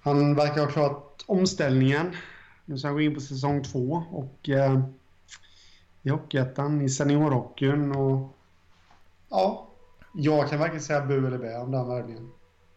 Han 0.00 0.34
verkar 0.34 0.60
ha 0.60 0.70
klarat 0.70 1.24
omställningen. 1.26 2.16
Nu 2.64 2.78
ska 2.78 2.88
han 2.88 2.94
gå 2.94 3.00
in 3.00 3.14
på 3.14 3.20
säsong 3.20 3.64
två 3.64 4.02
och 4.10 4.48
eh, 4.48 4.80
i 6.02 6.08
Hockeyettan, 6.08 6.82
i 6.82 6.88
seniorhockeyn 6.88 7.92
och 7.92 8.36
ja, 9.30 9.70
jag 10.14 10.50
kan 10.50 10.58
varken 10.58 10.80
säga 10.80 11.06
bu 11.06 11.26
eller 11.26 11.38
bä 11.38 11.58
om 11.58 11.70
den 11.70 11.88
värvningen. 11.88 12.30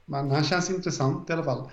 Men 0.05 0.31
han 0.31 0.43
känns 0.43 0.69
intressant 0.69 1.29
i 1.29 1.33
alla 1.33 1.43
fall. 1.43 1.69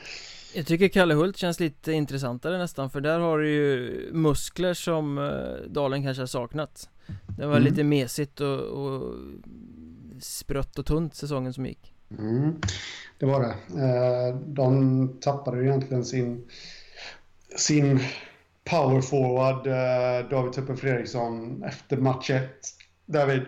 Jag 0.55 0.66
tycker 0.66 0.89
Kalle 0.89 1.14
Hult 1.14 1.37
känns 1.37 1.61
lite 1.61 1.93
intressantare 1.93 2.59
nästan 2.59 2.91
för 2.91 3.01
där 3.01 3.18
har 3.18 3.39
du 3.39 3.51
ju 3.51 4.09
muskler 4.12 4.74
som 4.74 5.18
eh, 5.18 5.70
Dalen 5.70 6.03
kanske 6.03 6.22
har 6.22 6.26
saknat 6.26 6.89
Det 7.39 7.47
var 7.47 7.57
mm. 7.57 7.68
lite 7.68 7.85
mesigt 7.85 8.41
och, 8.41 8.59
och 8.61 9.14
sprött 10.20 10.78
och 10.78 10.87
tunt 10.87 11.14
säsongen 11.14 11.53
som 11.53 11.66
gick 11.66 11.95
mm. 12.18 12.55
Det 13.18 13.26
var 13.26 13.41
det 13.41 13.83
eh, 13.83 14.37
De 14.37 15.09
tappade 15.20 15.59
ju 15.59 15.64
egentligen 15.68 16.05
sin 16.05 16.49
sin 17.57 18.01
power 18.64 19.01
forward 19.01 19.66
eh, 19.66 20.31
David 20.31 20.53
Tuppen 20.53 20.76
Fredriksson 20.76 21.64
efter 21.64 21.97
match 21.97 22.31
1 22.31 22.51
David 23.07 23.43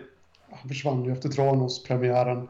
han 0.59 0.69
försvann 0.69 1.05
ju 1.05 1.11
efter 1.11 1.29
Tranås-premiären 1.29 2.47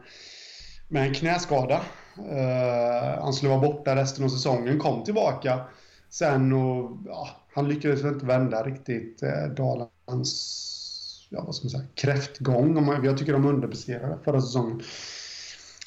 med 0.88 1.08
en 1.08 1.14
knäskada 1.14 1.80
Uh, 2.18 3.22
han 3.22 3.32
skulle 3.32 3.50
vara 3.50 3.60
borta 3.60 3.96
resten 3.96 4.24
av 4.24 4.28
säsongen, 4.28 4.78
kom 4.78 5.04
tillbaka 5.04 5.60
sen 6.10 6.52
och 6.52 6.98
ja, 7.06 7.28
han 7.54 7.68
lyckades 7.68 8.04
inte 8.04 8.26
vända 8.26 8.62
riktigt 8.62 9.22
eh, 9.22 9.44
Dalans 9.56 10.64
ja, 11.30 11.42
vad 11.44 11.54
ska 11.54 11.64
man 11.64 11.70
säga, 11.70 11.84
kräftgång. 11.94 13.04
Jag 13.04 13.18
tycker 13.18 13.32
de 13.32 13.44
underpresterade 13.46 14.18
förra 14.24 14.40
säsongen. 14.40 14.82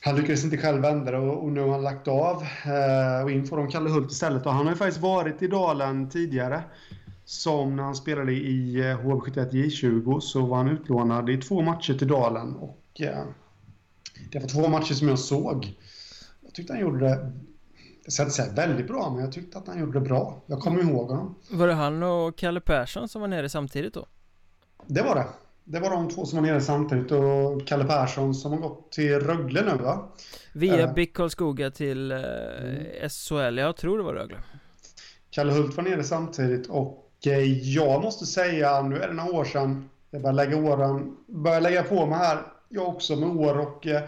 Han 0.01 0.15
lyckades 0.15 0.43
inte 0.43 0.57
själv 0.57 0.81
vända 0.81 1.11
det 1.11 1.17
och, 1.17 1.43
och 1.43 1.51
nu 1.51 1.61
har 1.61 1.71
han 1.71 1.83
lagt 1.83 2.07
av 2.07 2.41
uh, 2.41 3.23
och 3.23 3.31
in 3.31 3.47
får 3.47 3.57
de 3.57 3.67
Kalle 3.67 3.89
Hult 3.89 4.11
istället. 4.11 4.45
Och 4.45 4.53
han 4.53 4.65
har 4.65 4.73
ju 4.73 4.77
faktiskt 4.77 5.01
varit 5.01 5.41
i 5.41 5.47
Dalen 5.47 6.09
tidigare. 6.09 6.63
Som 7.29 7.75
när 7.75 7.83
han 7.83 7.95
spelade 7.95 8.31
i 8.31 8.77
HV71 8.83 9.51
J20 9.51 10.19
så 10.19 10.45
var 10.45 10.57
han 10.57 10.67
utlånad 10.67 11.29
i 11.29 11.37
två 11.37 11.61
matcher 11.61 11.93
till 11.93 12.07
Dalen. 12.07 12.55
Och 12.55 13.01
det 14.31 14.39
var 14.39 14.47
två 14.47 14.67
matcher 14.67 14.93
som 14.93 15.07
jag 15.07 15.19
såg 15.19 15.77
tyckte 16.57 16.73
han 16.73 16.81
gjorde 16.81 16.99
det 16.99 17.31
jag 18.03 18.13
ska 18.13 18.23
inte 18.23 18.35
säga 18.35 18.53
väldigt 18.53 18.87
bra, 18.87 19.09
men 19.13 19.23
jag 19.23 19.31
tyckte 19.31 19.57
att 19.57 19.67
han 19.67 19.79
gjorde 19.79 19.99
det 19.99 20.05
bra. 20.05 20.41
Jag 20.45 20.59
kommer 20.59 20.81
ihåg 20.81 21.09
honom. 21.09 21.35
Var 21.51 21.67
det 21.67 21.73
han 21.73 22.03
och 22.03 22.37
Kalle 22.37 22.61
Persson 22.61 23.09
som 23.09 23.21
var 23.21 23.27
nere 23.27 23.49
samtidigt 23.49 23.93
då? 23.93 24.07
Det 24.85 25.01
var 25.01 25.15
det. 25.15 25.25
Det 25.63 25.79
var 25.79 25.89
de 25.89 26.09
två 26.09 26.25
som 26.25 26.39
var 26.39 26.47
nere 26.47 26.61
samtidigt 26.61 27.11
och 27.11 27.67
Kalle 27.67 27.85
Persson 27.85 28.35
som 28.35 28.51
har 28.51 28.59
gått 28.59 28.91
till 28.91 29.19
Rögle 29.19 29.61
nu 29.61 29.83
va? 29.83 30.09
Via 30.53 30.87
uh, 30.87 30.93
BIK 30.93 31.13
Karlskoga 31.13 31.71
till 31.71 32.11
uh, 32.11 32.19
mm. 32.19 33.09
SHL, 33.09 33.57
jag 33.57 33.77
tror 33.77 33.97
det 33.97 34.03
var 34.03 34.13
Rögle. 34.13 34.37
Kalle 35.29 35.53
Hult 35.53 35.77
var 35.77 35.83
nere 35.83 36.03
samtidigt 36.03 36.67
och 36.67 37.06
Eh, 37.25 37.69
jag 37.73 38.01
måste 38.01 38.25
säga, 38.25 38.81
nu 38.81 38.97
är 38.97 39.07
det 39.07 39.13
några 39.13 39.31
år 39.31 39.45
sedan, 39.45 39.89
jag 40.11 40.21
börjar 40.21 40.33
lägga 40.33 40.57
åren, 40.57 41.15
börjar 41.27 41.61
lägga 41.61 41.83
på 41.83 42.05
mig 42.05 42.17
här, 42.17 42.41
jag 42.69 42.87
också 42.87 43.15
med 43.15 43.29
år 43.29 43.59
och 43.59 43.87
eh, 43.87 44.01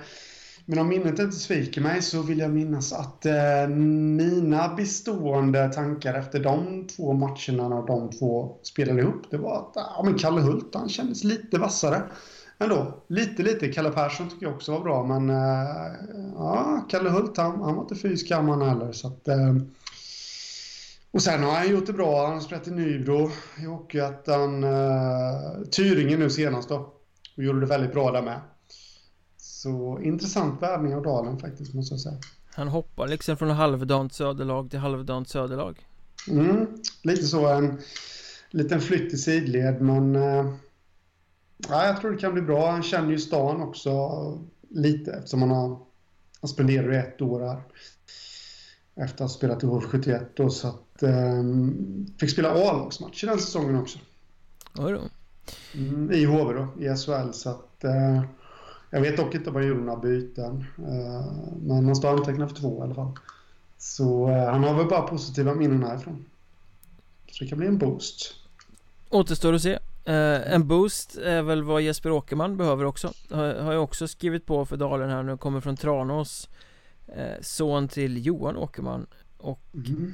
men 0.65 0.79
om 0.79 0.87
minnet 0.87 1.19
inte 1.19 1.35
sviker 1.35 1.81
mig 1.81 2.01
så 2.01 2.21
vill 2.21 2.39
jag 2.39 2.51
minnas 2.51 2.93
att 2.93 3.25
eh, 3.25 3.67
mina 3.67 4.75
bestående 4.75 5.69
tankar 5.73 6.13
efter 6.13 6.39
de 6.39 6.87
två 6.87 7.13
matcherna 7.13 7.69
när 7.69 7.87
de 7.87 8.09
två 8.09 8.57
spelade 8.63 9.01
ihop, 9.01 9.23
det 9.29 9.37
var 9.37 9.57
att 9.57 9.71
ja, 9.75 10.01
men 10.05 10.17
Kalle 10.17 10.41
Hult, 10.41 10.75
han 10.75 10.89
kändes 10.89 11.23
lite 11.23 11.57
vassare. 11.57 12.01
Ändå, 12.57 13.03
lite, 13.07 13.43
lite. 13.43 13.67
Kalle 13.67 13.89
Persson 13.89 14.29
tycker 14.29 14.45
jag 14.45 14.55
också 14.55 14.71
var 14.71 14.79
bra, 14.79 15.03
men 15.03 15.29
eh, 15.29 15.91
ja, 16.35 16.85
Kalle 16.89 17.09
Hult, 17.09 17.37
han, 17.37 17.61
han 17.61 17.75
var 17.75 17.81
inte 17.81 17.95
fy 17.95 18.17
skam 18.17 18.49
han 18.49 18.61
heller. 18.61 18.91
Så 18.91 19.07
att, 19.07 19.27
eh, 19.27 19.55
och 21.11 21.21
sen 21.21 21.43
har 21.43 21.51
han 21.51 21.69
gjort 21.69 21.85
det 21.85 21.93
bra. 21.93 22.25
Han 22.25 22.33
har 22.33 22.41
spelat 22.41 22.67
i 22.67 22.71
Nybro 22.71 23.31
i 23.61 23.65
Hockeyettan. 23.65 24.63
Eh, 24.63 25.61
Tyringe 25.71 26.17
nu 26.17 26.29
senast 26.29 26.69
då. 26.69 26.93
Och 27.37 27.43
gjorde 27.43 27.59
det 27.59 27.65
väldigt 27.65 27.93
bra 27.93 28.11
där 28.11 28.21
med. 28.21 28.41
Så 29.37 29.99
intressant 30.03 30.61
värvning 30.61 30.95
av 30.95 31.03
Dalen 31.03 31.39
faktiskt, 31.39 31.73
måste 31.73 31.93
jag 31.93 32.01
säga. 32.01 32.17
Han 32.51 32.67
hoppar 32.67 33.07
liksom 33.07 33.37
från 33.37 33.49
halvdant 33.49 34.13
söderlag 34.13 34.69
till 34.69 34.79
halvdant 34.79 35.29
söderlag. 35.29 35.87
Mm, 36.29 36.67
lite 37.03 37.23
så 37.23 37.47
en 37.47 37.81
liten 38.49 38.81
flytt 38.81 39.13
i 39.13 39.17
sidled, 39.17 39.81
men 39.81 40.15
äh, 40.15 40.53
ja, 41.69 41.85
jag 41.85 42.01
tror 42.01 42.11
det 42.11 42.17
kan 42.17 42.33
bli 42.33 42.41
bra. 42.41 42.71
Han 42.71 42.83
känner 42.83 43.11
ju 43.11 43.19
stan 43.19 43.61
också 43.61 43.99
lite 44.69 45.11
eftersom 45.11 45.41
han 45.41 45.51
har 45.51 45.79
han 46.41 46.49
spenderade 46.49 46.97
ett 46.97 47.21
år 47.21 47.39
här. 47.39 47.61
Efter 48.99 49.15
att 49.15 49.31
ha 49.31 49.37
spelat 49.37 49.63
i 49.63 49.65
HV71 49.65 50.25
då, 50.33 50.49
så 50.49 50.67
att 50.67 51.03
äh, 51.03 51.43
fick 52.19 52.29
spela 52.29 52.49
A-lagsmatch 52.49 53.23
i 53.23 53.27
den 53.27 53.39
säsongen 53.39 53.75
också. 53.75 53.99
Oj 54.77 54.91
då. 54.91 55.01
Mm, 55.73 56.11
I 56.11 56.25
HV 56.25 56.53
då, 56.53 56.83
i 56.83 56.97
SHL, 56.97 57.31
så 57.31 57.49
att 57.49 57.83
äh, 57.83 58.23
jag 58.89 59.01
vet 59.01 59.17
dock 59.17 59.35
inte 59.35 59.49
om 59.49 59.55
han 59.55 59.67
gjorde 59.67 59.81
några 59.81 59.99
byten. 59.99 60.65
Eh, 60.77 61.25
men 61.61 61.85
han 61.85 61.95
står 61.95 62.09
antecknad 62.09 62.49
för 62.49 62.57
två 62.57 62.79
i 62.79 62.81
alla 62.81 62.95
fall. 62.95 63.11
Så 63.77 64.29
eh, 64.29 64.51
han 64.51 64.63
har 64.63 64.73
väl 64.73 64.87
bara 64.87 65.01
positiva 65.01 65.53
minnen 65.53 65.83
härifrån. 65.83 66.25
Så 67.31 67.43
det 67.43 67.49
kan 67.49 67.57
bli 67.57 67.67
en 67.67 67.77
boost. 67.77 68.35
Återstår 69.09 69.53
att 69.53 69.61
se. 69.61 69.79
Uh, 70.09 70.53
en 70.53 70.67
boost 70.67 71.17
är 71.17 71.41
väl 71.41 71.63
vad 71.63 71.81
Jesper 71.81 72.11
Åkerman 72.11 72.57
behöver 72.57 72.85
också 72.85 73.13
Har, 73.29 73.53
har 73.53 73.73
jag 73.73 73.83
också 73.83 74.07
skrivit 74.07 74.45
på 74.45 74.65
för 74.65 74.77
Dalen 74.77 75.09
här 75.09 75.23
nu, 75.23 75.37
kommer 75.37 75.61
från 75.61 75.77
Tranås 75.77 76.49
Son 77.41 77.87
till 77.87 78.25
Johan 78.25 78.57
Åkerman 78.57 79.07
Och 79.37 79.61
mm. 79.73 80.13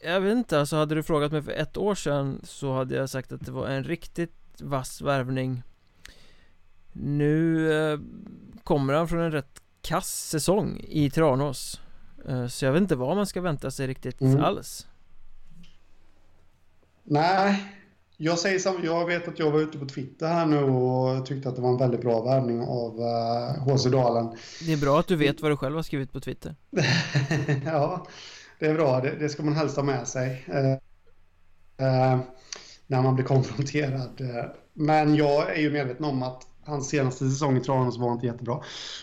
Jag 0.00 0.20
vet 0.20 0.36
inte, 0.36 0.60
alltså 0.60 0.76
hade 0.76 0.94
du 0.94 1.02
frågat 1.02 1.32
mig 1.32 1.42
för 1.42 1.52
ett 1.52 1.76
år 1.76 1.94
sedan 1.94 2.40
Så 2.44 2.72
hade 2.72 2.96
jag 2.96 3.10
sagt 3.10 3.32
att 3.32 3.46
det 3.46 3.52
var 3.52 3.66
en 3.66 3.84
riktigt 3.84 4.32
vass 4.60 5.00
värvning 5.00 5.62
nu 6.92 7.72
eh, 7.72 8.00
kommer 8.64 8.94
han 8.94 9.08
från 9.08 9.20
en 9.20 9.32
rätt 9.32 9.62
kass 9.82 10.28
säsong 10.28 10.84
i 10.88 11.10
Tranås 11.10 11.80
eh, 12.28 12.46
Så 12.46 12.64
jag 12.64 12.72
vet 12.72 12.82
inte 12.82 12.96
vad 12.96 13.16
man 13.16 13.26
ska 13.26 13.40
vänta 13.40 13.70
sig 13.70 13.86
riktigt 13.86 14.20
mm. 14.20 14.44
alls 14.44 14.86
Nej, 17.02 17.75
jag 18.16 18.38
säger 18.38 18.58
som, 18.58 18.84
jag 18.84 19.06
vet 19.06 19.28
att 19.28 19.38
jag 19.38 19.50
var 19.50 19.60
ute 19.60 19.78
på 19.78 19.86
Twitter 19.86 20.26
här 20.26 20.46
nu 20.46 20.62
och 20.62 21.26
tyckte 21.26 21.48
att 21.48 21.56
det 21.56 21.62
var 21.62 21.70
en 21.70 21.78
väldigt 21.78 22.00
bra 22.00 22.22
värvning 22.22 22.60
av 22.60 22.92
HC 23.58 23.86
uh, 23.86 23.92
Dalen. 23.92 24.36
Det 24.66 24.72
är 24.72 24.76
bra 24.76 25.00
att 25.00 25.08
du 25.08 25.16
vet 25.16 25.40
vad 25.40 25.50
du 25.50 25.56
själv 25.56 25.76
har 25.76 25.82
skrivit 25.82 26.12
på 26.12 26.20
Twitter. 26.20 26.54
ja, 27.64 28.06
det 28.58 28.66
är 28.66 28.74
bra. 28.74 29.00
Det, 29.00 29.10
det, 29.10 29.28
ska 29.28 29.42
man 29.42 29.56
helst 29.56 29.76
ha 29.76 29.82
med 29.82 30.08
sig. 30.08 30.44
Uh, 30.48 30.72
uh, 31.86 32.20
när 32.86 33.02
man 33.02 33.14
blir 33.14 33.24
konfronterad. 33.24 34.20
Men 34.72 35.14
jag 35.14 35.56
är 35.56 35.60
ju 35.60 35.72
medveten 35.72 36.04
om 36.04 36.22
att 36.22 36.46
hans 36.64 36.88
senaste 36.88 37.30
säsong 37.30 37.56
i 37.56 37.60
Tranås 37.60 37.98
var 37.98 38.12
inte 38.12 38.26
jättebra. 38.26 38.60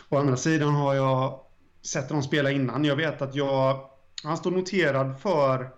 Å 0.09 0.17
andra 0.17 0.37
sidan 0.37 0.75
har 0.75 0.95
jag 0.95 1.39
sett 1.85 2.09
honom 2.09 2.23
spela 2.23 2.51
innan. 2.51 2.85
Jag 2.85 2.95
vet 2.95 3.21
att 3.21 3.35
jag... 3.35 3.89
Han 4.23 4.37
står 4.37 4.51
noterad 4.51 5.19
för 5.19 5.69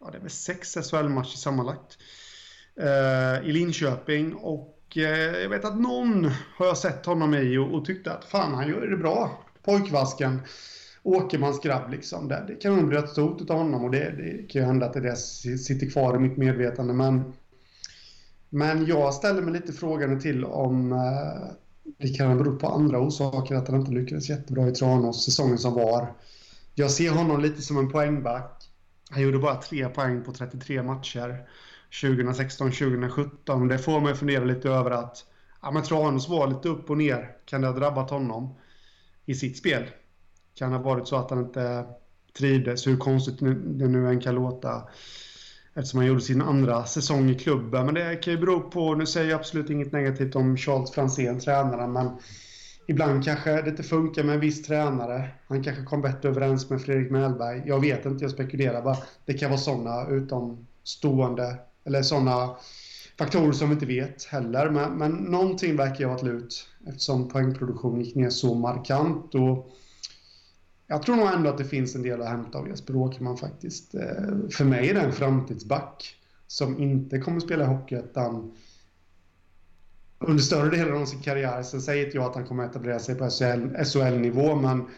ja, 0.00 0.10
det 0.10 0.18
är 0.18 0.20
väl 0.20 0.30
sex 0.30 0.74
SHL-matcher 0.74 1.36
sammanlagt 1.36 1.98
eh, 2.80 3.48
i 3.48 3.52
Linköping. 3.52 4.34
Och 4.34 4.96
eh, 4.96 5.42
jag 5.42 5.48
vet 5.48 5.64
att 5.64 5.80
någon 5.80 6.30
har 6.56 6.66
jag 6.66 6.78
sett 6.78 7.06
honom 7.06 7.34
i 7.34 7.58
och, 7.58 7.74
och 7.74 7.84
tyckte 7.84 8.12
att 8.12 8.24
fan, 8.24 8.54
han 8.54 8.68
gör 8.68 8.86
det 8.86 8.96
bra. 8.96 9.44
Pojkvasken. 9.64 10.40
Åkermans 11.02 11.60
grabb 11.60 11.90
liksom. 11.90 12.28
Det, 12.28 12.44
det 12.48 12.54
kan 12.54 12.76
nog 12.76 12.88
bli 12.88 12.98
rätt 12.98 13.10
stort 13.10 13.50
av 13.50 13.56
honom 13.56 13.84
och 13.84 13.90
det, 13.90 14.14
det 14.16 14.48
kan 14.48 14.62
ju 14.62 14.66
hända 14.66 14.86
att 14.86 14.92
det 14.92 15.00
där 15.00 15.14
sitter 15.56 15.90
kvar 15.90 16.16
i 16.16 16.18
mitt 16.18 16.36
medvetande. 16.36 16.92
Men, 16.92 17.32
men 18.48 18.86
jag 18.86 19.14
ställer 19.14 19.42
mig 19.42 19.52
lite 19.52 19.72
frågande 19.72 20.20
till 20.20 20.44
om 20.44 20.92
eh, 20.92 21.52
det 21.98 22.08
kan 22.08 22.38
bero 22.38 22.58
på 22.58 22.66
andra 22.66 23.00
orsaker 23.00 23.54
att 23.54 23.68
han 23.68 23.80
inte 23.80 23.92
lyckades 23.92 24.28
jättebra 24.28 24.68
i 24.68 24.72
Tranås 24.72 25.24
säsongen 25.24 25.58
som 25.58 25.74
var. 25.74 26.14
Jag 26.74 26.90
ser 26.90 27.10
honom 27.10 27.40
lite 27.40 27.62
som 27.62 27.78
en 27.78 27.90
poängback. 27.90 28.68
Han 29.10 29.22
gjorde 29.22 29.38
bara 29.38 29.54
tre 29.54 29.88
poäng 29.88 30.24
på 30.24 30.32
33 30.32 30.82
matcher 30.82 31.48
2016-2017. 31.92 33.68
Det 33.68 33.78
får 33.78 34.00
mig 34.00 34.14
fundera 34.14 34.44
lite 34.44 34.68
över 34.68 34.90
att 34.90 35.24
ja, 35.62 35.70
men 35.70 35.82
Tranås 35.82 36.28
var 36.28 36.46
lite 36.46 36.68
upp 36.68 36.90
och 36.90 36.98
ner. 36.98 37.36
Kan 37.44 37.60
det 37.60 37.66
ha 37.66 37.74
drabbat 37.74 38.10
honom 38.10 38.54
i 39.26 39.34
sitt 39.34 39.58
spel? 39.58 39.82
Kan 40.54 40.70
det 40.70 40.76
ha 40.76 40.84
varit 40.84 41.08
så 41.08 41.16
att 41.16 41.30
han 41.30 41.38
inte 41.38 41.84
trivdes, 42.38 42.86
hur 42.86 42.96
konstigt 42.96 43.38
det 43.64 43.88
nu 43.88 44.08
än 44.08 44.20
kan 44.20 44.34
låta 44.34 44.82
eftersom 45.74 45.98
han 45.98 46.06
gjorde 46.06 46.20
sin 46.20 46.42
andra 46.42 46.84
säsong 46.84 47.30
i 47.30 47.34
klubben. 47.34 47.86
Men 47.86 47.94
det 47.94 48.16
kan 48.16 48.32
ju 48.32 48.38
bero 48.38 48.60
på, 48.60 48.94
nu 48.94 49.06
säger 49.06 49.30
jag 49.30 49.40
absolut 49.40 49.70
inget 49.70 49.92
negativt 49.92 50.36
om 50.36 50.56
Charles 50.56 50.90
Franzén, 50.90 51.40
tränaren, 51.40 51.92
men 51.92 52.10
ibland 52.86 53.24
kanske 53.24 53.62
det 53.62 53.70
inte 53.70 53.82
funkar 53.82 54.24
med 54.24 54.34
en 54.34 54.40
viss 54.40 54.62
tränare. 54.62 55.28
Han 55.46 55.64
kanske 55.64 55.84
kom 55.84 56.02
bättre 56.02 56.28
överens 56.28 56.70
med 56.70 56.82
Fredrik 56.82 57.10
Mellberg. 57.10 57.62
Jag 57.66 57.80
vet 57.80 58.06
inte, 58.06 58.24
jag 58.24 58.30
spekulerar 58.30 58.82
bara. 58.82 58.96
Det 59.24 59.34
kan 59.34 59.50
vara 59.50 59.60
sådana 59.60 60.08
utomstående, 60.08 61.58
eller 61.84 62.02
sådana 62.02 62.56
faktorer 63.18 63.52
som 63.52 63.68
vi 63.68 63.74
inte 63.74 63.86
vet 63.86 64.24
heller. 64.24 64.70
Men, 64.70 64.92
men 64.92 65.12
någonting 65.12 65.76
verkar 65.76 66.00
ju 66.00 66.06
ha 66.06 66.12
varit 66.12 66.22
lut 66.22 66.68
eftersom 66.86 67.28
poängproduktionen 67.28 68.00
gick 68.00 68.14
ner 68.14 68.30
så 68.30 68.54
markant. 68.54 69.34
Och 69.34 69.70
jag 70.86 71.02
tror 71.02 71.16
nog 71.16 71.28
ändå 71.28 71.50
att 71.50 71.58
det 71.58 71.64
finns 71.64 71.94
en 71.94 72.02
del 72.02 72.22
att 72.22 72.28
hämta 72.28 72.58
av 72.58 72.68
Jesper 72.68 72.96
Åkerman 72.96 73.36
faktiskt. 73.36 73.94
Eh, 73.94 74.48
för 74.50 74.64
mig 74.64 74.90
är 74.90 74.94
det 74.94 75.00
en 75.00 75.12
framtidsback 75.12 76.16
som 76.46 76.82
inte 76.82 77.18
kommer 77.18 77.40
spela 77.40 77.64
i 77.64 77.66
Hockeyettan 77.66 78.54
under 80.18 80.42
större 80.42 80.70
delen 80.70 80.96
av 80.96 81.06
sin 81.06 81.22
karriär. 81.22 81.62
Sen 81.62 81.82
säger 81.82 82.06
inte 82.06 82.16
jag 82.16 82.26
att 82.26 82.34
han 82.34 82.46
kommer 82.46 82.64
etablera 82.64 82.98
sig 82.98 83.14
på 83.14 83.30
SHL-nivå, 83.84 84.54
men 84.54 84.88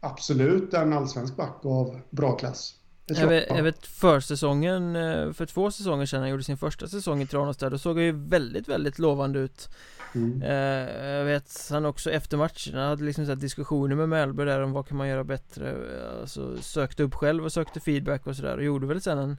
absolut 0.00 0.74
en 0.74 0.92
allsvensk 0.92 1.36
back 1.36 1.60
av 1.62 2.00
bra 2.10 2.36
klass. 2.36 2.74
Jag 3.06 3.62
vet 3.62 3.86
försäsongen, 3.86 4.96
eh, 4.96 5.32
för 5.32 5.46
två 5.46 5.70
säsonger 5.70 6.06
sedan, 6.06 6.20
han 6.20 6.30
gjorde 6.30 6.42
sin 6.42 6.56
första 6.56 6.88
säsong 6.88 7.22
i 7.22 7.26
Tranås 7.26 7.56
där, 7.56 7.70
då 7.70 7.78
såg 7.78 7.96
han 7.96 8.04
ju 8.04 8.12
väldigt, 8.12 8.68
väldigt 8.68 8.98
lovande 8.98 9.38
ut 9.38 9.68
mm. 10.14 10.42
eh, 10.42 11.04
Jag 11.06 11.24
vet 11.24 11.68
han 11.70 11.84
också 11.84 12.10
efter 12.10 12.36
matcherna 12.36 12.88
hade 12.88 13.04
liksom 13.04 13.26
så 13.26 13.34
diskussioner 13.34 13.96
med 13.96 14.08
Mellberg 14.08 14.46
där 14.46 14.60
om 14.60 14.72
vad 14.72 14.88
kan 14.88 14.96
man 14.96 15.08
göra 15.08 15.24
bättre 15.24 15.76
Alltså 16.20 16.56
sökte 16.62 17.02
upp 17.02 17.14
själv 17.14 17.44
och 17.44 17.52
sökte 17.52 17.80
feedback 17.80 18.26
och 18.26 18.36
sådär 18.36 18.56
och 18.56 18.64
gjorde 18.64 18.86
väl 18.86 19.00
sen 19.00 19.18
en 19.18 19.36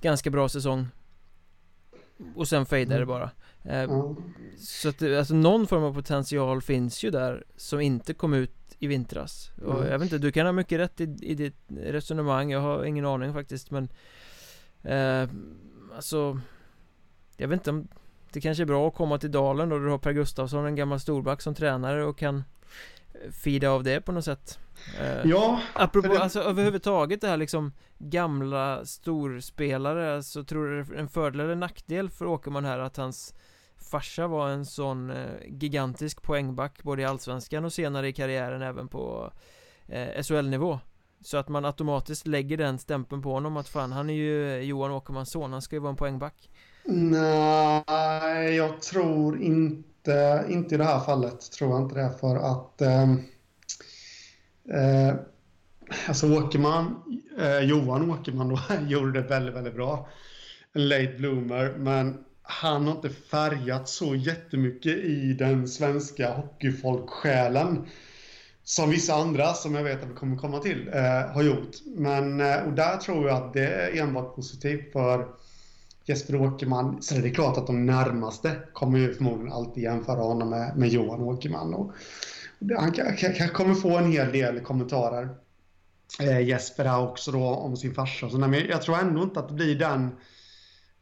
ganska 0.00 0.30
bra 0.30 0.48
säsong 0.48 0.88
Och 2.34 2.48
sen 2.48 2.66
fejdade 2.66 3.02
mm. 3.02 3.08
det 3.08 3.14
bara 3.14 3.30
mm. 3.64 4.16
Så 4.58 4.88
att 4.88 5.02
alltså 5.02 5.34
någon 5.34 5.66
form 5.66 5.82
av 5.82 5.94
potential 5.94 6.62
finns 6.62 7.04
ju 7.04 7.10
där 7.10 7.44
som 7.56 7.80
inte 7.80 8.14
kom 8.14 8.34
ut 8.34 8.67
i 8.78 8.86
vintras. 8.86 9.50
Och 9.64 9.78
mm. 9.78 9.90
jag 9.90 9.98
vet 9.98 10.06
inte, 10.06 10.18
du 10.18 10.32
kan 10.32 10.46
ha 10.46 10.52
mycket 10.52 10.78
rätt 10.78 11.00
i, 11.00 11.16
i 11.22 11.34
ditt 11.34 11.56
resonemang. 11.68 12.50
Jag 12.50 12.60
har 12.60 12.84
ingen 12.84 13.06
aning 13.06 13.32
faktiskt 13.32 13.70
men 13.70 13.88
eh, 14.82 15.28
Alltså 15.96 16.40
Jag 17.36 17.48
vet 17.48 17.60
inte 17.60 17.70
om 17.70 17.88
Det 18.32 18.40
kanske 18.40 18.62
är 18.62 18.66
bra 18.66 18.88
att 18.88 18.94
komma 18.94 19.18
till 19.18 19.30
Dalen 19.30 19.68
då. 19.68 19.78
Du 19.78 19.88
har 19.88 19.98
Per 19.98 20.12
Gustafsson, 20.12 20.66
en 20.66 20.76
gammal 20.76 21.00
storback 21.00 21.42
som 21.42 21.54
tränare 21.54 22.04
och 22.04 22.18
kan 22.18 22.44
Fida 23.30 23.70
av 23.70 23.82
det 23.82 24.00
på 24.00 24.12
något 24.12 24.24
sätt. 24.24 24.58
Eh, 25.00 25.30
Ja. 25.30 25.60
Apropå, 25.74 26.08
det... 26.08 26.20
alltså 26.20 26.40
överhuvudtaget 26.40 27.20
det 27.20 27.28
här 27.28 27.36
liksom 27.36 27.72
Gamla 27.98 28.84
storspelare 28.84 30.22
Så 30.22 30.44
tror 30.44 30.66
du 30.66 30.82
det 30.82 30.94
är 30.94 30.98
en 30.98 31.08
fördel 31.08 31.40
eller 31.40 31.54
nackdel 31.54 32.10
för 32.10 32.26
Åkerman 32.26 32.64
här 32.64 32.78
att 32.78 32.96
hans 32.96 33.34
farsa 33.88 34.26
var 34.26 34.48
en 34.48 34.66
sån 34.66 35.10
eh, 35.10 35.16
gigantisk 35.48 36.22
poängback 36.22 36.82
både 36.82 37.02
i 37.02 37.04
Allsvenskan 37.04 37.64
och 37.64 37.72
senare 37.72 38.08
i 38.08 38.12
karriären 38.12 38.62
även 38.62 38.88
på 38.88 39.32
eh, 39.86 40.22
SHL-nivå 40.22 40.80
Så 41.20 41.36
att 41.36 41.48
man 41.48 41.64
automatiskt 41.64 42.26
lägger 42.26 42.56
den 42.56 42.78
stämpeln 42.78 43.22
på 43.22 43.32
honom 43.32 43.56
att 43.56 43.68
fan 43.68 43.92
han 43.92 44.10
är 44.10 44.14
ju 44.14 44.60
Johan 44.62 44.90
Åkermans 44.90 45.30
son, 45.30 45.52
han 45.52 45.62
ska 45.62 45.76
ju 45.76 45.80
vara 45.80 45.90
en 45.90 45.96
poängback 45.96 46.50
Nej, 46.90 48.56
jag 48.56 48.82
tror 48.82 49.42
inte, 49.42 50.44
inte 50.48 50.74
i 50.74 50.78
det 50.78 50.84
här 50.84 51.00
fallet 51.00 51.52
tror 51.52 51.70
jag 51.70 51.82
inte 51.82 51.94
det 51.94 52.12
för 52.20 52.36
att 52.36 52.82
eh, 52.82 53.12
eh, 54.78 55.14
Alltså 56.08 56.38
Åkerman, 56.38 57.02
eh, 57.38 57.60
Johan 57.60 58.10
Åkerman 58.10 58.48
då, 58.48 58.58
gjorde 58.88 59.22
det 59.22 59.28
väldigt, 59.28 59.54
väldigt 59.54 59.74
bra. 59.74 60.08
En 60.72 60.88
late 60.88 61.14
bloomer, 61.18 61.74
men 61.78 62.24
han 62.50 62.86
har 62.86 62.94
inte 62.94 63.10
färgat 63.10 63.88
så 63.88 64.14
jättemycket 64.14 64.96
i 64.96 65.32
den 65.32 65.68
svenska 65.68 66.30
hockeyfolksjälen 66.30 67.86
som 68.64 68.90
vissa 68.90 69.14
andra, 69.14 69.54
som 69.54 69.74
jag 69.74 69.84
vet 69.84 70.02
att 70.02 70.10
vi 70.10 70.14
kommer 70.14 70.36
komma 70.36 70.58
till, 70.58 70.88
eh, 70.94 71.32
har 71.32 71.42
gjort. 71.42 71.76
Men, 71.84 72.40
eh, 72.40 72.56
och 72.56 72.72
där 72.72 72.96
tror 72.96 73.28
jag 73.28 73.36
att 73.36 73.52
det 73.52 73.66
är 73.66 74.02
enbart 74.02 74.36
positivt 74.36 74.92
för 74.92 75.28
Jesper 76.04 76.36
Åkerman. 76.42 77.02
Så 77.02 77.14
är 77.14 77.22
det 77.22 77.30
klart 77.30 77.58
att 77.58 77.66
de 77.66 77.86
närmaste 77.86 78.56
kommer 78.72 78.98
ju 78.98 79.14
förmodligen 79.14 79.52
alltid 79.52 79.82
jämföra 79.82 80.20
honom 80.20 80.50
med, 80.50 80.76
med 80.76 80.88
Johan 80.88 81.20
Åkerman. 81.20 81.74
Och, 81.74 81.92
han 82.78 82.92
kanske 82.92 83.48
kommer 83.48 83.74
få 83.74 83.96
en 83.96 84.12
hel 84.12 84.32
del 84.32 84.60
kommentarer. 84.60 85.28
Eh, 86.20 86.40
Jesper 86.40 86.84
här 86.84 87.00
också 87.00 87.32
då 87.32 87.44
om 87.44 87.76
sin 87.76 87.94
farsa 87.94 88.26
och 88.26 88.32
sådär. 88.32 88.48
Men 88.48 88.66
jag 88.68 88.82
tror 88.82 88.98
ändå 88.98 89.22
inte 89.22 89.40
att 89.40 89.48
det 89.48 89.54
blir 89.54 89.78
den 89.78 90.10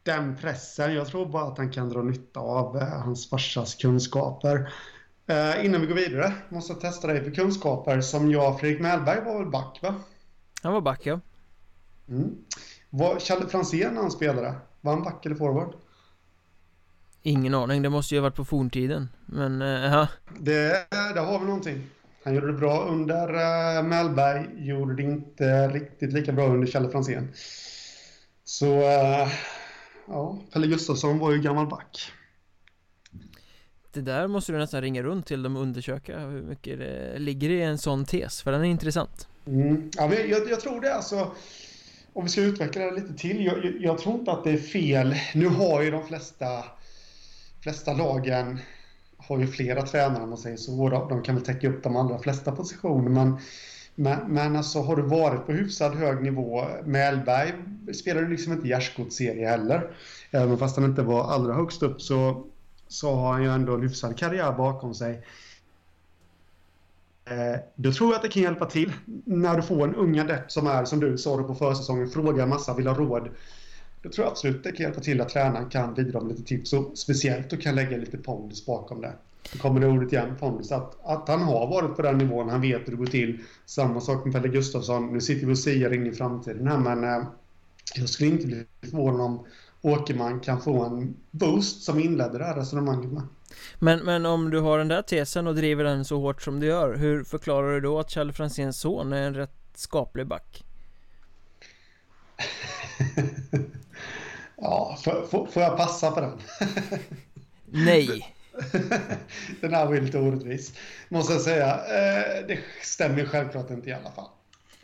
den 0.07 0.35
pressen. 0.35 0.93
Jag 0.93 1.07
tror 1.07 1.25
bara 1.25 1.43
att 1.43 1.57
han 1.57 1.71
kan 1.71 1.89
dra 1.89 2.01
nytta 2.01 2.39
av 2.39 2.77
eh, 2.77 2.87
hans 2.87 3.29
farsas 3.29 3.75
kunskaper. 3.75 4.73
Eh, 5.27 5.65
innan 5.65 5.81
vi 5.81 5.87
går 5.87 5.95
vidare 5.95 6.33
måste 6.49 6.73
jag 6.73 6.81
testa 6.81 7.07
dig 7.07 7.23
för 7.23 7.31
kunskaper 7.31 8.01
som 8.01 8.31
jag, 8.31 8.59
Fredrik 8.59 8.81
Mellberg 8.81 9.25
var 9.25 9.39
väl 9.39 9.51
back 9.51 9.79
va? 9.81 9.95
Han 10.61 10.73
var 10.73 10.81
back 10.81 11.05
ja. 11.05 11.19
Mm. 12.09 12.35
Var 12.89 13.19
Challe 13.19 13.47
Franzén 13.47 13.93
när 13.93 14.01
han 14.01 14.11
spelade? 14.11 14.55
Var 14.81 14.93
han 14.93 15.03
back 15.03 15.25
eller 15.25 15.35
forward? 15.35 15.73
Ingen 17.21 17.53
aning, 17.53 17.81
det 17.81 17.89
måste 17.89 18.15
ju 18.15 18.21
ha 18.21 18.23
varit 18.23 18.35
på 18.35 18.45
forntiden. 18.45 19.09
Men, 19.25 19.61
eh, 19.61 19.67
ja. 19.67 20.07
Det, 20.39 20.87
där 20.89 21.25
har 21.25 21.39
vi 21.39 21.45
någonting. 21.45 21.89
Han 22.23 22.35
gjorde 22.35 22.47
det 22.47 22.53
bra 22.53 22.85
under 22.85 23.29
uh, 23.33 23.83
Mellberg, 23.83 24.47
gjorde 24.67 24.95
det 24.95 25.03
inte 25.03 25.67
riktigt 25.67 26.13
lika 26.13 26.31
bra 26.31 26.47
under 26.47 26.67
Challe 26.67 26.89
Franzén. 26.89 27.33
Så 28.43 28.65
uh, 28.65 29.27
ja, 30.07 30.37
Pelle 30.53 30.67
Gustafsson 30.67 31.19
var 31.19 31.31
ju 31.31 31.41
gammal 31.41 31.67
back. 31.67 32.11
Det 33.91 34.01
där 34.01 34.27
måste 34.27 34.51
du 34.51 34.57
nästan 34.57 34.81
ringa 34.81 35.03
runt 35.03 35.25
till 35.25 35.43
dem 35.43 35.55
och 35.55 35.61
undersöka 35.61 36.19
hur 36.19 36.41
mycket 36.41 36.79
det 36.79 37.19
ligger 37.19 37.49
i 37.49 37.61
en 37.61 37.77
sån 37.77 38.05
tes, 38.05 38.41
för 38.41 38.51
den 38.51 38.61
är 38.61 38.65
intressant. 38.65 39.27
Mm. 39.47 39.91
Ja, 39.97 40.07
men 40.07 40.29
jag, 40.29 40.49
jag, 40.49 40.59
tror 40.59 40.81
det 40.81 40.95
alltså. 40.95 41.31
Om 42.13 42.23
vi 42.23 42.29
ska 42.29 42.41
utveckla 42.41 42.81
det 42.81 42.91
lite 42.91 43.13
till. 43.13 43.45
Jag, 43.45 43.75
jag, 43.79 43.97
tror 43.97 44.19
inte 44.19 44.31
att 44.31 44.43
det 44.43 44.51
är 44.51 44.57
fel. 44.57 45.15
Nu 45.35 45.47
har 45.47 45.81
ju 45.81 45.91
de 45.91 46.07
flesta, 46.07 46.63
flesta 47.61 47.93
lagen 47.93 48.59
har 49.17 49.39
ju 49.39 49.47
flera 49.47 49.81
tränare 49.81 50.23
om 50.23 50.29
man 50.29 50.37
säger 50.37 50.57
så. 50.57 50.89
De 51.09 51.23
kan 51.23 51.35
väl 51.35 51.45
täcka 51.45 51.69
upp 51.69 51.83
de 51.83 51.95
allra 51.95 52.19
flesta 52.19 52.51
positioner. 52.51 53.09
Men 53.09 53.39
men, 53.99 54.19
men 54.27 54.55
alltså 54.55 54.81
har 54.81 54.95
du 54.95 55.01
varit 55.01 55.45
på 55.45 55.51
hyfsad 55.51 55.95
hög 55.95 56.23
nivå, 56.23 56.65
Mellberg 56.85 57.53
spelade 57.93 58.27
liksom 58.27 58.53
inte 58.53 58.67
gärdsgårdsserie 58.67 59.47
heller. 59.47 59.91
Även 60.31 60.57
fast 60.57 60.75
han 60.75 60.85
inte 60.85 61.01
var 61.01 61.31
allra 61.31 61.53
högst 61.53 61.83
upp 61.83 62.01
så, 62.01 62.45
så 62.87 63.15
har 63.15 63.33
han 63.33 63.43
ju 63.43 63.49
ändå 63.49 63.75
en 63.75 63.81
hyfsad 63.81 64.17
karriär 64.17 64.51
bakom 64.51 64.93
sig. 64.93 65.25
Eh, 67.25 67.59
då 67.75 67.91
tror 67.91 68.09
jag 68.09 68.15
att 68.15 68.21
det 68.21 68.29
kan 68.29 68.43
hjälpa 68.43 68.65
till 68.65 68.93
när 69.25 69.55
du 69.55 69.61
får 69.61 69.87
en 69.87 69.95
ung 69.95 70.19
adept 70.19 70.51
som 70.51 70.67
är, 70.67 70.85
som 70.85 70.99
du 70.99 71.17
sa 71.17 71.43
på 71.43 71.55
försäsongen, 71.55 72.09
frågar 72.09 72.47
massa, 72.47 72.73
vill 72.73 72.87
ha 72.87 72.95
råd. 72.95 73.29
då 74.01 74.09
tror 74.09 74.25
jag 74.25 74.31
absolut 74.31 74.63
det 74.63 74.71
kan 74.71 74.83
hjälpa 74.83 75.01
till 75.01 75.21
att 75.21 75.29
tränaren 75.29 75.69
kan 75.69 75.93
bidra 75.93 76.19
med 76.19 76.29
lite 76.29 76.43
tips 76.43 76.73
och 76.73 76.97
speciellt 76.97 77.53
och 77.53 77.61
kan 77.61 77.75
lägga 77.75 77.97
lite 77.97 78.17
pondus 78.17 78.65
bakom 78.65 79.01
det. 79.01 79.13
Då 79.53 79.59
kommer 79.59 79.79
det 79.79 79.87
ordet 79.87 80.13
igen, 80.13 80.35
pondus, 80.39 80.71
att, 80.71 81.05
att 81.05 81.27
han 81.27 81.41
har 81.41 81.67
varit 81.67 81.95
på 81.95 82.01
den 82.01 82.17
nivån, 82.17 82.49
han 82.49 82.61
vet 82.61 82.87
hur 82.87 82.91
det 82.91 82.97
går 82.97 83.05
till. 83.05 83.39
Samma 83.65 84.01
sak 84.01 84.25
med 84.25 84.33
Pelle 84.33 84.47
Gustafsson. 84.47 85.13
Nu 85.13 85.21
sitter 85.21 85.47
vi 85.47 85.53
och 85.53 85.59
säger 85.59 85.93
in 85.93 86.07
i 86.07 86.11
framtiden 86.11 86.67
här, 86.67 86.77
men 86.77 87.03
eh, 87.03 87.27
jag 87.95 88.09
skulle 88.09 88.29
inte 88.29 88.47
bli 88.47 88.65
förvånad 88.81 89.21
om 89.21 89.45
Åkerman 89.81 90.39
kan 90.39 90.61
få 90.61 90.85
en 90.85 91.15
boost 91.31 91.83
som 91.83 91.99
inledde 91.99 92.37
det 92.37 92.45
här 92.45 92.55
resonemanget 92.55 93.11
med. 93.11 93.23
Men, 93.79 93.99
men 93.99 94.25
om 94.25 94.49
du 94.49 94.59
har 94.59 94.77
den 94.77 94.87
där 94.87 95.01
tesen 95.01 95.47
och 95.47 95.55
driver 95.55 95.83
den 95.83 96.05
så 96.05 96.19
hårt 96.19 96.41
som 96.41 96.59
du 96.59 96.67
gör 96.67 96.95
Hur 96.95 97.23
förklarar 97.23 97.73
du 97.73 97.81
då 97.81 97.99
att 97.99 98.11
Charlie 98.11 98.33
Franzéns 98.33 98.79
son 98.79 99.13
är 99.13 99.21
en 99.21 99.33
rätt 99.33 99.55
skaplig 99.75 100.27
back? 100.27 100.63
ja, 104.57 104.97
får, 105.03 105.45
får 105.45 105.63
jag 105.63 105.77
passa 105.77 106.11
på 106.11 106.21
den? 106.21 106.39
Nej 107.65 108.33
Den 109.61 109.73
här 109.73 109.85
var 109.85 109.93
ju 109.93 110.01
lite 110.01 110.17
orättvis. 110.17 110.73
Måste 111.09 111.33
jag 111.33 111.41
säga 111.41 111.73
eh, 111.73 112.47
Det 112.47 112.59
stämmer 112.83 113.25
självklart 113.25 113.69
inte 113.69 113.89
i 113.89 113.93
alla 113.93 114.11
fall. 114.11 114.29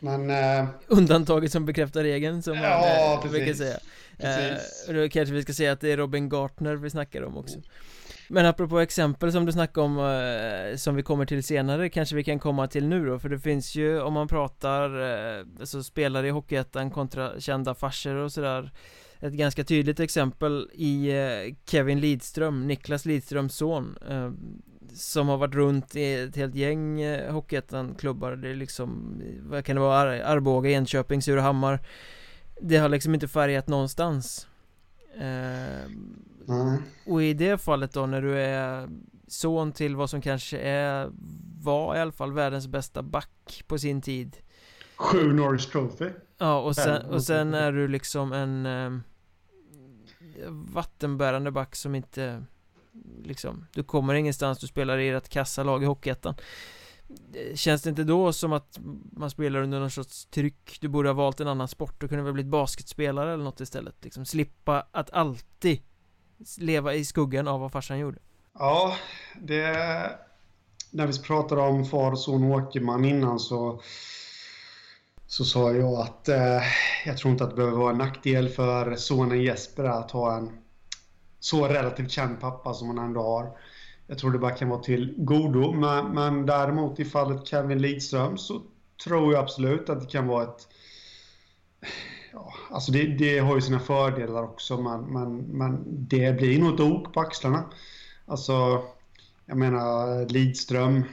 Men 0.00 0.30
eh, 0.30 0.66
Undantaget 0.86 1.52
som 1.52 1.66
bekräftar 1.66 2.02
regeln 2.02 2.42
som 2.42 2.56
man 2.56 2.64
ja, 2.64 3.20
eh, 3.24 3.30
brukar 3.30 3.54
säga. 3.54 3.76
Eh, 4.18 4.94
då 4.94 5.08
kanske 5.08 5.34
vi 5.34 5.42
ska 5.42 5.52
säga 5.52 5.72
att 5.72 5.80
det 5.80 5.92
är 5.92 5.96
Robin 5.96 6.28
Gartner 6.28 6.76
vi 6.76 6.90
snackar 6.90 7.22
om 7.22 7.36
också. 7.36 7.58
Men 8.28 8.46
apropå 8.46 8.80
exempel 8.80 9.32
som 9.32 9.46
du 9.46 9.52
snackade 9.52 9.86
om 9.86 9.98
eh, 9.98 10.76
Som 10.76 10.94
vi 10.94 11.02
kommer 11.02 11.26
till 11.26 11.44
senare 11.44 11.88
kanske 11.88 12.16
vi 12.16 12.24
kan 12.24 12.38
komma 12.38 12.66
till 12.66 12.86
nu 12.86 13.06
då. 13.06 13.18
För 13.18 13.28
det 13.28 13.38
finns 13.38 13.74
ju 13.74 14.00
om 14.00 14.12
man 14.12 14.28
pratar 14.28 15.00
eh, 15.38 15.44
Alltså 15.60 15.82
spelare 15.82 16.26
i 16.26 16.30
Hockeyettan 16.30 16.90
kontra 16.90 17.40
kända 17.40 17.74
farsor 17.74 18.14
och 18.14 18.32
sådär 18.32 18.70
Ett 19.24 19.32
ganska 19.32 19.64
tydligt 19.64 20.00
exempel 20.00 20.70
i 20.72 21.10
eh, 21.10 21.54
Kevin 21.66 22.00
Lidström, 22.00 22.66
Niklas 22.66 23.06
Lidströms 23.06 23.56
son 23.56 23.98
eh, 24.08 24.30
Som 24.94 25.28
har 25.28 25.36
varit 25.36 25.54
runt 25.54 25.96
i 25.96 26.14
ett 26.14 26.36
helt 26.36 26.54
gäng 26.54 27.00
eh, 27.00 27.32
Hockeyettan-klubbar. 27.32 28.36
Det 28.36 28.48
är 28.48 28.54
liksom 28.54 29.20
Vad 29.42 29.64
kan 29.64 29.76
det 29.76 29.82
vara? 29.82 30.00
Ar 30.00 30.06
Arboga, 30.06 30.70
Enköping, 30.70 31.22
Surahammar. 31.22 31.80
Det 32.60 32.76
har 32.76 32.88
liksom 32.88 33.14
inte 33.14 33.28
färgat 33.28 33.68
någonstans. 33.68 34.46
Mm. 35.18 36.82
Och 37.06 37.22
i 37.22 37.34
det 37.34 37.58
fallet 37.58 37.92
då 37.92 38.06
när 38.06 38.22
du 38.22 38.38
är 38.38 38.88
son 39.28 39.72
till 39.72 39.96
vad 39.96 40.10
som 40.10 40.20
kanske 40.20 40.58
är 40.58 41.10
Var 41.62 41.96
i 41.96 42.00
alla 42.00 42.12
fall 42.12 42.32
världens 42.32 42.66
bästa 42.66 43.02
back 43.02 43.64
på 43.66 43.78
sin 43.78 44.02
tid. 44.02 44.36
Sju 44.96 45.32
Norris 45.32 45.66
Trophy. 45.66 46.08
Ja 46.38 46.60
och 46.60 46.76
sen, 46.76 47.06
och 47.06 47.22
sen 47.22 47.54
är 47.54 47.72
du 47.72 47.88
liksom 47.88 48.32
en 48.32 48.66
Vattenbärande 50.48 51.50
back 51.50 51.76
som 51.76 51.94
inte 51.94 52.44
Liksom 53.22 53.66
Du 53.72 53.82
kommer 53.82 54.14
ingenstans, 54.14 54.58
du 54.58 54.66
spelar 54.66 54.98
i 54.98 55.08
ert 55.08 55.28
kassalag 55.28 55.82
i 55.82 55.86
Hockeyettan 55.86 56.34
Känns 57.54 57.82
det 57.82 57.90
inte 57.90 58.04
då 58.04 58.32
som 58.32 58.52
att 58.52 58.78
man 59.12 59.30
spelar 59.30 59.62
under 59.62 59.80
någon 59.80 59.90
sorts 59.90 60.26
tryck? 60.26 60.78
Du 60.80 60.88
borde 60.88 61.08
ha 61.08 61.14
valt 61.14 61.40
en 61.40 61.48
annan 61.48 61.68
sport, 61.68 62.00
du 62.00 62.08
kunde 62.08 62.24
väl 62.24 62.32
blivit 62.32 62.50
basketspelare 62.50 63.32
eller 63.32 63.44
något 63.44 63.60
istället 63.60 63.94
liksom 64.04 64.24
Slippa 64.24 64.86
att 64.90 65.10
alltid 65.10 65.82
leva 66.58 66.94
i 66.94 67.04
skuggan 67.04 67.48
av 67.48 67.60
vad 67.60 67.72
farsan 67.72 67.98
gjorde 67.98 68.18
Ja, 68.58 68.96
det 69.42 69.76
När 70.90 71.06
vi 71.06 71.22
pratade 71.22 71.60
om 71.60 71.84
far 71.84 72.12
och 72.12 72.18
son 72.18 72.44
Åkerman 72.44 73.04
innan 73.04 73.38
så 73.38 73.82
så 75.26 75.44
sa 75.44 75.72
jag 75.72 75.94
att 75.94 76.28
eh, 76.28 76.62
Jag 77.06 77.18
tror 77.18 77.32
inte 77.32 77.44
att 77.44 77.50
det 77.50 77.56
behöver 77.56 77.76
vara 77.76 77.92
en 77.92 77.98
nackdel 77.98 78.48
för 78.48 78.96
sonen 78.96 79.42
Jesper 79.42 79.84
att 79.84 80.10
ha 80.10 80.36
en 80.36 80.50
Så 81.40 81.68
relativt 81.68 82.10
känd 82.10 82.40
pappa 82.40 82.74
som 82.74 82.88
han 82.88 82.98
ändå 82.98 83.22
har 83.22 83.56
jag 84.06 84.18
tror 84.18 84.30
det 84.30 84.38
bara 84.38 84.50
kan 84.50 84.68
vara 84.68 84.80
till 84.80 85.14
godo. 85.16 85.72
Men, 85.72 86.14
men 86.14 86.46
däremot 86.46 87.00
i 87.00 87.04
fallet 87.04 87.46
Kevin 87.46 87.82
Lidström 87.82 88.38
så 88.38 88.62
tror 89.04 89.32
jag 89.32 89.42
absolut 89.42 89.88
att 89.88 90.00
det 90.00 90.06
kan 90.06 90.26
vara 90.26 90.44
ett... 90.44 90.68
Ja, 92.32 92.54
alltså 92.70 92.92
det, 92.92 93.06
det 93.06 93.38
har 93.38 93.54
ju 93.54 93.60
sina 93.60 93.80
fördelar 93.80 94.42
också, 94.42 94.80
men, 94.80 95.00
men, 95.00 95.36
men 95.36 95.84
det 95.86 96.36
blir 96.36 96.58
nog 96.58 96.74
ett 96.74 96.80
ok 96.80 97.14
på 97.14 97.20
axlarna. 97.20 97.64
Alltså, 98.26 98.82
jag 99.46 99.56
menar 99.56 100.26
Lidström, 100.28 101.04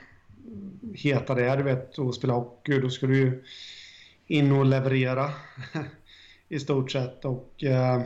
heta 0.93 1.35
det, 1.35 1.55
du 1.55 1.63
vet, 1.63 1.97
och 1.97 2.15
spela 2.15 2.33
hockey, 2.33 2.79
då 2.79 2.89
ska 2.89 3.07
du 3.07 3.17
ju 3.17 3.43
in 4.31 4.51
och 4.51 4.65
leverera 4.65 5.29
i 6.49 6.59
stort 6.59 6.91
sett. 6.91 7.25
Och 7.25 7.63
eh, 7.63 8.01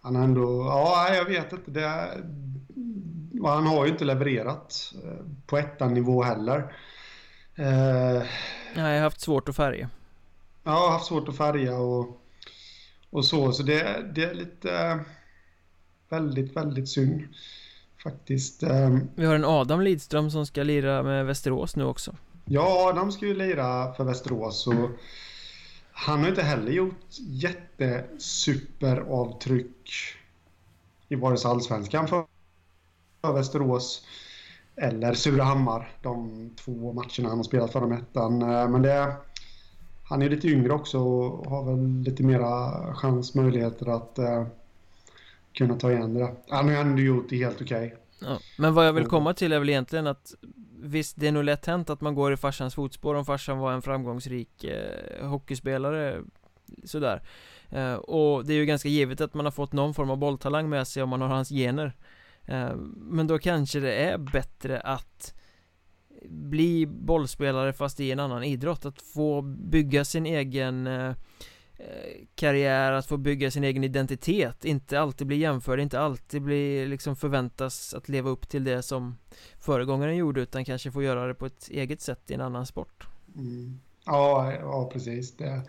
han 0.00 0.16
har 0.16 0.24
ändå, 0.24 0.64
ja, 0.64 1.14
jag 1.14 1.24
vet 1.24 1.52
inte, 1.52 1.70
det, 1.70 2.08
han 3.44 3.66
har 3.66 3.86
ju 3.86 3.92
inte 3.92 4.04
levererat 4.04 4.94
eh, 5.04 5.26
på 5.46 5.58
ettan-nivå 5.58 6.22
heller. 6.22 6.58
Eh, 7.54 8.22
Nej, 8.74 8.92
jag 8.92 8.94
har 8.94 9.00
haft 9.00 9.20
svårt 9.20 9.48
att 9.48 9.56
färga. 9.56 9.90
Ja, 10.64 10.72
jag 10.72 10.80
har 10.80 10.92
haft 10.92 11.06
svårt 11.06 11.28
att 11.28 11.36
färga 11.36 11.76
och, 11.76 12.20
och 13.10 13.24
så. 13.24 13.52
Så 13.52 13.62
det, 13.62 14.12
det 14.14 14.24
är 14.24 14.34
lite 14.34 15.00
väldigt, 16.08 16.56
väldigt 16.56 16.88
synd 16.88 17.22
faktiskt. 18.02 18.62
Eh. 18.62 18.98
Vi 19.14 19.26
har 19.26 19.34
en 19.34 19.44
Adam 19.44 19.80
Lidström 19.80 20.30
som 20.30 20.46
ska 20.46 20.62
lira 20.62 21.02
med 21.02 21.26
Västerås 21.26 21.76
nu 21.76 21.84
också. 21.84 22.16
Ja, 22.48 22.88
Adam 22.88 23.12
ska 23.12 23.26
ju 23.26 23.34
lira 23.34 23.94
för 23.94 24.04
Västerås 24.04 24.66
och 24.66 24.90
han 25.92 26.20
har 26.20 26.28
inte 26.28 26.42
heller 26.42 26.72
gjort 26.72 27.04
jättesuperavtryck 27.18 29.90
i 31.08 31.14
vare 31.14 31.36
sig 31.36 31.50
allsvenskan 31.50 32.08
för 32.08 32.24
Västerås 33.34 34.06
eller 34.76 35.14
Surahammar. 35.14 35.88
De 36.02 36.50
två 36.56 36.92
matcherna 36.92 37.28
han 37.28 37.36
har 37.36 37.44
spelat 37.44 37.72
för 37.72 37.80
dem 37.80 37.92
ettan. 37.92 38.42
Eh, 38.42 38.68
men 38.68 38.82
det, 38.82 39.16
han 40.04 40.22
är 40.22 40.30
lite 40.30 40.48
yngre 40.48 40.72
också 40.72 40.98
och 40.98 41.50
har 41.50 41.64
väl 41.64 42.02
lite 42.02 42.22
mera 42.22 42.94
chans, 42.94 43.34
möjligheter 43.34 43.86
att 43.86 44.18
uh, 44.18 44.46
kunna 45.52 45.76
ta 45.76 45.92
igen 45.92 46.14
det. 46.14 46.34
Han 46.48 46.68
har 46.68 46.74
ändå 46.74 47.02
gjort 47.02 47.26
det 47.28 47.36
helt 47.36 47.60
okej. 47.60 47.86
Okay. 47.86 47.98
Ja, 48.18 48.38
men 48.58 48.74
vad 48.74 48.86
jag 48.86 48.92
vill 48.92 49.06
komma 49.06 49.34
till 49.34 49.52
är 49.52 49.58
väl 49.58 49.68
egentligen 49.68 50.06
att 50.06 50.34
Visst, 50.78 51.16
det 51.16 51.28
är 51.28 51.32
nog 51.32 51.44
lätt 51.44 51.66
hänt 51.66 51.90
att 51.90 52.00
man 52.00 52.14
går 52.14 52.32
i 52.32 52.36
farsans 52.36 52.74
fotspår 52.74 53.14
om 53.14 53.24
farsan 53.24 53.58
var 53.58 53.72
en 53.72 53.82
framgångsrik 53.82 54.64
eh, 54.64 55.28
hockeyspelare 55.28 56.22
Sådär. 56.84 57.22
Eh, 57.70 57.94
Och 57.94 58.46
det 58.46 58.52
är 58.52 58.56
ju 58.56 58.64
ganska 58.66 58.88
givet 58.88 59.20
att 59.20 59.34
man 59.34 59.46
har 59.46 59.52
fått 59.52 59.72
någon 59.72 59.94
form 59.94 60.10
av 60.10 60.16
bolltalang 60.16 60.68
med 60.68 60.88
sig 60.88 61.02
om 61.02 61.08
man 61.08 61.20
har 61.20 61.28
hans 61.28 61.48
gener. 61.48 61.92
Eh, 62.44 62.76
men 62.96 63.26
då 63.26 63.38
kanske 63.38 63.80
det 63.80 63.94
är 63.94 64.18
bättre 64.18 64.80
att 64.80 65.34
bli 66.28 66.86
bollspelare 66.86 67.72
fast 67.72 68.00
i 68.00 68.12
en 68.12 68.20
annan 68.20 68.44
idrott 68.44 68.86
Att 68.86 69.02
få 69.02 69.42
bygga 69.42 70.04
sin 70.04 70.26
egen 70.26 70.86
eh, 70.86 71.14
Eh, 71.78 72.24
karriär, 72.34 72.92
att 72.92 73.06
få 73.06 73.16
bygga 73.16 73.50
sin 73.50 73.64
egen 73.64 73.84
identitet 73.84 74.64
Inte 74.64 75.00
alltid 75.00 75.26
bli 75.26 75.36
jämförd, 75.36 75.80
inte 75.80 76.00
alltid 76.00 76.42
bli 76.42 76.86
liksom 76.86 77.16
förväntas 77.16 77.94
att 77.94 78.08
leva 78.08 78.30
upp 78.30 78.48
till 78.48 78.64
det 78.64 78.82
som 78.82 79.18
föregångaren 79.60 80.16
gjorde 80.16 80.40
Utan 80.40 80.64
kanske 80.64 80.90
få 80.90 81.02
göra 81.02 81.26
det 81.26 81.34
på 81.34 81.46
ett 81.46 81.68
eget 81.70 82.00
sätt 82.00 82.30
i 82.30 82.34
en 82.34 82.40
annan 82.40 82.66
sport 82.66 83.06
mm. 83.34 83.80
ja, 84.06 84.52
ja, 84.52 84.90
precis 84.92 85.36
det 85.36 85.62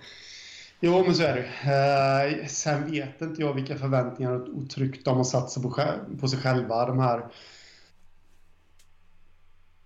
Jo, 0.79 1.03
men 1.03 1.15
så 1.15 1.23
är 1.23 1.35
det. 1.35 2.41
Eh, 2.41 2.47
sen 2.47 2.91
vet 2.91 3.21
inte 3.21 3.41
jag 3.41 3.53
vilka 3.53 3.77
förväntningar 3.77 4.57
och 4.57 4.69
tryck 4.69 5.05
de 5.05 5.17
har 5.17 5.23
satt 5.23 5.49
sig 5.49 5.63
på, 5.63 5.83
på 6.19 6.27
sig 6.27 6.39
själva, 6.39 6.85
de 6.85 6.99
här 6.99 7.25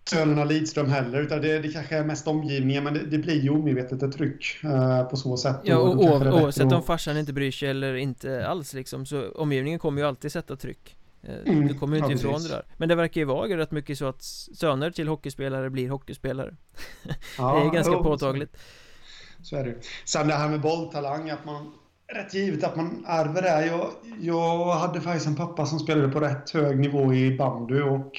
sönerna 0.09 0.43
Lidström 0.43 0.89
heller, 0.89 1.21
utan 1.21 1.41
det, 1.41 1.59
det 1.59 1.69
kanske 1.69 1.97
är 1.97 2.03
mest 2.03 2.27
omgivningen, 2.27 2.83
men 2.83 2.93
det, 2.93 2.99
det 2.99 3.17
blir 3.17 3.41
ju 3.41 3.49
omedvetet 3.49 4.03
ett 4.03 4.11
tryck 4.17 4.59
eh, 4.63 5.03
på 5.03 5.17
så 5.17 5.37
sätt. 5.37 5.55
Ja, 5.63 5.77
och, 5.77 5.93
och 5.93 6.41
oavsett 6.41 6.71
om 6.71 6.83
farsan 6.83 7.17
inte 7.17 7.33
bryr 7.33 7.51
sig 7.51 7.69
eller 7.69 7.95
inte 7.95 8.47
alls 8.47 8.73
liksom, 8.73 9.05
så 9.05 9.31
omgivningen 9.31 9.79
kommer 9.79 10.01
ju 10.01 10.07
alltid 10.07 10.31
sätta 10.31 10.55
tryck. 10.55 10.95
Eh, 11.23 11.53
mm, 11.53 11.67
du 11.67 11.73
kommer 11.73 11.95
ju 11.95 11.99
inte 11.99 12.11
ja, 12.11 12.17
ifrån 12.17 12.33
precis. 12.33 12.49
det 12.49 12.55
där 12.55 12.65
Men 12.77 12.89
det 12.89 12.95
verkar 12.95 13.21
ju 13.21 13.25
vara 13.25 13.57
rätt 13.57 13.71
mycket 13.71 13.97
så 13.97 14.05
att 14.05 14.23
söner 14.23 14.91
till 14.91 15.07
hockeyspelare 15.07 15.69
blir 15.69 15.89
hockeyspelare 15.89 16.55
ja, 17.37 17.59
Det 17.59 17.67
är 17.67 17.73
ganska 17.73 17.93
jo, 17.93 18.03
påtagligt 18.03 18.57
så 19.43 19.55
är 19.55 19.63
det 19.63 19.75
Sen 20.05 20.27
det 20.27 20.33
här 20.33 20.49
med 20.49 20.61
bolltalang, 20.61 21.29
att 21.29 21.45
man... 21.45 21.73
Rätt 22.13 22.33
givet 22.33 22.63
att 22.63 22.75
man 22.75 23.05
ärver 23.07 23.41
det. 23.41 23.65
Jag, 23.65 23.91
jag 24.21 24.73
hade 24.73 25.01
faktiskt 25.01 25.27
en 25.27 25.35
pappa 25.35 25.65
som 25.65 25.79
spelade 25.79 26.09
på 26.09 26.19
rätt 26.19 26.49
hög 26.49 26.79
nivå 26.79 27.13
i 27.13 27.37
bandy 27.37 27.81
och 27.81 28.11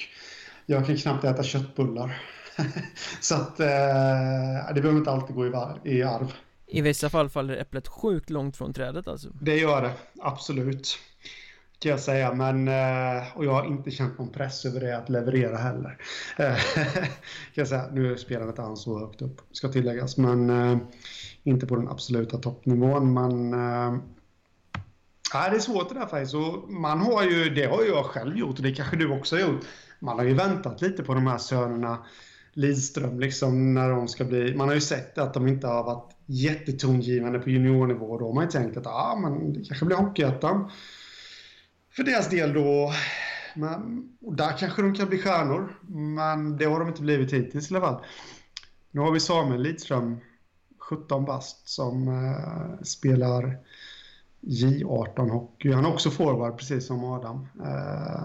jag 0.65 0.85
kan 0.85 0.97
knappt 0.97 1.23
äta 1.23 1.43
köttbullar. 1.43 2.21
så 3.21 3.35
att 3.35 3.59
eh, 3.59 3.65
det 4.75 4.81
behöver 4.81 4.97
inte 4.97 5.11
alltid 5.11 5.35
gå 5.35 5.45
i, 5.45 5.51
i 5.83 6.03
arv. 6.03 6.33
I 6.67 6.81
vissa 6.81 7.09
fall 7.09 7.29
faller 7.29 7.57
äpplet 7.57 7.87
sjukt 7.87 8.29
långt 8.29 8.57
från 8.57 8.73
trädet 8.73 9.07
alltså? 9.07 9.29
Det 9.41 9.57
gör 9.57 9.81
det, 9.81 9.93
absolut. 10.21 10.97
Kan 11.79 11.89
jag 11.89 11.99
säga, 11.99 12.33
men 12.33 12.67
eh, 12.67 13.37
och 13.37 13.45
jag 13.45 13.51
har 13.51 13.65
inte 13.65 13.91
känt 13.91 14.17
någon 14.17 14.31
press 14.31 14.65
över 14.65 14.79
det 14.79 14.97
att 14.97 15.09
leverera 15.09 15.57
heller. 15.57 15.97
Eh, 16.37 16.55
kan 16.93 17.07
jag 17.53 17.67
säga, 17.67 17.89
nu 17.91 18.17
spelar 18.17 18.47
inte 18.47 18.61
han 18.61 18.77
så 18.77 18.99
högt 18.99 19.21
upp, 19.21 19.41
ska 19.51 19.67
tilläggas, 19.67 20.17
men 20.17 20.49
eh, 20.49 20.77
inte 21.43 21.67
på 21.67 21.75
den 21.75 21.87
absoluta 21.87 22.37
toppnivån. 22.37 23.13
Men 23.13 23.53
Ja, 25.33 25.49
det 25.49 25.55
är 25.55 25.59
svårt 25.59 25.89
det 25.89 25.95
där 25.95 26.05
faktiskt. 26.07 26.33
Och 26.33 26.71
man 26.71 26.99
har 26.99 27.23
ju, 27.23 27.49
det 27.49 27.65
har 27.65 27.83
jag 27.83 28.05
själv 28.05 28.37
gjort 28.37 28.57
och 28.57 28.63
det 28.63 28.71
kanske 28.71 28.95
du 28.95 29.11
också 29.11 29.35
har 29.35 29.41
gjort. 29.41 29.65
Man 30.03 30.17
har 30.17 30.25
ju 30.25 30.33
väntat 30.33 30.81
lite 30.81 31.03
på 31.03 31.13
de 31.13 31.27
här 31.27 31.37
sönerna 31.37 32.05
Lidström, 32.53 33.19
liksom 33.19 33.73
när 33.73 33.89
de 33.89 34.07
ska 34.07 34.25
bli... 34.25 34.55
Man 34.55 34.67
har 34.67 34.75
ju 34.75 34.81
sett 34.81 35.17
att 35.17 35.33
de 35.33 35.47
inte 35.47 35.67
har 35.67 35.83
varit 35.83 36.15
jättetongivande 36.25 37.39
på 37.39 37.49
juniornivå. 37.49 38.19
Då 38.19 38.25
har 38.25 38.33
man 38.33 38.43
ju 38.43 38.49
tänkt 38.49 38.77
att 38.77 38.87
ah, 38.87 39.15
men 39.21 39.53
det 39.53 39.65
kanske 39.65 39.85
blir 39.85 39.97
Hockeyettan 39.97 40.71
för 41.95 42.03
deras 42.03 42.29
del 42.29 42.53
då. 42.53 42.93
Men, 43.55 44.09
och 44.21 44.35
där 44.35 44.57
kanske 44.57 44.81
de 44.81 44.95
kan 44.95 45.09
bli 45.09 45.17
stjärnor, 45.17 45.79
men 45.87 46.57
det 46.57 46.65
har 46.65 46.79
de 46.79 46.87
inte 46.87 47.01
blivit 47.01 47.33
hittills 47.33 47.71
i 47.71 47.75
alla 47.75 47.85
fall. 47.85 48.05
Nu 48.91 49.01
har 49.01 49.11
vi 49.11 49.19
Samuel 49.19 49.61
Lidström, 49.61 50.17
17 50.79 51.25
bast, 51.25 51.69
som 51.69 52.07
eh, 52.07 52.83
spelar 52.83 53.57
J18-hockey. 54.41 55.73
Han 55.73 55.85
är 55.85 55.93
också 55.93 56.11
forward, 56.11 56.57
precis 56.57 56.87
som 56.87 57.03
Adam. 57.03 57.47
Eh, 57.63 58.23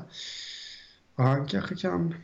och 1.19 1.25
han 1.25 1.47
kanske 1.47 1.77
kan... 1.77 2.15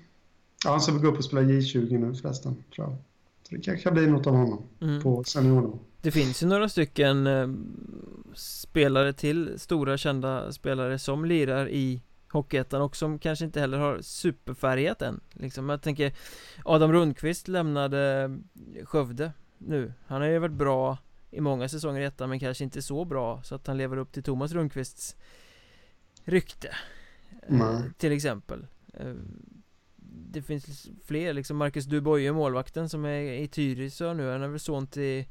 Ja, 0.64 0.70
han 0.70 0.80
ska 0.80 0.92
väl 0.92 1.03
gå 1.03 1.09
upp 1.09 1.18
och 1.18 1.24
spela 1.24 1.42
J20 1.42 1.99
nu 1.99 2.14
förresten, 2.14 2.64
tror 2.74 2.86
jag. 2.86 2.97
Så 3.42 3.55
det 3.55 3.61
kanske 3.61 3.82
kan 3.82 3.95
bli 3.95 4.07
något 4.07 4.26
av 4.26 4.34
honom 4.34 4.62
mm. 4.80 5.03
på 5.03 5.24
seniornivå. 5.24 5.78
Det 6.01 6.11
finns 6.11 6.42
ju 6.42 6.47
några 6.47 6.68
stycken 6.68 7.26
eh, 7.26 7.49
spelare 8.34 9.12
till, 9.12 9.59
stora 9.59 9.97
kända 9.97 10.53
spelare 10.53 10.99
som 10.99 11.24
lirar 11.24 11.68
i 11.68 12.03
Hockeyettan 12.32 12.82
och 12.82 12.97
som 12.97 13.18
kanske 13.18 13.45
inte 13.45 13.61
heller 13.61 13.78
har 13.78 14.01
superfärgat 14.03 15.03
än 15.03 15.20
liksom, 15.32 15.68
Jag 15.68 15.82
tänker 15.82 16.12
Adam 16.64 16.92
Rundqvist 16.92 17.49
lämnade 17.49 18.30
Skövde 18.84 19.32
nu 19.59 19.92
Han 20.07 20.20
har 20.20 20.28
ju 20.28 20.38
varit 20.38 20.53
bra 20.53 20.99
i 21.30 21.40
många 21.40 21.68
säsonger 21.68 22.01
i 22.01 22.05
ettan 22.05 22.28
men 22.28 22.40
kanske 22.40 22.64
inte 22.64 22.82
så 22.82 23.05
bra 23.05 23.42
så 23.42 23.55
att 23.55 23.66
han 23.66 23.76
lever 23.76 23.97
upp 23.97 24.12
till 24.12 24.22
Thomas 24.22 24.53
Rundqvists 24.53 25.16
rykte 26.24 26.68
mm. 27.49 27.92
Till 27.99 28.12
exempel 28.12 28.61
eh, 28.61 28.66
Det 30.30 30.42
finns 30.42 30.88
fler 31.05 31.32
liksom 31.32 31.57
Marcus 31.57 31.84
Duboye 31.84 32.32
målvakten 32.32 32.88
som 32.88 33.05
är 33.05 33.20
i 33.20 33.49
Tyresö 33.49 34.14
nu. 34.14 34.30
Han 34.30 34.42
är 34.42 34.49
väl 34.49 34.61
son 34.61 34.86
till 34.86 35.24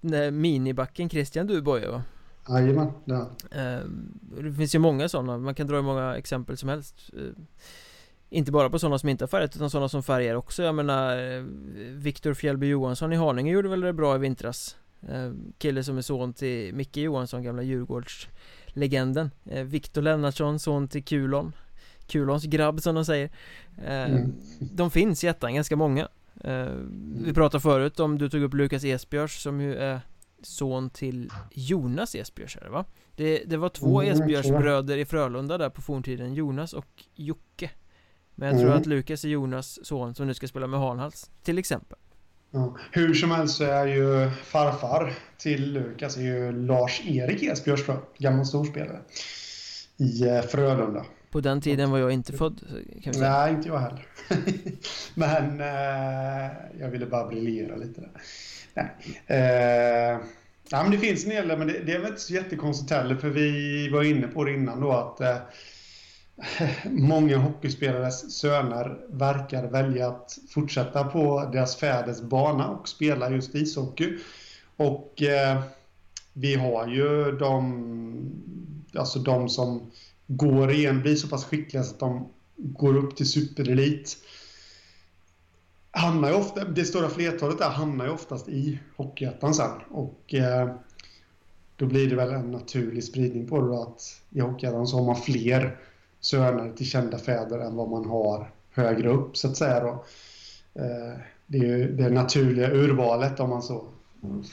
den 0.00 0.10
där 0.10 0.30
minibacken 0.30 1.08
Christian 1.10 1.46
Duboye 1.46 1.88
va? 1.88 2.02
Jajamän, 2.48 2.92
ja. 3.04 3.30
Ehm, 3.50 4.18
det 4.42 4.52
finns 4.52 4.74
ju 4.74 4.78
många 4.78 5.08
sådana, 5.08 5.38
man 5.38 5.54
kan 5.54 5.66
dra 5.66 5.76
hur 5.76 5.82
många 5.82 6.16
exempel 6.16 6.56
som 6.56 6.68
helst. 6.68 7.10
Ehm, 7.12 7.46
Inte 8.30 8.52
bara 8.52 8.70
på 8.70 8.78
sådana 8.78 8.98
som 8.98 9.08
inte 9.08 9.24
har 9.24 9.28
färgat 9.28 9.56
utan 9.56 9.70
sådana 9.70 9.88
som 9.88 10.02
färgar 10.02 10.34
också. 10.34 10.62
Jag 10.62 10.74
menar 10.74 11.18
eh, 11.36 11.42
Viktor 11.92 12.34
Fjällby 12.34 12.66
Johansson 12.66 13.12
i 13.12 13.16
Haninge 13.16 13.52
gjorde 13.52 13.68
väl 13.68 13.80
det 13.80 13.92
bra 13.92 14.16
i 14.16 14.18
vintras. 14.18 14.76
Ehm, 15.08 15.52
Kille 15.58 15.84
som 15.84 15.98
är 15.98 16.02
son 16.02 16.32
till 16.32 16.74
Micke 16.74 16.96
Johansson, 16.96 17.42
gamla 17.42 17.62
Djurgårdslegenden. 17.62 19.30
Viktor 19.64 20.02
Lennartsson, 20.02 20.58
son 20.58 20.88
till 20.88 21.04
Kulon 21.04 21.52
Kulons 22.08 22.44
grabb 22.44 22.82
som 22.82 22.94
de 22.94 23.04
säger. 23.04 23.30
Mm. 23.84 24.34
De 24.60 24.90
finns 24.90 25.24
i 25.24 25.26
ettan, 25.26 25.54
ganska 25.54 25.76
många. 25.76 26.08
Vi 27.24 27.34
pratade 27.34 27.60
förut 27.60 28.00
om, 28.00 28.18
du 28.18 28.28
tog 28.28 28.42
upp 28.42 28.54
Lukas 28.54 28.84
Esbjörs 28.84 29.42
som 29.42 29.60
ju 29.60 29.76
är 29.76 30.00
son 30.42 30.90
till 30.90 31.32
Jonas 31.50 32.14
Esbjörs 32.14 32.56
är 32.56 32.64
det 32.64 32.70
va? 32.70 32.84
Det, 33.16 33.42
det 33.46 33.56
var 33.56 33.68
två 33.68 34.02
mm, 34.02 34.12
Esbjörsbröder 34.12 34.96
i 34.96 35.04
Frölunda 35.04 35.58
där 35.58 35.70
på 35.70 35.82
forntiden, 35.82 36.34
Jonas 36.34 36.72
och 36.72 37.04
Jocke. 37.14 37.70
Men 38.34 38.48
jag 38.48 38.56
mm. 38.56 38.66
tror 38.66 38.80
att 38.80 38.86
Lukas 38.86 39.24
är 39.24 39.28
Jonas 39.28 39.86
son 39.86 40.14
som 40.14 40.26
nu 40.26 40.34
ska 40.34 40.48
spela 40.48 40.66
med 40.66 40.80
Hanhals, 40.80 41.30
till 41.42 41.58
exempel. 41.58 41.98
Ja. 42.50 42.76
Hur 42.92 43.14
som 43.14 43.30
helst 43.30 43.56
så 43.56 43.64
är 43.64 43.86
ju 43.86 44.30
farfar 44.30 45.14
till 45.38 45.72
Lukas 45.72 46.16
är 46.16 46.22
ju 46.22 46.52
Lars-Erik 46.52 47.42
Esbjörs 47.42 47.86
gammal 48.18 48.46
storspelare. 48.46 49.00
I 49.96 50.28
eh, 50.28 50.42
Frölunda 50.42 51.04
På 51.30 51.40
den 51.40 51.60
tiden 51.60 51.90
var 51.90 51.98
jag 51.98 52.12
inte 52.12 52.32
född 52.32 52.60
kan 53.02 53.12
vi 53.12 53.18
säga. 53.18 53.30
Nej, 53.30 53.54
inte 53.54 53.68
jag 53.68 53.78
heller 53.78 54.06
Men 55.14 55.60
eh, 55.60 56.52
jag 56.80 56.88
ville 56.90 57.06
bara 57.06 57.28
briljera 57.28 57.76
lite 57.76 58.00
där 58.00 58.10
Nej. 58.74 58.90
Eh, 59.26 60.20
ja, 60.70 60.82
men 60.82 60.90
det 60.90 60.98
finns 60.98 61.24
en 61.24 61.30
del, 61.30 61.58
men 61.58 61.66
det, 61.66 61.78
det, 61.86 61.92
är 61.92 61.98
väl 61.98 62.08
inte 62.08 62.20
så 62.20 62.34
jättekonstigt 62.34 62.90
heller, 62.90 63.16
för 63.16 63.28
vi 63.28 63.88
var 63.88 64.02
inne 64.02 64.26
på 64.26 64.44
det 64.44 64.54
innan 64.54 64.80
då 64.80 64.92
att 64.92 65.20
eh, 65.20 65.36
många 66.90 67.36
hockeyspelares 67.36 68.38
söner 68.38 68.98
verkar 69.08 69.66
välja 69.66 70.08
att 70.08 70.38
fortsätta 70.50 71.04
på 71.04 71.50
deras 71.52 71.76
fäders 71.76 72.20
bana 72.20 72.68
och 72.68 72.88
spela 72.88 73.30
just 73.30 73.54
ishockey. 73.54 74.18
Och 74.76 75.22
eh, 75.22 75.60
vi 76.32 76.54
har 76.54 76.86
ju 76.86 77.32
de, 77.38 78.32
alltså 78.94 79.18
de 79.18 79.48
som 79.48 79.90
går 80.28 80.70
igen, 80.70 81.02
blir 81.02 81.16
så 81.16 81.28
pass 81.28 81.44
skickliga 81.44 81.82
så 81.82 81.94
att 81.94 82.00
de 82.00 82.28
går 82.56 82.96
upp 82.96 83.16
till 83.16 83.28
superelit 83.28 84.16
hamnar 85.98 86.32
ofta, 86.32 86.64
det 86.64 86.84
stora 86.84 87.08
flertalet 87.08 87.58
där 87.58 87.70
hamnar 87.70 88.04
ju 88.04 88.10
oftast 88.10 88.48
i 88.48 88.78
Hockeyettan 88.96 89.54
sen. 89.54 89.70
Och 89.90 90.34
eh, 90.34 90.74
då 91.76 91.86
blir 91.86 92.10
det 92.10 92.16
väl 92.16 92.30
en 92.30 92.50
naturlig 92.50 93.04
spridning 93.04 93.46
på 93.48 93.60
det 93.60 93.66
då 93.66 93.82
att 93.82 94.22
i 94.30 94.40
Hockeyettan 94.40 94.86
så 94.86 94.96
har 94.98 95.04
man 95.04 95.16
fler 95.16 95.78
söner 96.20 96.72
till 96.72 96.86
kända 96.86 97.18
fäder 97.18 97.58
än 97.58 97.76
vad 97.76 97.90
man 97.90 98.04
har 98.04 98.50
högre 98.70 99.08
upp 99.08 99.36
så 99.36 99.48
att 99.48 99.56
säga 99.56 99.80
då. 99.80 100.04
Eh, 100.82 101.18
det 101.46 101.58
är 101.58 101.76
ju 101.76 101.96
det 101.96 102.10
naturliga 102.10 102.70
urvalet 102.70 103.40
om 103.40 103.50
man 103.50 103.62
så 103.62 103.88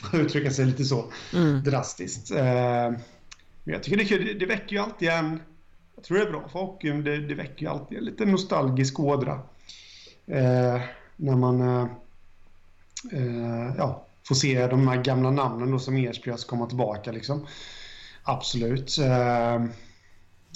får 0.01 0.19
uttrycka 0.19 0.51
sig 0.51 0.65
lite 0.65 0.83
så 0.83 1.05
mm. 1.33 1.63
drastiskt. 1.63 2.31
Eh, 2.31 2.91
men 3.63 3.73
jag 3.73 3.83
tycker 3.83 4.19
det, 4.19 4.33
det 4.33 4.45
väcker 4.45 4.75
ju 4.75 4.81
alltid 4.81 5.09
en, 5.09 5.39
tror 6.07 6.17
det 6.17 6.23
är 6.23 6.31
bra 6.31 6.47
för 6.49 6.59
hockeyn, 6.59 7.03
det, 7.03 7.27
det 7.27 7.35
väcker 7.35 7.61
ju 7.61 7.71
alltid 7.71 7.97
en 7.97 8.03
lite 8.03 8.25
nostalgisk 8.25 8.99
ådra. 8.99 9.33
Eh, 10.27 10.81
när 11.15 11.35
man 11.35 11.61
eh, 11.61 11.87
eh 13.11 13.75
ja, 13.77 14.05
får 14.27 14.35
se 14.35 14.67
de 14.67 14.87
här 14.87 15.03
gamla 15.03 15.31
namnen 15.31 15.71
då 15.71 15.79
som 15.79 15.95
Ersbjörs 15.95 16.45
komma 16.45 16.67
tillbaka. 16.67 17.11
Liksom. 17.11 17.47
Absolut. 18.23 18.97
Eh, 18.97 19.65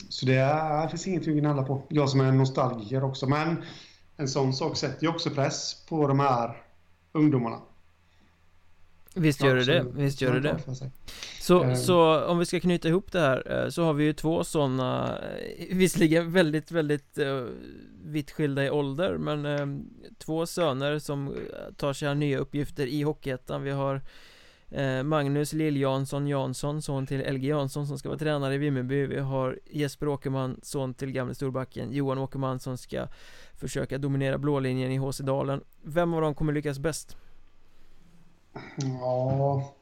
så 0.10 0.26
det, 0.26 0.36
är, 0.36 0.84
det 0.84 0.90
finns 0.90 1.08
ingenting 1.08 1.34
att 1.34 1.40
gnälla 1.40 1.64
på. 1.64 1.84
Jag 1.90 2.10
som 2.10 2.20
är 2.20 2.26
en 2.26 2.38
nostalgiker 2.38 3.04
också. 3.04 3.28
Men 3.28 3.64
en 4.18 4.28
sån 4.28 4.54
sak 4.54 4.78
sätter 4.78 5.04
ju 5.04 5.10
också 5.10 5.30
press 5.30 5.86
på 5.90 6.08
de 6.08 6.20
här 6.20 6.64
ungdomarna. 7.12 7.60
Visst 9.16 9.44
gör 9.44 9.56
det 9.56 9.66
det, 9.66 9.86
visst 9.94 10.22
gör 10.22 10.34
det 10.34 10.40
det. 10.40 10.60
så, 11.40 11.64
um, 11.64 11.76
så 11.76 12.26
om 12.26 12.40
vi 12.40 12.46
ska 12.46 12.60
knyta 12.60 12.88
ihop 12.88 13.12
det 13.12 13.20
här 13.20 13.64
eh, 13.64 13.70
så 13.70 13.84
har 13.84 13.94
vi 13.94 14.04
ju 14.04 14.14
två 14.14 14.44
sådana 14.44 15.20
eh, 15.48 15.76
Visserligen 15.76 16.32
väldigt, 16.32 16.72
väldigt 16.72 17.18
uh, 17.20 17.46
vitt 18.04 18.32
skilda 18.32 18.66
i 18.66 18.70
ålder 18.70 19.18
men 19.18 19.46
uh, 19.46 19.80
Två 20.18 20.46
söner 20.46 21.00
som 21.00 21.36
tar 21.78 21.94
sig 21.94 22.08
an 22.08 22.20
nya 22.20 22.38
uppgifter 22.38 22.86
i 22.86 23.02
Hockeyettan. 23.02 23.64
Vi 23.64 23.72
har 23.72 24.02
uh, 24.78 25.04
Magnus 25.04 25.54
Lill-Jansson 25.54 26.28
Jansson, 26.28 26.82
son 26.82 27.08
till 27.08 27.34
LG 27.34 27.48
Jansson 27.48 27.88
som 27.88 27.98
ska 27.98 28.10
vara 28.10 28.20
tränare 28.20 28.56
i 28.56 28.58
Vimmerby. 28.58 29.06
Vi 29.06 29.20
har 29.20 29.60
Jesper 29.72 30.08
Åkerman, 30.08 30.60
son 30.64 30.94
till 30.94 31.12
gamle 31.12 31.36
storbacken. 31.36 31.92
Johan 31.92 32.18
Åkerman 32.18 32.60
som 32.60 32.78
ska 32.78 33.08
försöka 33.54 33.98
dominera 33.98 34.38
blålinjen 34.38 34.92
i 34.92 34.98
HC 34.98 35.20
Dalen. 35.20 35.62
Vem 35.84 36.14
av 36.14 36.22
dem 36.22 36.36
kommer 36.36 36.54
lyckas 36.54 36.80
bäst? 36.80 37.18
Ja... 39.02 39.76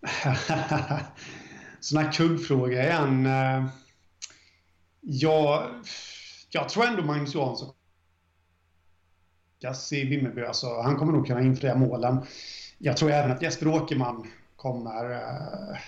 Sån 1.80 2.04
här 2.04 2.12
kuggfråga 2.12 2.82
igen. 2.82 3.26
Eh, 3.26 3.66
jag, 5.00 5.70
jag 6.50 6.68
tror 6.68 6.84
ändå 6.84 7.02
Magnus 7.02 7.34
Johansson 7.34 7.74
lyckas 9.62 9.92
i 9.92 10.04
Vimmerby. 10.04 10.42
Alltså, 10.42 10.80
han 10.80 10.96
kommer 10.96 11.12
nog 11.12 11.26
kunna 11.26 11.40
infria 11.40 11.74
målen. 11.74 12.18
Jag 12.78 12.96
tror 12.96 13.10
även 13.10 13.32
att 13.32 13.42
Jesper 13.42 13.68
Åkerman 13.68 14.26
kommer... 14.56 15.10
Äh, 15.10 15.78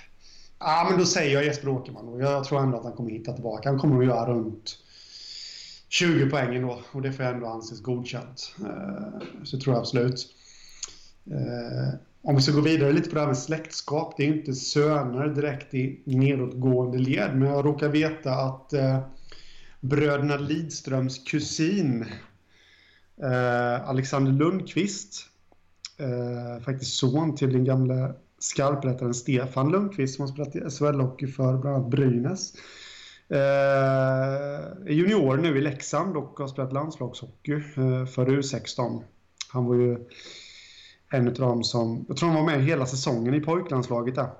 ja, 0.58 0.86
men 0.90 0.98
då 0.98 1.04
säger 1.06 1.34
jag 1.34 1.44
Jesper 1.44 1.68
Åkerman. 1.68 2.08
Och 2.08 2.20
jag 2.20 2.44
tror 2.44 2.60
ändå 2.60 2.78
att 2.78 2.84
han 2.84 2.92
kommer 2.92 3.10
hitta 3.10 3.32
tillbaka. 3.32 3.68
Han 3.68 3.78
kommer 3.78 4.00
att 4.00 4.06
göra 4.06 4.32
runt 4.32 4.78
20 5.88 6.30
poäng 6.30 6.54
ändå. 6.54 6.80
Och 6.92 7.02
det 7.02 7.12
får 7.12 7.24
ändå 7.24 7.46
anses 7.46 7.80
godkänt. 7.80 8.54
Äh, 8.60 9.44
så 9.44 9.60
tror 9.60 9.74
jag 9.74 9.80
absolut. 9.80 10.34
Eh, 11.30 11.94
om 12.22 12.36
vi 12.36 12.42
ska 12.42 12.52
gå 12.52 12.60
vidare 12.60 12.92
lite 12.92 13.08
på 13.08 13.14
det 13.14 13.20
här 13.20 13.26
med 13.26 13.38
släktskap. 13.38 14.14
Det 14.16 14.24
är 14.24 14.28
inte 14.28 14.54
söner 14.54 15.28
direkt 15.28 15.74
i 15.74 16.02
nedåtgående 16.04 16.98
led, 16.98 17.36
men 17.36 17.48
jag 17.48 17.66
råkar 17.66 17.88
veta 17.88 18.34
att 18.34 18.72
eh, 18.72 18.98
bröderna 19.80 20.36
Lidströms 20.36 21.18
kusin 21.18 22.06
eh, 23.22 23.88
Alexander 23.88 24.32
Lundqvist, 24.32 25.26
eh, 25.98 26.64
faktiskt 26.64 26.96
son 26.96 27.36
till 27.36 27.52
den 27.52 27.64
gamla 27.64 28.14
skarprättaren 28.38 29.14
Stefan 29.14 29.70
Lundqvist 29.70 30.16
som 30.16 30.22
har 30.22 30.32
spelat 30.32 30.56
i 30.56 30.60
SHL-hockey 30.60 31.26
för 31.26 31.58
bland 31.58 31.76
annat 31.76 31.90
Brynäs. 31.90 32.52
Eh, 33.28 33.38
är 34.86 34.92
junior 34.92 35.36
nu 35.36 35.58
i 35.58 35.60
Leksand 35.60 36.16
och 36.16 36.38
har 36.38 36.48
spelat 36.48 36.72
landslagshockey 36.72 37.52
eh, 37.52 38.06
för 38.06 38.26
U16. 38.26 39.02
Han 39.48 39.64
var 39.64 39.74
ju 39.74 39.98
en 41.14 41.28
av 41.28 41.34
dem 41.34 41.64
som, 41.64 42.04
jag 42.08 42.16
tror 42.16 42.28
han 42.28 42.44
var 42.44 42.52
med 42.52 42.64
hela 42.64 42.86
säsongen 42.86 43.34
i 43.34 43.40
pojklandslaget 43.40 44.14
där. 44.14 44.30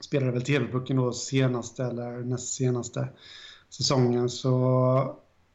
spelade 0.00 0.32
väl 0.32 0.42
TV-pucken 0.42 0.96
då 0.96 1.12
senaste 1.12 1.84
eller 1.84 2.10
näst 2.10 2.54
senaste 2.54 3.08
säsongen. 3.68 4.28
Så 4.28 4.48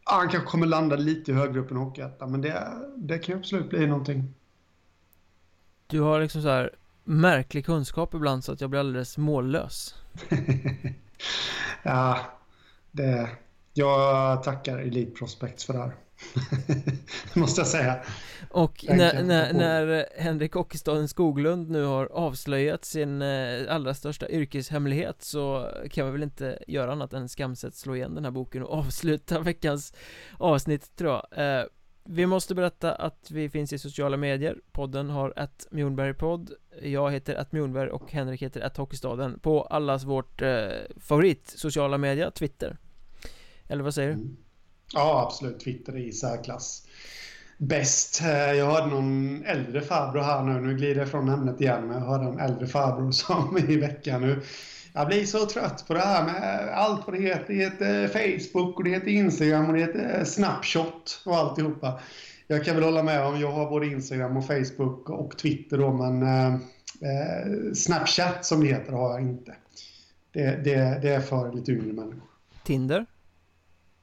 ja, 0.05 0.17
han 0.17 0.29
kanske 0.29 0.49
kommer 0.49 0.67
landa 0.67 0.95
lite 0.95 1.33
högre 1.33 1.59
upp 1.59 1.71
än 1.71 1.77
Hockeyettan. 1.77 2.31
Men 2.31 2.41
det, 2.41 2.67
det 2.95 3.17
kan 3.19 3.37
absolut 3.37 3.69
bli 3.69 3.87
någonting. 3.87 4.33
Du 5.87 6.01
har 6.01 6.21
liksom 6.21 6.41
så 6.41 6.47
här 6.49 6.75
märklig 7.03 7.65
kunskap 7.65 8.13
ibland 8.13 8.43
så 8.43 8.51
att 8.51 8.61
jag 8.61 8.69
blir 8.69 8.79
alldeles 8.79 9.17
mållös. 9.17 9.95
ja, 11.83 12.19
det... 12.91 13.29
Jag 13.73 14.43
tackar 14.43 14.77
Elite 14.77 15.11
Prospects 15.11 15.65
för 15.65 15.73
det 15.73 15.79
här. 15.79 15.95
måste 17.33 17.61
jag 17.61 17.67
säga. 17.67 17.99
Och 18.49 18.85
när, 18.89 19.23
när, 19.23 19.53
när, 19.53 20.05
Henrik 20.17 20.55
Ockestaden 20.55 21.07
Skoglund 21.07 21.69
nu 21.69 21.83
har 21.83 22.05
avslöjat 22.05 22.85
sin 22.85 23.21
eh, 23.21 23.75
allra 23.75 23.93
största 23.93 24.29
yrkeshemlighet 24.29 25.21
så 25.21 25.71
kan 25.91 26.05
vi 26.05 26.11
väl 26.11 26.23
inte 26.23 26.63
göra 26.67 26.91
annat 26.91 27.13
än 27.13 27.29
skamset 27.29 27.75
slå 27.75 27.95
igen 27.95 28.15
den 28.15 28.23
här 28.23 28.31
boken 28.31 28.63
och 28.63 28.73
avsluta 28.77 29.39
veckans 29.39 29.93
avsnitt 30.37 30.95
tror 30.95 31.11
jag. 31.11 31.59
Eh, 31.59 31.65
vi 32.09 32.25
måste 32.25 32.55
berätta 32.55 32.95
att 32.95 33.31
vi 33.31 33.49
finns 33.49 33.73
i 33.73 33.79
sociala 33.79 34.17
medier 34.17 34.59
Podden 34.71 35.09
har 35.09 35.33
ett 35.35 35.67
Mjornberg-podd 35.71 36.51
Jag 36.81 37.11
heter 37.11 37.35
att 37.35 37.51
Mjornberg 37.51 37.89
och 37.89 38.11
Henrik 38.11 38.41
heter 38.41 38.61
att 38.61 38.77
Hockeystaden 38.77 39.39
På 39.39 39.63
allas 39.63 40.03
vårt 40.03 40.41
eh, 40.41 40.67
favorit 40.97 41.53
sociala 41.57 41.97
media, 41.97 42.31
Twitter 42.31 42.77
Eller 43.67 43.83
vad 43.83 43.93
säger 43.93 44.09
du? 44.09 44.13
Mm. 44.13 44.37
Ja, 44.93 45.25
absolut. 45.27 45.59
Twitter 45.59 45.93
är 45.93 46.07
i 46.07 46.11
särklass 46.11 46.87
bäst. 47.57 48.21
Eh, 48.21 48.53
jag 48.53 48.65
hörde 48.65 48.87
någon 48.87 49.43
äldre 49.45 49.81
farbror 49.81 50.21
här 50.21 50.43
nu, 50.43 50.61
nu 50.61 50.75
glider 50.75 51.01
jag 51.01 51.09
från 51.09 51.29
ämnet 51.29 51.61
igen, 51.61 51.87
men 51.87 51.97
jag 51.97 52.05
hörde 52.05 52.25
en 52.25 52.39
äldre 52.39 52.67
farbror 52.67 53.11
som 53.11 53.57
i 53.57 53.77
veckan 53.77 54.21
nu 54.21 54.41
jag 54.97 55.07
blir 55.07 55.25
så 55.25 55.45
trött 55.45 55.87
på 55.87 55.93
det 55.93 55.99
här 55.99 56.25
med 56.25 56.69
allt 56.73 57.07
vad 57.07 57.15
det 57.15 57.21
heter. 57.21 57.45
Det 57.47 57.53
heter 57.53 58.07
Facebook 58.07 58.77
och 58.77 58.83
det 58.83 58.89
heter 58.89 59.07
Instagram 59.07 59.67
och 59.67 59.73
det 59.73 59.79
heter 59.79 60.23
Snapshot 60.23 61.21
och 61.25 61.35
alltihopa. 61.35 61.99
Jag 62.47 62.65
kan 62.65 62.75
väl 62.75 62.83
hålla 62.83 63.03
med 63.03 63.25
om, 63.25 63.39
jag 63.39 63.51
har 63.51 63.69
både 63.69 63.85
Instagram 63.85 64.37
och 64.37 64.47
Facebook 64.47 65.09
och 65.09 65.37
Twitter 65.37 65.77
då, 65.77 65.93
men 65.93 66.23
eh, 66.23 66.53
eh 66.53 67.73
Snapchat 67.73 68.45
som 68.45 68.61
det 68.61 68.67
heter 68.67 68.91
har 68.91 69.11
jag 69.11 69.21
inte. 69.21 69.55
Det, 70.31 70.63
det, 70.63 70.99
det 71.01 71.09
är 71.09 71.21
för 71.21 71.53
lite 71.53 71.71
yngre 71.71 71.93
människor. 71.93 72.29
Tinder? 72.63 73.05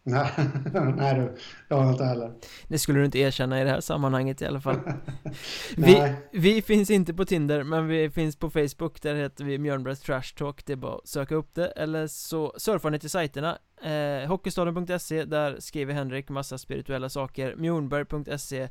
Nej, 0.06 0.30
nej 0.96 1.14
du, 1.14 1.36
jag 1.68 1.76
har 1.76 1.92
inte 1.92 2.04
heller. 2.04 2.32
Det 2.68 2.78
skulle 2.78 2.98
du 2.98 3.04
inte 3.04 3.18
erkänna 3.18 3.60
i 3.60 3.64
det 3.64 3.70
här 3.70 3.80
sammanhanget 3.80 4.42
i 4.42 4.46
alla 4.46 4.60
fall. 4.60 4.76
Vi, 5.76 6.14
vi 6.32 6.62
finns 6.62 6.90
inte 6.90 7.14
på 7.14 7.24
Tinder, 7.24 7.62
men 7.62 7.88
vi 7.88 8.10
finns 8.10 8.36
på 8.36 8.50
Facebook. 8.50 9.02
Där 9.02 9.14
heter 9.14 9.44
vi 9.44 9.58
Mjölnbergs 9.58 10.00
Trash 10.00 10.34
Talk. 10.36 10.66
Det 10.66 10.72
är 10.72 10.76
bara 10.76 10.94
att 10.94 11.08
söka 11.08 11.34
upp 11.34 11.54
det, 11.54 11.66
eller 11.66 12.06
så 12.06 12.54
surfar 12.56 12.90
ni 12.90 12.98
till 12.98 13.10
sajterna. 13.10 13.58
Eh, 13.82 14.28
Hockeystaden.se, 14.28 15.24
där 15.24 15.56
skriver 15.60 15.94
Henrik 15.94 16.28
massa 16.28 16.58
spirituella 16.58 17.08
saker. 17.08 17.54
Mjornberg.se 17.56 18.68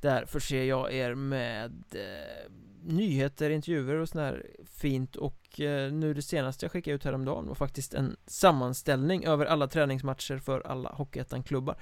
Där 0.00 0.26
förser 0.26 0.64
jag 0.64 0.92
er 0.92 1.14
med 1.14 1.84
eh, 1.94 2.52
nyheter, 2.82 3.50
intervjuer 3.50 3.94
och 3.94 4.08
sånt 4.08 4.20
här 4.20 4.46
fint 4.66 5.16
och 5.16 5.60
eh, 5.60 5.92
nu 5.92 6.14
det 6.14 6.22
senaste 6.22 6.64
jag 6.64 6.72
skickade 6.72 6.94
ut 6.94 7.04
häromdagen 7.04 7.46
var 7.46 7.54
faktiskt 7.54 7.94
en 7.94 8.16
sammanställning 8.26 9.24
över 9.24 9.46
alla 9.46 9.68
träningsmatcher 9.68 10.38
för 10.38 10.60
alla 10.60 10.88
Hockeyettan-klubbar 10.88 11.76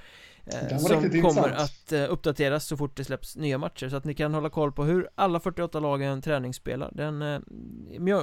eh, 0.47 0.79
Som 0.79 1.23
kommer 1.23 1.49
att 1.49 1.93
eh, 1.93 2.13
uppdateras 2.13 2.67
så 2.67 2.77
fort 2.77 2.97
det 2.97 3.05
släpps 3.05 3.37
nya 3.37 3.59
matcher. 3.59 3.89
Så 3.89 3.97
att 3.97 4.05
ni 4.05 4.15
kan 4.15 4.35
hålla 4.35 4.51
koll 4.51 4.73
på 4.73 4.85
hur 4.85 5.09
alla 5.15 5.41
48 5.41 5.81
lagen 5.81 6.23
träningsspelar. 6.23 6.91
Den 6.95 7.23
eh, 7.23 7.41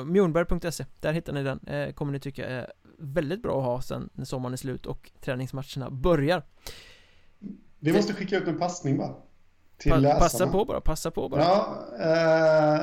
Mjornberg.se, 0.05 0.85
där 0.99 1.13
hittar 1.13 1.33
ni 1.33 1.43
den, 1.43 1.59
eh, 1.67 1.93
kommer 1.93 2.11
ni 2.11 2.19
tycka 2.19 2.45
är 2.45 2.73
väldigt 2.97 3.41
bra 3.41 3.59
att 3.59 3.65
ha 3.65 3.81
sen 3.81 4.09
när 4.13 4.25
sommaren 4.25 4.53
är 4.53 4.57
slut 4.57 4.85
och 4.85 5.11
träningsmatcherna 5.21 5.89
börjar. 5.89 6.43
Vi 7.79 7.93
måste 7.93 8.13
skicka 8.13 8.37
ut 8.37 8.47
en 8.47 8.57
passning 8.57 8.97
bara 8.97 9.15
till 9.77 9.91
pa 9.91 9.97
läsarna. 9.97 10.19
Passa 10.19 10.47
på 10.47 10.65
bara, 10.65 10.81
passa 10.81 11.11
på 11.11 11.29
bara. 11.29 11.41
Ja, 11.41 11.85
eh, 11.99 12.81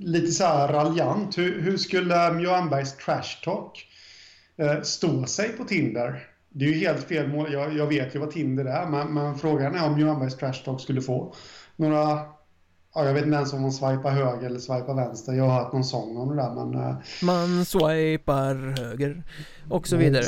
lite 0.00 0.32
så 0.32 0.44
här 0.44 0.68
raljant. 0.68 1.38
Hur, 1.38 1.62
hur 1.62 1.76
skulle 1.76 2.32
Mjölnbergs 2.32 2.96
trash 2.96 3.44
talk 3.44 3.86
eh, 4.56 4.82
stå 4.82 5.26
sig 5.26 5.48
på 5.48 5.64
Tinder? 5.64 6.26
Det 6.50 6.64
är 6.64 6.68
ju 6.68 6.78
helt 6.78 7.04
fel 7.04 7.28
mål. 7.28 7.52
Jag, 7.52 7.76
jag 7.76 7.86
vet 7.86 8.14
ju 8.14 8.18
vad 8.18 8.30
Tinder 8.30 8.64
är, 8.64 8.86
men, 8.86 9.14
men 9.14 9.38
frågan 9.38 9.74
är 9.74 9.86
om 9.86 9.94
Mjölnbergs 9.94 10.36
trash 10.36 10.64
talk 10.64 10.80
skulle 10.80 11.02
få 11.02 11.34
några 11.76 12.20
Ja, 12.94 13.04
jag 13.04 13.14
vet 13.14 13.24
inte 13.24 13.36
ens 13.36 13.52
om 13.52 13.62
man 13.62 13.72
swipar 13.72 14.10
höger 14.10 14.46
eller 14.46 14.58
swipar 14.58 14.94
vänster. 14.94 15.32
Jag 15.32 15.44
har 15.44 15.62
hört 15.64 15.72
någon 15.72 15.84
sång 15.84 16.16
om 16.16 16.28
det 16.36 16.42
där, 16.42 16.54
men... 16.54 16.74
Eh, 16.74 16.96
man 17.22 17.64
swipar 17.64 18.54
höger 18.78 19.22
och 19.70 19.88
så 19.88 19.96
vidare. 19.96 20.24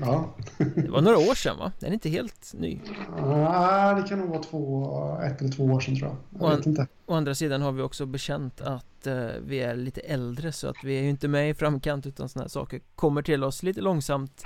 Ja. 0.00 0.34
det 0.58 0.88
var 0.90 1.00
några 1.00 1.18
år 1.18 1.34
sedan 1.34 1.58
va? 1.58 1.72
Den 1.78 1.88
är 1.88 1.94
inte 1.94 2.08
helt 2.08 2.54
ny. 2.54 2.80
Nej, 3.20 4.02
det 4.02 4.08
kan 4.08 4.18
nog 4.18 4.28
vara 4.28 4.42
två, 4.42 5.20
ett 5.22 5.40
eller 5.40 5.50
två 5.50 5.64
år 5.64 5.80
sedan 5.80 5.96
tror 5.96 6.10
jag. 6.10 6.50
Jag 6.50 6.56
vet 6.56 6.66
inte. 6.66 6.86
Å 7.06 7.14
andra 7.14 7.34
sidan 7.34 7.62
har 7.62 7.72
vi 7.72 7.82
också 7.82 8.06
bekänt 8.06 8.60
att 8.60 9.06
uh, 9.06 9.28
vi 9.46 9.60
är 9.60 9.76
lite 9.76 10.00
äldre 10.00 10.52
så 10.52 10.68
att 10.68 10.84
vi 10.84 10.98
är 10.98 11.02
ju 11.02 11.08
inte 11.08 11.28
med 11.28 11.50
i 11.50 11.54
framkant 11.54 12.06
utan 12.06 12.28
sådana 12.28 12.44
här 12.44 12.48
saker 12.48 12.80
kommer 12.94 13.22
till 13.22 13.44
oss 13.44 13.62
lite 13.62 13.80
långsamt 13.80 14.44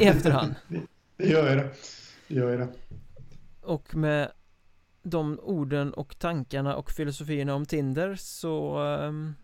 i 0.00 0.04
efterhand. 0.04 0.54
det, 1.16 1.28
gör 1.28 1.50
ju 1.50 1.56
det. 1.56 1.70
Det 2.28 2.34
gör 2.34 2.50
ju 2.50 2.56
det. 2.56 2.68
Och 3.62 3.96
med 3.96 4.32
de 5.02 5.40
orden 5.42 5.94
och 5.94 6.18
tankarna 6.18 6.76
och 6.76 6.90
filosofierna 6.90 7.54
om 7.54 7.66
Tinder 7.66 8.16
så 8.16 8.78
um, 8.78 9.34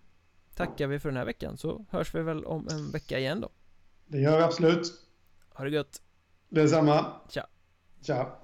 tackar 0.55 0.87
vi 0.87 0.99
för 0.99 1.09
den 1.09 1.17
här 1.17 1.25
veckan 1.25 1.57
så 1.57 1.85
hörs 1.91 2.15
vi 2.15 2.23
väl 2.23 2.45
om 2.45 2.69
en 2.71 2.91
vecka 2.91 3.19
igen 3.19 3.41
då. 3.41 3.49
Det 4.07 4.19
gör 4.19 4.37
vi 4.37 4.43
absolut. 4.43 5.08
Ha 5.59 5.65
det 5.65 5.71
gött. 5.71 6.03
Detsamma. 6.49 7.13
Tja. 7.29 7.47
Tja. 8.03 8.39